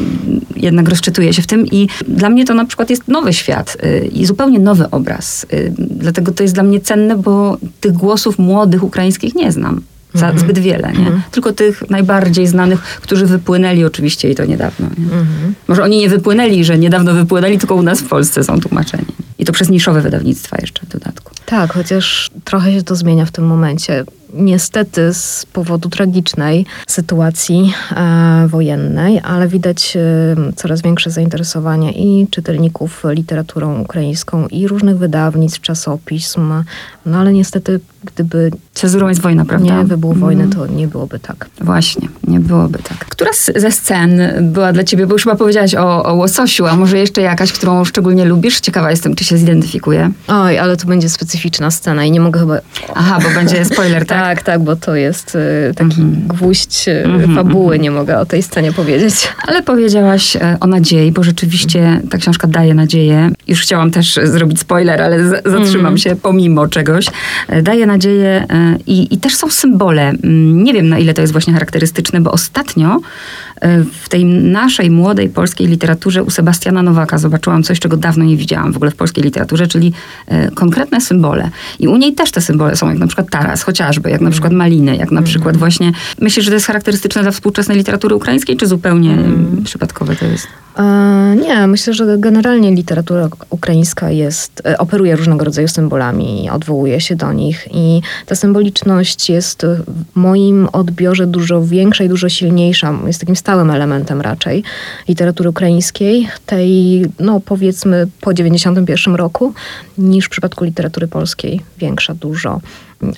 jednak 0.56 0.90
rozczytuję 0.90 1.34
się 1.34 1.42
w 1.42 1.48
tym 1.48 1.68
i 1.68 1.88
dla 2.08 2.30
mnie 2.30 2.46
to 2.46 2.54
na 2.54 2.66
przykład 2.66 2.90
jest 2.90 3.08
nowy 3.08 3.34
świat 3.34 3.78
y, 3.86 4.10
i 4.14 4.26
zupełnie 4.26 4.60
nowy 4.60 4.90
obraz. 4.90 5.46
Y, 5.54 5.74
dlatego 5.78 6.32
to 6.32 6.44
jest 6.44 6.56
dla 6.56 6.64
mnie 6.64 6.80
cenne, 6.80 7.18
bo 7.18 7.58
tych 7.80 7.92
głosów 7.92 8.40
młodych 8.40 8.84
ukraińskich 8.84 9.36
nie 9.36 9.52
znam. 9.52 9.82
za 10.14 10.26
mhm. 10.26 10.40
zbyt 10.40 10.60
wiele, 10.60 10.92
nie? 10.94 11.00
Mhm. 11.00 11.22
Tylko 11.32 11.54
tych 11.54 11.90
najbardziej 11.90 12.48
znanych, 12.48 12.82
którzy 12.82 13.26
wypłynęli 13.26 13.84
oczywiście 13.84 14.30
i 14.32 14.36
to 14.36 14.46
niedawno. 14.46 14.88
Nie? 14.98 15.04
Mhm. 15.04 15.54
Może 15.68 15.84
oni 15.84 15.98
nie 15.98 16.10
wypłynęli, 16.10 16.64
że 16.64 16.78
niedawno 16.78 17.14
wypłynęli, 17.14 17.58
tylko 17.58 17.76
u 17.76 17.84
nas 17.84 18.02
w 18.02 18.08
Polsce 18.08 18.44
są 18.44 18.60
tłumaczeni. 18.60 19.06
I 19.42 19.46
to 19.46 19.54
przez 19.54 19.70
niszowe 19.70 20.02
wydawnictwa 20.02 20.58
jeszcze 20.62 20.86
w 20.86 20.90
dodatku. 20.90 21.34
Tak, 21.46 21.74
chociaż 21.74 22.32
trochę 22.44 22.74
się 22.74 22.84
to 22.84 22.96
zmienia 22.96 23.26
w 23.26 23.32
tym 23.32 23.46
momencie 23.46 24.06
niestety 24.34 25.14
z 25.14 25.46
powodu 25.54 25.90
tragicznej 25.90 26.66
sytuacji 26.88 27.74
e, 27.92 28.48
wojennej, 28.48 29.20
ale 29.24 29.48
widać 29.48 29.98
e, 29.98 30.54
coraz 30.56 30.82
większe 30.82 31.10
zainteresowanie 31.10 31.92
i 31.92 32.28
czytelników 32.28 33.04
literaturą 33.10 33.82
ukraińską, 33.82 34.48
i 34.48 34.68
różnych 34.68 34.98
wydawnictw, 34.98 35.62
czasopism. 35.62 36.54
No 37.06 37.18
ale 37.18 37.34
niestety, 37.34 37.80
gdyby. 38.06 38.52
Cezurą 38.74 39.08
jest 39.08 39.22
wojna, 39.22 39.46
prawda? 39.46 39.78
Nie 39.78 39.86
wybuch 39.86 40.18
wojny, 40.18 40.48
to 40.48 40.68
nie 40.68 40.88
byłoby 40.88 41.20
tak. 41.20 41.50
Właśnie, 41.62 42.08
nie 42.28 42.40
byłoby 42.40 42.80
tak. 42.80 42.98
Która 42.98 43.32
ze 43.56 43.72
scen 43.72 44.22
była 44.42 44.74
dla 44.74 44.84
ciebie, 44.84 45.08
bo 45.08 45.14
już 45.14 45.24
chyba 45.24 45.36
powiedziałaś 45.36 45.76
o, 45.76 46.06
o 46.06 46.14
łososiu, 46.14 46.66
a 46.66 46.76
może 46.76 46.98
jeszcze 46.98 47.22
jakaś, 47.22 47.52
którą 47.52 47.86
szczególnie 47.86 48.26
lubisz? 48.26 48.60
Ciekawa 48.60 48.92
jestem, 48.92 49.16
czy 49.16 49.24
się 49.24 49.31
zidentyfikuje. 49.38 50.12
Oj, 50.28 50.60
ale 50.60 50.78
to 50.78 50.88
będzie 50.88 51.10
specyficzna 51.10 51.72
scena 51.72 52.06
i 52.06 52.12
nie 52.12 52.20
mogę 52.20 52.40
chyba. 52.40 52.58
Aha, 52.96 53.20
bo 53.24 53.30
będzie 53.36 53.66
spoiler, 53.74 54.06
tak? 54.06 54.20
tak, 54.20 54.44
tak, 54.44 54.64
bo 54.64 54.76
to 54.76 54.96
jest 54.96 55.36
y, 55.36 55.74
taki 55.76 56.02
mm 56.02 56.16
-hmm. 56.16 56.28
gwóźdź 56.28 56.88
mm 56.88 57.22
-hmm, 57.22 57.36
fabuły, 57.36 57.80
nie 57.80 57.92
mogę 57.92 58.20
o 58.20 58.26
tej 58.26 58.44
scenie 58.44 58.74
powiedzieć. 58.74 59.14
Ale 59.48 59.64
powiedziałaś 59.64 60.36
e, 60.36 60.58
o 60.60 60.68
nadziei, 60.68 61.12
bo 61.12 61.24
rzeczywiście 61.24 62.02
ta 62.10 62.18
książka 62.18 62.48
daje 62.48 62.74
nadzieję. 62.74 63.32
Już 63.48 63.62
chciałam 63.62 63.92
też 63.92 64.20
zrobić 64.24 64.60
spoiler, 64.60 65.02
ale 65.02 65.30
zatrzymam 65.30 65.86
mm. 65.86 65.98
się 65.98 66.16
pomimo 66.16 66.68
czegoś. 66.68 67.06
E, 67.48 67.62
daje 67.62 67.86
nadzieję 67.86 68.46
e, 68.50 68.78
i, 68.88 69.14
i 69.14 69.18
też 69.18 69.36
są 69.36 69.50
symbole. 69.50 70.10
Mm, 70.10 70.64
nie 70.64 70.74
wiem, 70.74 70.90
na 70.90 71.00
ile 71.00 71.14
to 71.14 71.22
jest 71.22 71.34
właśnie 71.34 71.54
charakterystyczne, 71.54 72.22
bo 72.22 72.32
ostatnio 72.32 73.02
w 74.02 74.10
tej 74.10 74.26
naszej 74.26 74.92
młodej 74.92 75.30
polskiej 75.30 75.68
literaturze 75.68 76.24
u 76.24 76.30
Sebastiana 76.30 76.84
Nowaka 76.84 77.18
zobaczyłam 77.18 77.64
coś, 77.64 77.80
czego 77.80 77.98
dawno 77.98 78.26
nie 78.26 78.38
widziałam 78.38 78.74
w 78.74 78.76
ogóle 78.76 78.92
w 78.92 78.96
polskiej 78.96 79.11
literaturze, 79.18 79.68
czyli 79.68 79.94
konkretne 80.56 81.02
symbole. 81.02 81.50
I 81.80 81.88
u 81.88 81.98
niej 81.98 82.14
też 82.14 82.32
te 82.32 82.42
symbole 82.42 82.76
są, 82.76 82.90
jak 82.90 82.98
na 82.98 83.08
przykład 83.08 83.30
taras, 83.30 83.64
chociażby, 83.64 84.10
jak 84.10 84.22
na 84.22 84.30
przykład 84.30 84.42
przykład 84.42 84.54
maliny, 84.54 84.96
jak 84.96 85.12
na 85.12 85.22
przykład 85.22 85.58
właśnie. 85.58 85.92
Myślisz, 86.20 86.46
że 86.46 86.52
to 86.52 86.56
jest 86.56 86.68
charakterystyczne 86.68 87.22
dla 87.22 87.32
współczesnej 87.32 87.78
literatury 87.78 88.16
ukraińskiej, 88.16 88.58
czy 88.58 88.68
zupełnie 88.68 89.14
mm. 89.14 89.62
przypadkowe 89.64 90.16
to 90.16 90.26
jest? 90.26 90.48
E, 90.78 91.36
nie, 91.42 91.68
myślę, 91.68 91.94
że 91.94 92.18
generalnie 92.18 92.72
literatura 92.72 93.30
ukraińska 93.50 94.12
jest, 94.12 94.62
e, 94.66 94.78
operuje 94.78 95.16
różnego 95.16 95.46
rodzaju 95.46 95.68
symbolami, 95.68 96.50
odwołuje 96.50 97.02
się 97.02 97.16
do 97.16 97.34
nich 97.34 97.68
i 97.74 98.02
ta 98.26 98.36
symboliczność 98.36 99.30
jest 99.30 99.66
w 99.88 100.16
moim 100.16 100.68
odbiorze 100.74 101.28
dużo 101.28 101.66
większa 101.66 102.04
i 102.04 102.10
dużo 102.10 102.30
silniejsza, 102.30 102.94
jest 103.08 103.20
takim 103.20 103.36
stałym 103.36 103.72
elementem 103.72 104.22
raczej 104.22 104.64
literatury 105.08 105.50
ukraińskiej, 105.50 106.28
tej 106.46 107.06
no 107.20 107.40
powiedzmy 107.40 108.08
po 108.22 108.34
91 108.34 109.01
roku, 109.08 109.54
niż 109.98 110.26
w 110.26 110.30
przypadku 110.30 110.66
literatury 110.66 111.08
polskiej, 111.08 111.62
większa 111.78 112.14
dużo. 112.14 112.62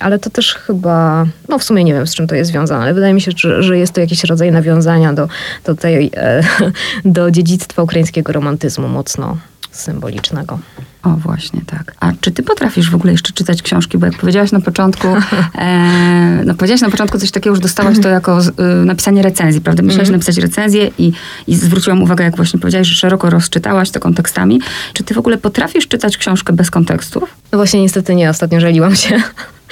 Ale 0.00 0.18
to 0.18 0.30
też 0.30 0.54
chyba, 0.54 1.26
no 1.48 1.58
w 1.58 1.64
sumie 1.64 1.84
nie 1.84 1.94
wiem 1.94 2.06
z 2.06 2.14
czym 2.14 2.26
to 2.26 2.34
jest 2.34 2.50
związane, 2.50 2.82
ale 2.82 2.94
wydaje 2.94 3.14
mi 3.14 3.20
się, 3.20 3.32
że, 3.36 3.62
że 3.62 3.78
jest 3.78 3.92
to 3.92 4.00
jakiś 4.00 4.24
rodzaj 4.24 4.52
nawiązania 4.52 5.12
do, 5.12 5.28
do, 5.64 5.74
tej, 5.74 6.10
e, 6.16 6.42
do 7.04 7.30
dziedzictwa 7.30 7.82
ukraińskiego 7.82 8.32
romantyzmu 8.32 8.88
mocno 8.88 9.36
symbolicznego. 9.76 10.58
O, 11.02 11.10
właśnie, 11.10 11.60
tak. 11.66 11.94
A 12.00 12.12
czy 12.20 12.30
ty 12.30 12.42
potrafisz 12.42 12.90
w 12.90 12.94
ogóle 12.94 13.12
jeszcze 13.12 13.32
czytać 13.32 13.62
książki? 13.62 13.98
Bo 13.98 14.06
jak 14.06 14.18
powiedziałaś 14.18 14.52
na 14.52 14.60
początku, 14.60 15.08
e, 15.58 16.42
no 16.44 16.54
powiedziałaś 16.54 16.80
na 16.80 16.90
początku 16.90 17.18
coś 17.18 17.30
takiego, 17.30 17.50
już 17.50 17.60
dostałaś 17.60 18.00
to 18.00 18.08
jako 18.08 18.40
y, 18.40 18.84
napisanie 18.84 19.22
recenzji, 19.22 19.60
prawda? 19.60 19.82
Myślałaś 19.82 20.08
mm. 20.08 20.20
napisać 20.20 20.36
recenzję 20.36 20.90
i, 20.98 21.12
i 21.46 21.56
zwróciłam 21.56 22.02
uwagę, 22.02 22.24
jak 22.24 22.36
właśnie 22.36 22.60
powiedziałaś, 22.60 22.88
że 22.88 22.94
szeroko 22.94 23.30
rozczytałaś 23.30 23.90
to 23.90 24.00
kontekstami. 24.00 24.60
Czy 24.92 25.04
ty 25.04 25.14
w 25.14 25.18
ogóle 25.18 25.38
potrafisz 25.38 25.88
czytać 25.88 26.16
książkę 26.16 26.52
bez 26.52 26.70
kontekstów? 26.70 27.36
No 27.52 27.58
właśnie 27.58 27.82
niestety 27.82 28.14
nie, 28.14 28.30
ostatnio 28.30 28.60
żaliłam 28.60 28.96
się. 28.96 29.22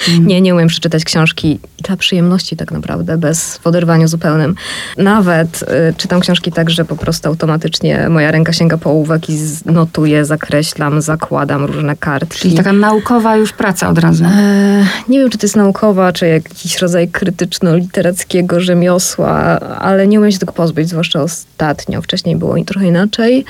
Mm. 0.09 0.27
Nie, 0.27 0.41
nie 0.41 0.55
umiem 0.55 0.67
przeczytać 0.67 1.03
książki 1.03 1.59
dla 1.77 1.97
przyjemności 1.97 2.57
tak 2.57 2.71
naprawdę, 2.71 3.17
bez 3.17 3.57
w 3.57 3.67
oderwaniu 3.67 4.07
zupełnym. 4.07 4.55
Nawet 4.97 5.63
y, 5.63 5.93
czytam 5.97 6.19
książki 6.19 6.51
tak, 6.51 6.69
że 6.69 6.85
po 6.85 6.95
prostu 6.95 7.29
automatycznie 7.29 8.09
moja 8.09 8.31
ręka 8.31 8.53
sięga 8.53 8.77
po 8.77 8.89
ołówek 8.89 9.29
i 9.29 9.39
notuję, 9.65 10.25
zakreślam, 10.25 11.01
zakładam 11.01 11.65
różne 11.65 11.95
kartki. 11.95 12.39
Czyli 12.39 12.55
taka 12.55 12.73
naukowa 12.73 13.35
już 13.35 13.53
praca 13.53 13.89
od 13.89 13.97
razu. 13.97 14.25
E, 14.25 14.85
nie 15.09 15.19
wiem, 15.19 15.29
czy 15.29 15.37
to 15.37 15.45
jest 15.45 15.55
naukowa, 15.55 16.13
czy 16.13 16.27
jakiś 16.27 16.77
rodzaj 16.79 17.07
krytyczno-literackiego 17.07 18.59
rzemiosła, 18.59 19.59
ale 19.59 20.07
nie 20.07 20.19
umiem 20.19 20.31
się 20.31 20.39
tego 20.39 20.53
pozbyć, 20.53 20.89
zwłaszcza 20.89 21.21
ostatnio. 21.21 22.01
Wcześniej 22.01 22.35
było 22.35 22.63
trochę 22.63 22.87
inaczej, 22.87 23.45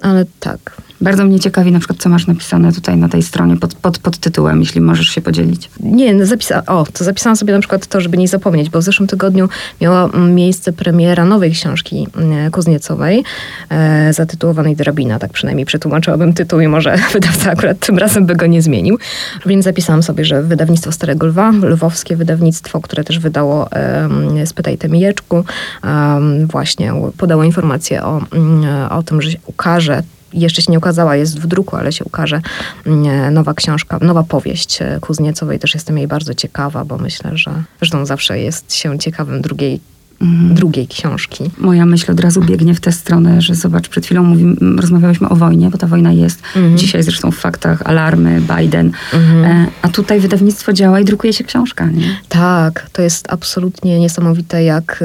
ale 0.00 0.24
tak. 0.40 0.82
Bardzo 1.02 1.24
mnie 1.24 1.40
ciekawi 1.40 1.72
na 1.72 1.78
przykład, 1.78 1.98
co 1.98 2.08
masz 2.08 2.26
napisane 2.26 2.72
tutaj 2.72 2.96
na 2.96 3.08
tej 3.08 3.22
stronie 3.22 3.56
pod, 3.56 3.74
pod, 3.74 3.98
pod 3.98 4.18
tytułem, 4.18 4.60
jeśli 4.60 4.80
możesz 4.80 5.06
się 5.06 5.20
podzielić. 5.20 5.70
Nie, 5.80 6.14
no 6.14 6.24
zapisa- 6.24 6.62
o, 6.66 6.86
to 6.92 7.04
zapisałam 7.04 7.36
sobie 7.36 7.52
na 7.54 7.58
przykład 7.58 7.86
to, 7.86 8.00
żeby 8.00 8.18
nie 8.18 8.28
zapomnieć, 8.28 8.70
bo 8.70 8.78
w 8.78 8.82
zeszłym 8.82 9.06
tygodniu 9.06 9.48
miała 9.80 10.08
miejsce 10.08 10.72
premiera 10.72 11.24
nowej 11.24 11.50
książki 11.50 12.06
mm, 12.16 12.50
Kuzniecowej, 12.50 13.24
e, 13.70 14.12
zatytułowanej 14.12 14.76
Drabina, 14.76 15.18
tak 15.18 15.32
przynajmniej 15.32 15.66
przetłumaczyłabym 15.66 16.32
tytuł 16.32 16.60
i 16.60 16.68
może 16.68 16.96
wydawca 17.12 17.50
akurat 17.50 17.78
tym 17.78 17.98
razem 17.98 18.26
by 18.26 18.36
go 18.36 18.46
nie 18.46 18.62
zmienił. 18.62 18.98
Więc 19.46 19.64
zapisałam 19.64 20.02
sobie, 20.02 20.24
że 20.24 20.42
wydawnictwo 20.42 20.92
Starego 20.92 21.26
Lwa, 21.26 21.50
lwowskie 21.50 22.16
wydawnictwo, 22.16 22.80
które 22.80 23.04
też 23.04 23.18
wydało 23.18 23.72
e, 23.72 24.46
Spytaj 24.46 24.78
Temijeczku, 24.78 25.44
e, 25.84 26.20
właśnie 26.46 26.92
podało 27.18 27.44
informację 27.44 28.02
o, 28.02 28.20
mm, 28.32 28.92
o 28.92 29.02
tym, 29.02 29.22
że 29.22 29.30
ukaże 29.46 30.02
jeszcze 30.34 30.62
się 30.62 30.72
nie 30.72 30.78
ukazała, 30.78 31.16
jest 31.16 31.40
w 31.40 31.46
druku, 31.46 31.76
ale 31.76 31.92
się 31.92 32.04
ukaże 32.04 32.40
mm, 32.86 33.34
nowa 33.34 33.54
książka, 33.54 33.98
nowa 34.00 34.22
powieść 34.22 34.82
e, 34.82 34.98
Kuzniecowej. 35.00 35.58
Też 35.58 35.74
jestem 35.74 35.98
jej 35.98 36.06
bardzo 36.06 36.34
ciekawa, 36.34 36.84
bo 36.84 36.98
myślę, 36.98 37.30
że 37.34 37.62
zresztą 37.78 38.06
zawsze 38.06 38.38
jest 38.38 38.74
się 38.74 38.98
ciekawym 38.98 39.42
drugiej 39.42 39.80
mhm. 40.22 40.54
drugiej 40.54 40.88
książki. 40.88 41.50
Moja 41.58 41.86
myśl 41.86 42.12
od 42.12 42.20
razu 42.20 42.40
biegnie 42.40 42.74
w 42.74 42.80
tę 42.80 42.92
stronę, 42.92 43.40
że 43.40 43.54
zobacz, 43.54 43.88
przed 43.88 44.06
chwilą 44.06 44.22
mówi, 44.22 44.44
rozmawiałyśmy 44.76 45.28
o 45.28 45.36
wojnie, 45.36 45.70
bo 45.70 45.78
ta 45.78 45.86
wojna 45.86 46.12
jest. 46.12 46.42
Mhm. 46.56 46.78
Dzisiaj 46.78 47.02
zresztą 47.02 47.30
w 47.30 47.36
faktach 47.36 47.82
alarmy, 47.84 48.40
Biden. 48.56 48.92
Mhm. 49.12 49.44
E, 49.44 49.66
a 49.82 49.88
tutaj 49.88 50.20
wydawnictwo 50.20 50.72
działa 50.72 51.00
i 51.00 51.04
drukuje 51.04 51.32
się 51.32 51.44
książka, 51.44 51.86
nie? 51.86 52.16
Tak, 52.28 52.86
to 52.92 53.02
jest 53.02 53.32
absolutnie 53.32 54.00
niesamowite, 54.00 54.64
jak 54.64 55.04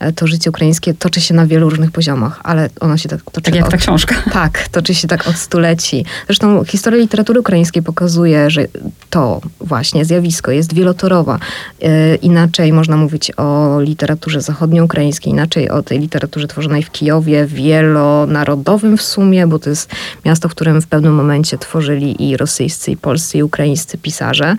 e, 0.00 0.12
to 0.12 0.26
życie 0.26 0.50
ukraińskie 0.50 0.94
toczy 0.94 1.20
się 1.20 1.34
na 1.34 1.46
wielu 1.46 1.70
różnych 1.70 1.90
poziomach, 1.90 2.40
ale 2.44 2.68
ono 2.80 2.96
się 2.96 3.08
tak 3.08 3.20
toczy. 3.22 3.42
Tak 3.42 3.54
jak 3.54 3.64
od, 3.64 3.70
ta 3.70 3.76
książka. 3.76 4.14
Tak, 4.32 4.68
toczy 4.68 4.94
się 4.94 5.08
tak 5.08 5.28
od 5.28 5.36
stuleci. 5.36 6.04
Zresztą 6.26 6.64
historia 6.64 7.00
literatury 7.00 7.40
ukraińskiej 7.40 7.82
pokazuje, 7.82 8.50
że 8.50 8.66
to 9.10 9.40
właśnie 9.60 10.04
zjawisko 10.04 10.50
jest 10.50 10.74
wielotorowa. 10.74 11.38
E, 11.82 12.14
inaczej 12.14 12.72
można 12.72 12.96
mówić 12.96 13.32
o 13.36 13.80
literaturze 13.80 14.15
literaturze 14.16 14.40
zachodnioukraińskiej, 14.40 15.32
inaczej 15.32 15.70
o 15.70 15.82
tej 15.82 15.98
literaturze 15.98 16.48
tworzonej 16.48 16.82
w 16.82 16.90
Kijowie, 16.90 17.46
wielonarodowym 17.46 18.96
w 18.96 19.02
sumie, 19.02 19.46
bo 19.46 19.58
to 19.58 19.70
jest 19.70 19.90
miasto, 20.24 20.48
w 20.48 20.54
którym 20.54 20.82
w 20.82 20.86
pewnym 20.86 21.14
momencie 21.14 21.58
tworzyli 21.58 22.28
i 22.28 22.36
rosyjscy, 22.36 22.90
i 22.90 22.96
polscy, 22.96 23.38
i 23.38 23.42
ukraińscy 23.42 23.98
pisarze, 23.98 24.56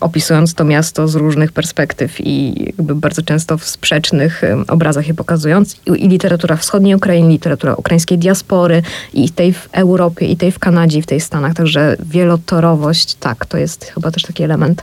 opisując 0.00 0.54
to 0.54 0.64
miasto 0.64 1.08
z 1.08 1.14
różnych 1.14 1.52
perspektyw 1.52 2.20
i 2.20 2.64
jakby 2.66 2.94
bardzo 2.94 3.22
często 3.22 3.58
w 3.58 3.64
sprzecznych 3.64 4.42
obrazach 4.68 5.08
je 5.08 5.14
pokazując. 5.14 5.76
I, 5.86 6.04
i 6.04 6.08
literatura 6.08 6.56
wschodniej 6.56 6.94
Ukrainy, 6.94 7.28
literatura 7.28 7.74
ukraińskiej 7.74 8.18
diaspory, 8.18 8.82
i 9.14 9.30
tej 9.30 9.52
w 9.52 9.68
Europie, 9.72 10.26
i 10.26 10.36
tej 10.36 10.52
w 10.52 10.58
Kanadzie, 10.58 10.98
i 10.98 11.02
w 11.02 11.06
tej 11.06 11.20
Stanach. 11.20 11.54
Także 11.54 11.96
wielotorowość, 12.00 13.14
tak, 13.14 13.46
to 13.46 13.58
jest 13.58 13.84
chyba 13.84 14.10
też 14.10 14.22
taki 14.22 14.42
element 14.42 14.82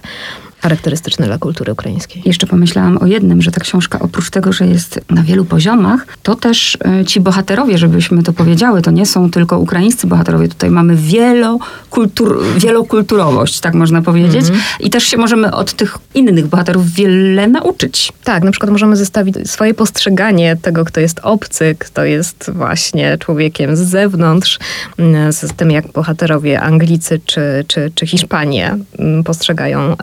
charakterystyczny 0.63 1.25
dla 1.25 1.37
kultury 1.37 1.71
ukraińskiej. 1.71 2.21
Jeszcze 2.25 2.47
pomyślałam 2.47 2.97
o 2.97 3.05
jednym, 3.05 3.41
że 3.41 3.51
ta 3.51 3.61
książka 3.61 3.99
oprócz 3.99 4.29
tego, 4.29 4.53
że 4.53 4.67
jest 4.67 4.99
na 5.09 5.23
wielu 5.23 5.45
poziomach, 5.45 6.05
to 6.23 6.35
też 6.35 6.77
e, 6.85 7.05
ci 7.05 7.19
bohaterowie, 7.21 7.77
żebyśmy 7.77 8.23
to 8.23 8.33
powiedziały, 8.33 8.81
to 8.81 8.91
nie 8.91 9.05
są 9.05 9.31
tylko 9.31 9.59
ukraińscy 9.59 10.07
bohaterowie. 10.07 10.47
Tutaj 10.47 10.69
mamy 10.69 10.95
wielokultur, 10.95 12.43
wielokulturowość, 12.57 13.59
tak 13.59 13.73
można 13.73 14.01
powiedzieć. 14.01 14.45
-hmm. 14.45 14.57
I 14.79 14.89
też 14.89 15.03
się 15.03 15.17
możemy 15.17 15.51
od 15.51 15.73
tych 15.73 15.97
innych 16.13 16.47
bohaterów 16.47 16.91
wiele 16.91 17.47
nauczyć. 17.47 18.13
Tak, 18.23 18.43
na 18.43 18.51
przykład 18.51 18.71
możemy 18.71 18.95
zestawić 18.95 19.35
swoje 19.51 19.73
postrzeganie 19.73 20.57
tego, 20.61 20.85
kto 20.85 20.99
jest 20.99 21.19
obcy, 21.23 21.75
kto 21.79 22.03
jest 22.03 22.51
właśnie 22.53 23.17
człowiekiem 23.17 23.75
z 23.75 23.79
zewnątrz, 23.79 24.59
mm, 24.97 25.33
z 25.33 25.53
tym 25.53 25.71
jak 25.71 25.91
bohaterowie 25.91 26.61
Anglicy 26.61 27.19
czy, 27.25 27.65
czy, 27.67 27.91
czy 27.95 28.07
Hiszpanie 28.07 28.77
mm, 28.99 29.23
postrzegają 29.23 29.95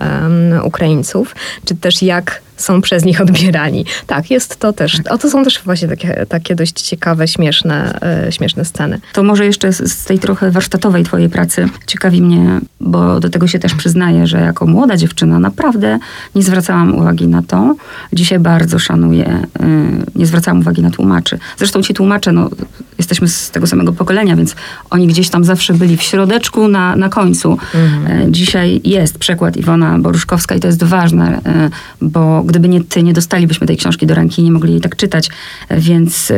Ukraińców, 0.64 1.34
czy 1.64 1.74
też 1.74 2.02
jak 2.02 2.42
są 2.62 2.80
przez 2.80 3.04
nich 3.04 3.20
odbierani. 3.20 3.84
Tak, 4.06 4.30
jest 4.30 4.56
to 4.56 4.72
też. 4.72 5.00
O, 5.10 5.18
to 5.18 5.30
są 5.30 5.44
też 5.44 5.60
właśnie 5.64 5.88
takie, 5.88 6.26
takie 6.28 6.54
dość 6.54 6.72
ciekawe, 6.72 7.28
śmieszne, 7.28 7.98
e, 8.26 8.32
śmieszne 8.32 8.64
sceny. 8.64 9.00
To 9.12 9.22
może 9.22 9.46
jeszcze 9.46 9.72
z, 9.72 9.92
z 9.92 10.04
tej 10.04 10.18
trochę 10.18 10.50
warsztatowej 10.50 11.04
twojej 11.04 11.28
pracy 11.28 11.68
ciekawi 11.86 12.22
mnie, 12.22 12.60
bo 12.80 13.20
do 13.20 13.30
tego 13.30 13.46
się 13.46 13.58
też 13.58 13.74
przyznaję, 13.74 14.26
że 14.26 14.40
jako 14.40 14.66
młoda 14.66 14.96
dziewczyna 14.96 15.38
naprawdę 15.38 15.98
nie 16.34 16.42
zwracałam 16.42 16.94
uwagi 16.94 17.28
na 17.28 17.42
to. 17.42 17.76
Dzisiaj 18.12 18.38
bardzo 18.38 18.78
szanuję, 18.78 19.42
y, 19.60 20.18
nie 20.18 20.26
zwracałam 20.26 20.60
uwagi 20.60 20.82
na 20.82 20.90
tłumaczy. 20.90 21.38
Zresztą 21.56 21.82
ci 21.82 21.94
tłumacze, 21.94 22.32
no, 22.32 22.50
jesteśmy 22.98 23.28
z 23.28 23.50
tego 23.50 23.66
samego 23.66 23.92
pokolenia, 23.92 24.36
więc 24.36 24.54
oni 24.90 25.06
gdzieś 25.06 25.30
tam 25.30 25.44
zawsze 25.44 25.74
byli 25.74 25.96
w 25.96 26.02
środeczku, 26.02 26.68
na, 26.68 26.96
na 26.96 27.08
końcu. 27.08 27.58
Mhm. 27.74 28.28
Y, 28.28 28.32
Dzisiaj 28.32 28.80
jest 28.84 29.18
przekład 29.18 29.56
Iwona 29.56 29.98
Boruszkowska 29.98 30.54
i 30.54 30.60
to 30.60 30.66
jest 30.66 30.84
ważne, 30.84 31.38
y, 31.38 31.70
bo 32.00 32.42
gdyby 32.50 32.68
nie 32.68 32.84
ty, 32.84 33.02
nie 33.02 33.12
dostalibyśmy 33.12 33.66
tej 33.66 33.76
książki 33.76 34.06
do 34.06 34.14
ręki 34.14 34.42
i 34.42 34.44
nie 34.44 34.52
mogli 34.52 34.72
jej 34.72 34.80
tak 34.80 34.96
czytać. 34.96 35.30
Więc 35.70 36.32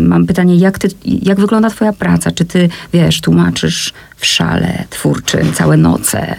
mam 0.00 0.26
pytanie, 0.26 0.56
jak, 0.56 0.78
ty, 0.78 0.88
jak 1.04 1.40
wygląda 1.40 1.70
twoja 1.70 1.92
praca? 1.92 2.30
Czy 2.30 2.44
ty, 2.44 2.68
wiesz, 2.92 3.20
tłumaczysz 3.20 3.92
w 4.16 4.26
szale 4.26 4.84
twórczym 4.90 5.52
całe 5.52 5.76
noce? 5.76 6.36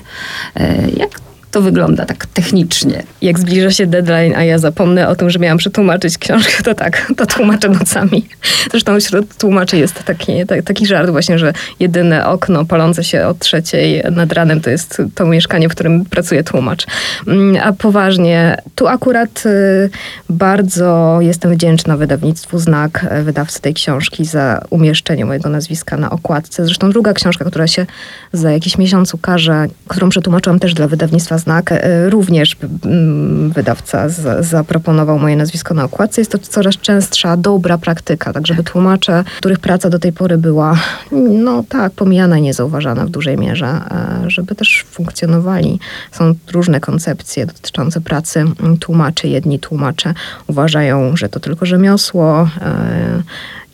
Y, 0.59 0.91
Jak 0.97 1.19
to 1.51 1.61
wygląda 1.61 2.05
tak 2.05 2.25
technicznie? 2.25 3.03
Jak 3.21 3.39
zbliża 3.39 3.71
się 3.71 3.87
deadline, 3.87 4.35
a 4.35 4.43
ja 4.43 4.57
zapomnę 4.59 5.07
o 5.07 5.15
tym, 5.15 5.29
że 5.29 5.39
miałam 5.39 5.57
przetłumaczyć 5.57 6.17
książkę, 6.17 6.63
to 6.63 6.75
tak, 6.75 7.11
to 7.17 7.25
tłumaczę 7.25 7.69
nocami. 7.69 8.25
Zresztą 8.71 8.99
wśród 8.99 9.37
tłumaczy 9.37 9.77
jest 9.77 10.03
taki, 10.03 10.45
ta- 10.45 10.61
taki 10.61 10.85
żart 10.85 11.09
właśnie, 11.09 11.39
że 11.39 11.53
jedyne 11.79 12.27
okno 12.27 12.65
palące 12.65 13.03
się 13.03 13.25
o 13.27 13.33
trzeciej 13.33 14.03
nad 14.11 14.33
ranem 14.33 14.61
to 14.61 14.69
jest 14.69 15.01
to 15.15 15.25
mieszkanie, 15.25 15.69
w 15.69 15.71
którym 15.71 16.05
pracuje 16.05 16.43
tłumacz. 16.43 16.85
Mm, 17.27 17.57
A 17.63 17.73
poważnie, 17.73 18.57
tu 18.75 18.87
akurat 18.87 19.43
y, 19.45 19.89
bardzo 20.29 21.17
jestem 21.21 21.53
wdzięczna 21.53 21.97
wydawnictwu 21.97 22.59
Znak, 22.59 23.05
e, 23.09 23.23
wydawcy 23.23 23.61
tej 23.61 23.73
książki, 23.73 24.25
za 24.25 24.61
umieszczenie 24.69 25.25
mojego 25.25 25.49
nazwiska 25.49 25.97
na 25.97 26.09
okładce. 26.09 26.65
Zresztą 26.65 26.89
druga 26.89 27.13
książka, 27.13 27.45
która 27.45 27.67
się 27.67 27.85
za 28.33 28.51
jakiś 28.51 28.77
miesiąc 28.77 29.13
ukaże, 29.13 29.67
którą 29.87 30.09
przetłumaczyłam 30.09 30.59
też 30.59 30.73
dla 30.73 30.87
wydawnictwa 30.87 31.37
Znak, 31.39 31.71
e, 31.71 32.09
również 32.09 32.57
wydawca 33.49 34.09
z, 34.09 34.45
zaproponował 34.45 35.19
moje 35.19 35.35
nazwisko 35.35 35.73
na 35.73 35.83
okładce. 35.83 36.21
Jest 36.21 36.31
to 36.31 36.37
coraz 36.37 36.77
częstsza, 36.77 37.37
dobra 37.37 37.77
praktyka, 37.77 38.33
tak 38.33 38.47
żeby 38.47 38.63
tłumacze, 38.63 39.23
których 39.37 39.59
praca 39.59 39.89
do 39.89 39.99
tej 39.99 40.13
pory 40.13 40.37
była, 40.37 40.77
no 41.29 41.63
tak, 41.69 41.91
pomijana 41.91 42.37
i 42.37 42.41
niezauważana 42.41 43.05
w 43.05 43.09
dużej 43.09 43.37
mierze, 43.37 43.67
e, 43.67 44.29
żeby 44.29 44.55
też 44.55 44.85
funkcjonowali. 44.91 45.79
Są 46.11 46.33
różne 46.51 46.79
koncepcje 46.79 47.45
dotyczące 47.45 48.01
pracy 48.01 48.45
tłumaczy. 48.79 49.27
Jedni 49.27 49.59
tłumacze 49.59 50.13
uważają, 50.47 51.17
że 51.17 51.29
to 51.29 51.39
tylko 51.39 51.65
rzemiosło 51.65 52.49
e, 52.61 53.23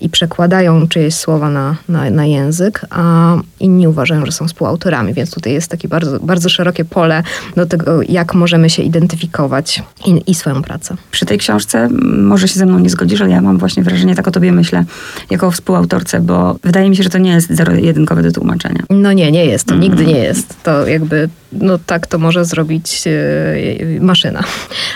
i 0.02 0.10
przekładają 0.10 0.88
czyjeś 0.88 1.16
słowa 1.16 1.50
na, 1.50 1.76
na, 1.90 2.10
na 2.10 2.26
język, 2.26 2.82
a 2.90 3.36
inni 3.60 3.88
uważają, 3.88 4.26
że 4.26 4.32
są 4.32 4.48
współautorami, 4.48 5.14
więc 5.14 5.32
tutaj 5.32 5.54
jest 5.54 5.72
takie 5.72 5.88
bardzo, 5.88 6.20
bardzo 6.20 6.50
szerokie 6.50 6.86
pole 6.86 7.24
do 7.56 7.66
tego, 7.66 8.02
jak 8.10 8.34
możemy 8.34 8.70
się 8.70 8.84
identyfikować 8.84 9.84
i, 10.06 10.22
i 10.28 10.36
swoją 10.36 10.62
pracę. 10.62 10.96
Przy 11.12 11.26
tej 11.26 11.38
książce 11.38 11.90
może 12.18 12.48
się 12.48 12.60
ze 12.60 12.66
mną 12.66 12.80
nie 12.80 12.90
zgodzisz, 12.90 13.22
ale 13.22 13.32
ja 13.32 13.42
mam 13.42 13.58
właśnie 13.58 13.84
wrażenie, 13.84 14.16
tak 14.16 14.28
o 14.28 14.32
tobie 14.32 14.52
myślę, 14.52 14.86
jako 15.30 15.48
o 15.48 15.52
współautorce, 15.52 16.22
bo 16.22 16.56
wydaje 16.64 16.90
mi 16.90 16.96
się, 16.96 17.04
że 17.04 17.10
to 17.10 17.18
nie 17.18 17.32
jest 17.32 17.50
zero-jedynkowe 17.50 18.24
do 18.24 18.32
tłumaczenia. 18.32 18.84
No 18.90 19.14
nie, 19.14 19.32
nie 19.32 19.46
jest, 19.46 19.68
to 19.68 19.76
nigdy 19.76 20.06
nie 20.06 20.20
jest. 20.20 20.64
To 20.64 20.88
jakby, 20.88 21.30
no 21.52 21.80
tak 21.86 22.08
to 22.08 22.18
może 22.18 22.46
zrobić 22.46 23.04
e, 23.08 24.00
maszyna. 24.00 24.44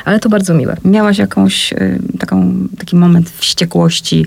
Ale 0.05 0.19
to 0.19 0.29
bardzo 0.29 0.53
miłe. 0.53 0.77
Miałaś 0.85 1.17
jakąś 1.17 1.73
y, 1.73 1.99
taką, 2.19 2.53
taki 2.77 2.95
moment 2.95 3.29
wściekłości, 3.29 4.25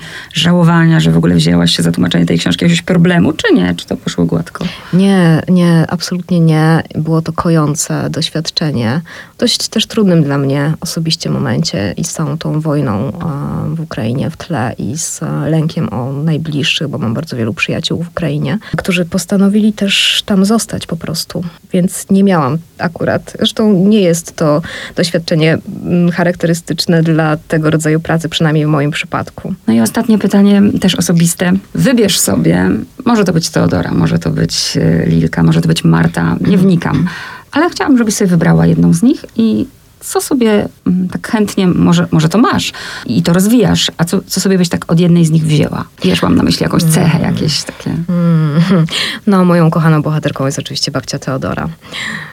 że 1.00 1.10
w 1.10 1.16
ogóle 1.16 1.34
wzięłaś 1.34 1.76
się 1.76 1.82
za 1.82 1.92
tłumaczenie 1.92 2.26
tej 2.26 2.38
książki, 2.38 2.64
jakiegoś 2.64 2.82
problemu, 2.82 3.32
czy 3.32 3.54
nie? 3.54 3.74
Czy 3.74 3.86
to 3.86 3.96
poszło 3.96 4.24
gładko? 4.24 4.64
Nie, 4.92 5.42
nie, 5.48 5.84
absolutnie 5.88 6.40
nie. 6.40 6.82
Było 6.94 7.22
to 7.22 7.32
kojące 7.32 8.10
doświadczenie. 8.10 9.00
Dość 9.42 9.68
też 9.68 9.86
trudnym 9.86 10.22
dla 10.22 10.38
mnie 10.38 10.74
osobiście 10.80 11.30
momencie 11.30 11.94
i 11.96 12.04
z 12.04 12.12
całą 12.12 12.38
tą 12.38 12.60
wojną 12.60 13.08
e, 13.08 13.74
w 13.74 13.80
Ukrainie 13.80 14.30
w 14.30 14.36
tle 14.36 14.74
i 14.78 14.98
z 14.98 15.22
e, 15.22 15.50
lękiem 15.50 15.92
o 15.92 16.12
najbliższych, 16.12 16.88
bo 16.88 16.98
mam 16.98 17.14
bardzo 17.14 17.36
wielu 17.36 17.54
przyjaciół 17.54 18.02
w 18.02 18.08
Ukrainie, 18.08 18.58
którzy 18.76 19.04
postanowili 19.04 19.72
też 19.72 20.22
tam 20.26 20.44
zostać 20.44 20.86
po 20.86 20.96
prostu. 20.96 21.44
Więc 21.72 22.10
nie 22.10 22.24
miałam 22.24 22.58
akurat. 22.78 23.32
Zresztą 23.38 23.72
nie 23.72 24.00
jest 24.00 24.36
to 24.36 24.62
doświadczenie 24.96 25.58
mm, 25.84 26.10
charakterystyczne 26.10 27.02
dla 27.02 27.36
tego 27.36 27.70
rodzaju 27.70 28.00
pracy, 28.00 28.28
przynajmniej 28.28 28.66
w 28.66 28.68
moim 28.68 28.90
przypadku. 28.90 29.54
No 29.66 29.74
i 29.74 29.80
ostatnie 29.80 30.18
pytanie, 30.18 30.62
też 30.80 30.94
osobiste. 30.94 31.52
Wybierz 31.74 32.20
sobie, 32.20 32.70
może 33.04 33.24
to 33.24 33.32
być 33.32 33.50
Teodora, 33.50 33.92
może 33.94 34.18
to 34.18 34.30
być 34.30 34.76
y, 34.76 35.04
Lilka, 35.06 35.42
może 35.42 35.60
to 35.60 35.68
być 35.68 35.84
Marta, 35.84 36.36
nie 36.40 36.58
wnikam, 36.58 37.08
ale 37.52 37.70
chciałam, 37.70 37.98
żebyś 37.98 38.14
sobie 38.14 38.30
wybrała 38.30 38.66
jedną 38.66 38.94
z 38.94 39.02
nich 39.02 39.24
i 39.36 39.66
co 40.00 40.20
sobie 40.20 40.68
mm, 40.86 41.08
tak 41.08 41.28
chętnie, 41.28 41.66
może, 41.66 42.06
może 42.10 42.28
to 42.28 42.38
masz 42.38 42.72
i 43.06 43.22
to 43.22 43.32
rozwijasz, 43.32 43.90
a 43.96 44.04
co, 44.04 44.20
co 44.26 44.40
sobie 44.40 44.58
byś 44.58 44.68
tak 44.68 44.92
od 44.92 45.00
jednej 45.00 45.26
z 45.26 45.30
nich 45.30 45.44
wzięła? 45.46 45.84
Wiesz, 46.02 46.22
mam 46.22 46.34
na 46.36 46.42
myśli 46.42 46.62
jakąś 46.62 46.82
cechę, 46.82 47.20
jakieś 47.20 47.62
takie... 47.62 47.90
Mm, 47.90 48.86
No, 49.26 49.44
moją 49.44 49.70
kochaną 49.70 50.02
bohaterką 50.02 50.46
jest 50.46 50.58
oczywiście 50.58 50.90
babcia 50.90 51.18
Teodora. 51.18 51.68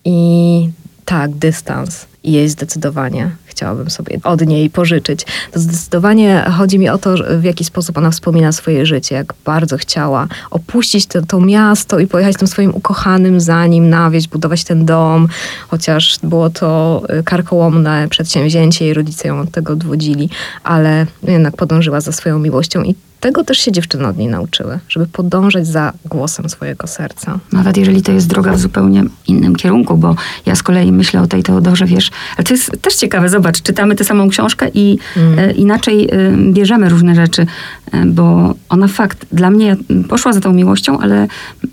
I 0.05 0.69
tak, 1.05 1.31
dystans. 1.31 2.05
Jej 2.23 2.49
zdecydowanie 2.49 3.31
chciałabym 3.59 3.89
sobie 3.89 4.19
od 4.23 4.47
niej 4.47 4.69
pożyczyć. 4.69 5.25
To 5.51 5.59
zdecydowanie 5.59 6.45
chodzi 6.57 6.79
mi 6.79 6.89
o 6.89 6.97
to, 6.97 7.15
w 7.39 7.43
jaki 7.43 7.63
sposób 7.63 7.97
ona 7.97 8.11
wspomina 8.11 8.51
swoje 8.51 8.85
życie, 8.85 9.15
jak 9.15 9.33
bardzo 9.45 9.77
chciała 9.77 10.27
opuścić 10.51 11.05
to, 11.05 11.21
to 11.21 11.39
miasto 11.39 11.99
i 11.99 12.07
pojechać 12.07 12.35
tym 12.37 12.47
swoim 12.47 12.75
ukochanym 12.75 13.41
za 13.41 13.67
nim 13.67 13.89
na 13.89 14.09
wieś, 14.09 14.27
budować 14.27 14.63
ten 14.63 14.85
dom, 14.85 15.27
chociaż 15.67 16.19
było 16.23 16.49
to 16.49 17.01
y, 17.19 17.23
karkołomne 17.23 18.07
przedsięwzięcie 18.09 18.87
i 18.87 18.93
rodzice 18.93 19.27
ją 19.27 19.39
od 19.39 19.51
tego 19.51 19.73
odwodzili, 19.73 20.29
ale 20.63 21.05
jednak 21.23 21.55
podążyła 21.55 22.01
za 22.01 22.11
swoją 22.11 22.39
miłością 22.39 22.83
i 22.83 22.95
tego 23.19 23.43
też 23.43 23.57
się 23.57 23.71
dziewczyny 23.71 24.07
od 24.07 24.17
niej 24.17 24.27
nauczyły, 24.27 24.79
żeby 24.89 25.07
podążać 25.07 25.67
za 25.67 25.93
głosem 26.05 26.49
swojego 26.49 26.87
serca. 26.87 27.39
Nawet 27.51 27.77
jeżeli 27.77 28.01
to 28.01 28.11
jest 28.11 28.27
droga 28.27 28.53
w 28.53 28.59
zupełnie 28.59 29.03
innym 29.27 29.55
kierunku, 29.55 29.97
bo 29.97 30.15
ja 30.45 30.55
z 30.55 30.63
kolei 30.63 30.91
myślę 30.91 31.21
o 31.21 31.27
tej 31.27 31.43
Teodorze, 31.43 31.85
wiesz, 31.85 32.11
ale 32.37 32.43
to 32.43 32.53
jest 32.53 32.71
też 32.81 32.95
ciekawe, 32.95 33.29
zobacz, 33.29 33.48
czytamy 33.51 33.95
tę 33.95 34.03
samą 34.03 34.29
książkę 34.29 34.69
i 34.73 34.97
e, 35.37 35.51
inaczej 35.51 36.09
e, 36.11 36.31
bierzemy 36.53 36.89
różne 36.89 37.15
rzeczy, 37.15 37.45
e, 37.91 38.05
bo 38.05 38.55
ona 38.69 38.87
fakt, 38.87 39.25
dla 39.31 39.51
mnie 39.51 39.75
poszła 40.09 40.33
za 40.33 40.41
tą 40.41 40.53
miłością, 40.53 40.99
ale 40.99 41.27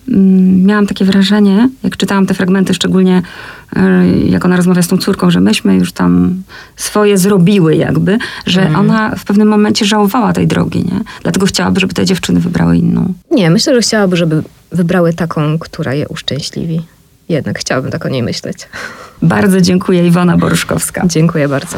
mm, 0.09 0.65
miałam 0.65 0.87
takie 0.87 1.05
wrażenie, 1.05 1.69
jak 1.83 1.97
czytałam 1.97 2.27
te 2.27 2.35
fragmenty, 2.35 2.75
szczególnie 2.75 3.23
jak 4.29 4.45
ona 4.45 4.57
rozmawia 4.57 4.83
z 4.83 4.89
tą 4.89 4.99
córką, 4.99 5.31
że 5.31 5.41
myśmy 5.41 5.75
już 5.75 5.93
tam 5.93 6.43
swoje 6.77 7.19
zrobiły 7.19 7.77
jakby, 7.77 8.19
że 8.47 8.71
ona 8.77 9.15
w 9.17 9.25
pewnym 9.25 9.49
momencie 9.49 9.85
żałowała 9.85 10.33
tej 10.33 10.47
drogi, 10.47 10.79
nie? 10.79 11.01
Dlatego 11.23 11.47
chciałaby, 11.47 11.81
żeby 11.81 11.95
te 11.95 12.05
dziewczyny 12.05 12.41
wybrały 12.41 12.77
inną. 12.77 13.13
Nie, 13.31 13.51
myślę, 13.51 13.75
że 13.75 13.81
chciałaby, 13.81 14.17
żeby 14.17 14.43
wybrały 14.73 15.13
taką, 15.13 15.59
która 15.59 15.95
je 15.95 16.09
uszczęśliwi. 16.09 16.81
Jednak 17.29 17.59
chciałabym 17.59 17.91
tak 17.91 18.07
o 18.07 18.09
niej 18.09 18.23
myśleć. 18.23 18.69
Bardzo 19.23 19.61
dziękuję, 19.61 20.07
Iwona 20.07 20.37
Boruszkowska. 20.37 21.03
Dziękuję 21.07 21.49
bardzo. 21.49 21.69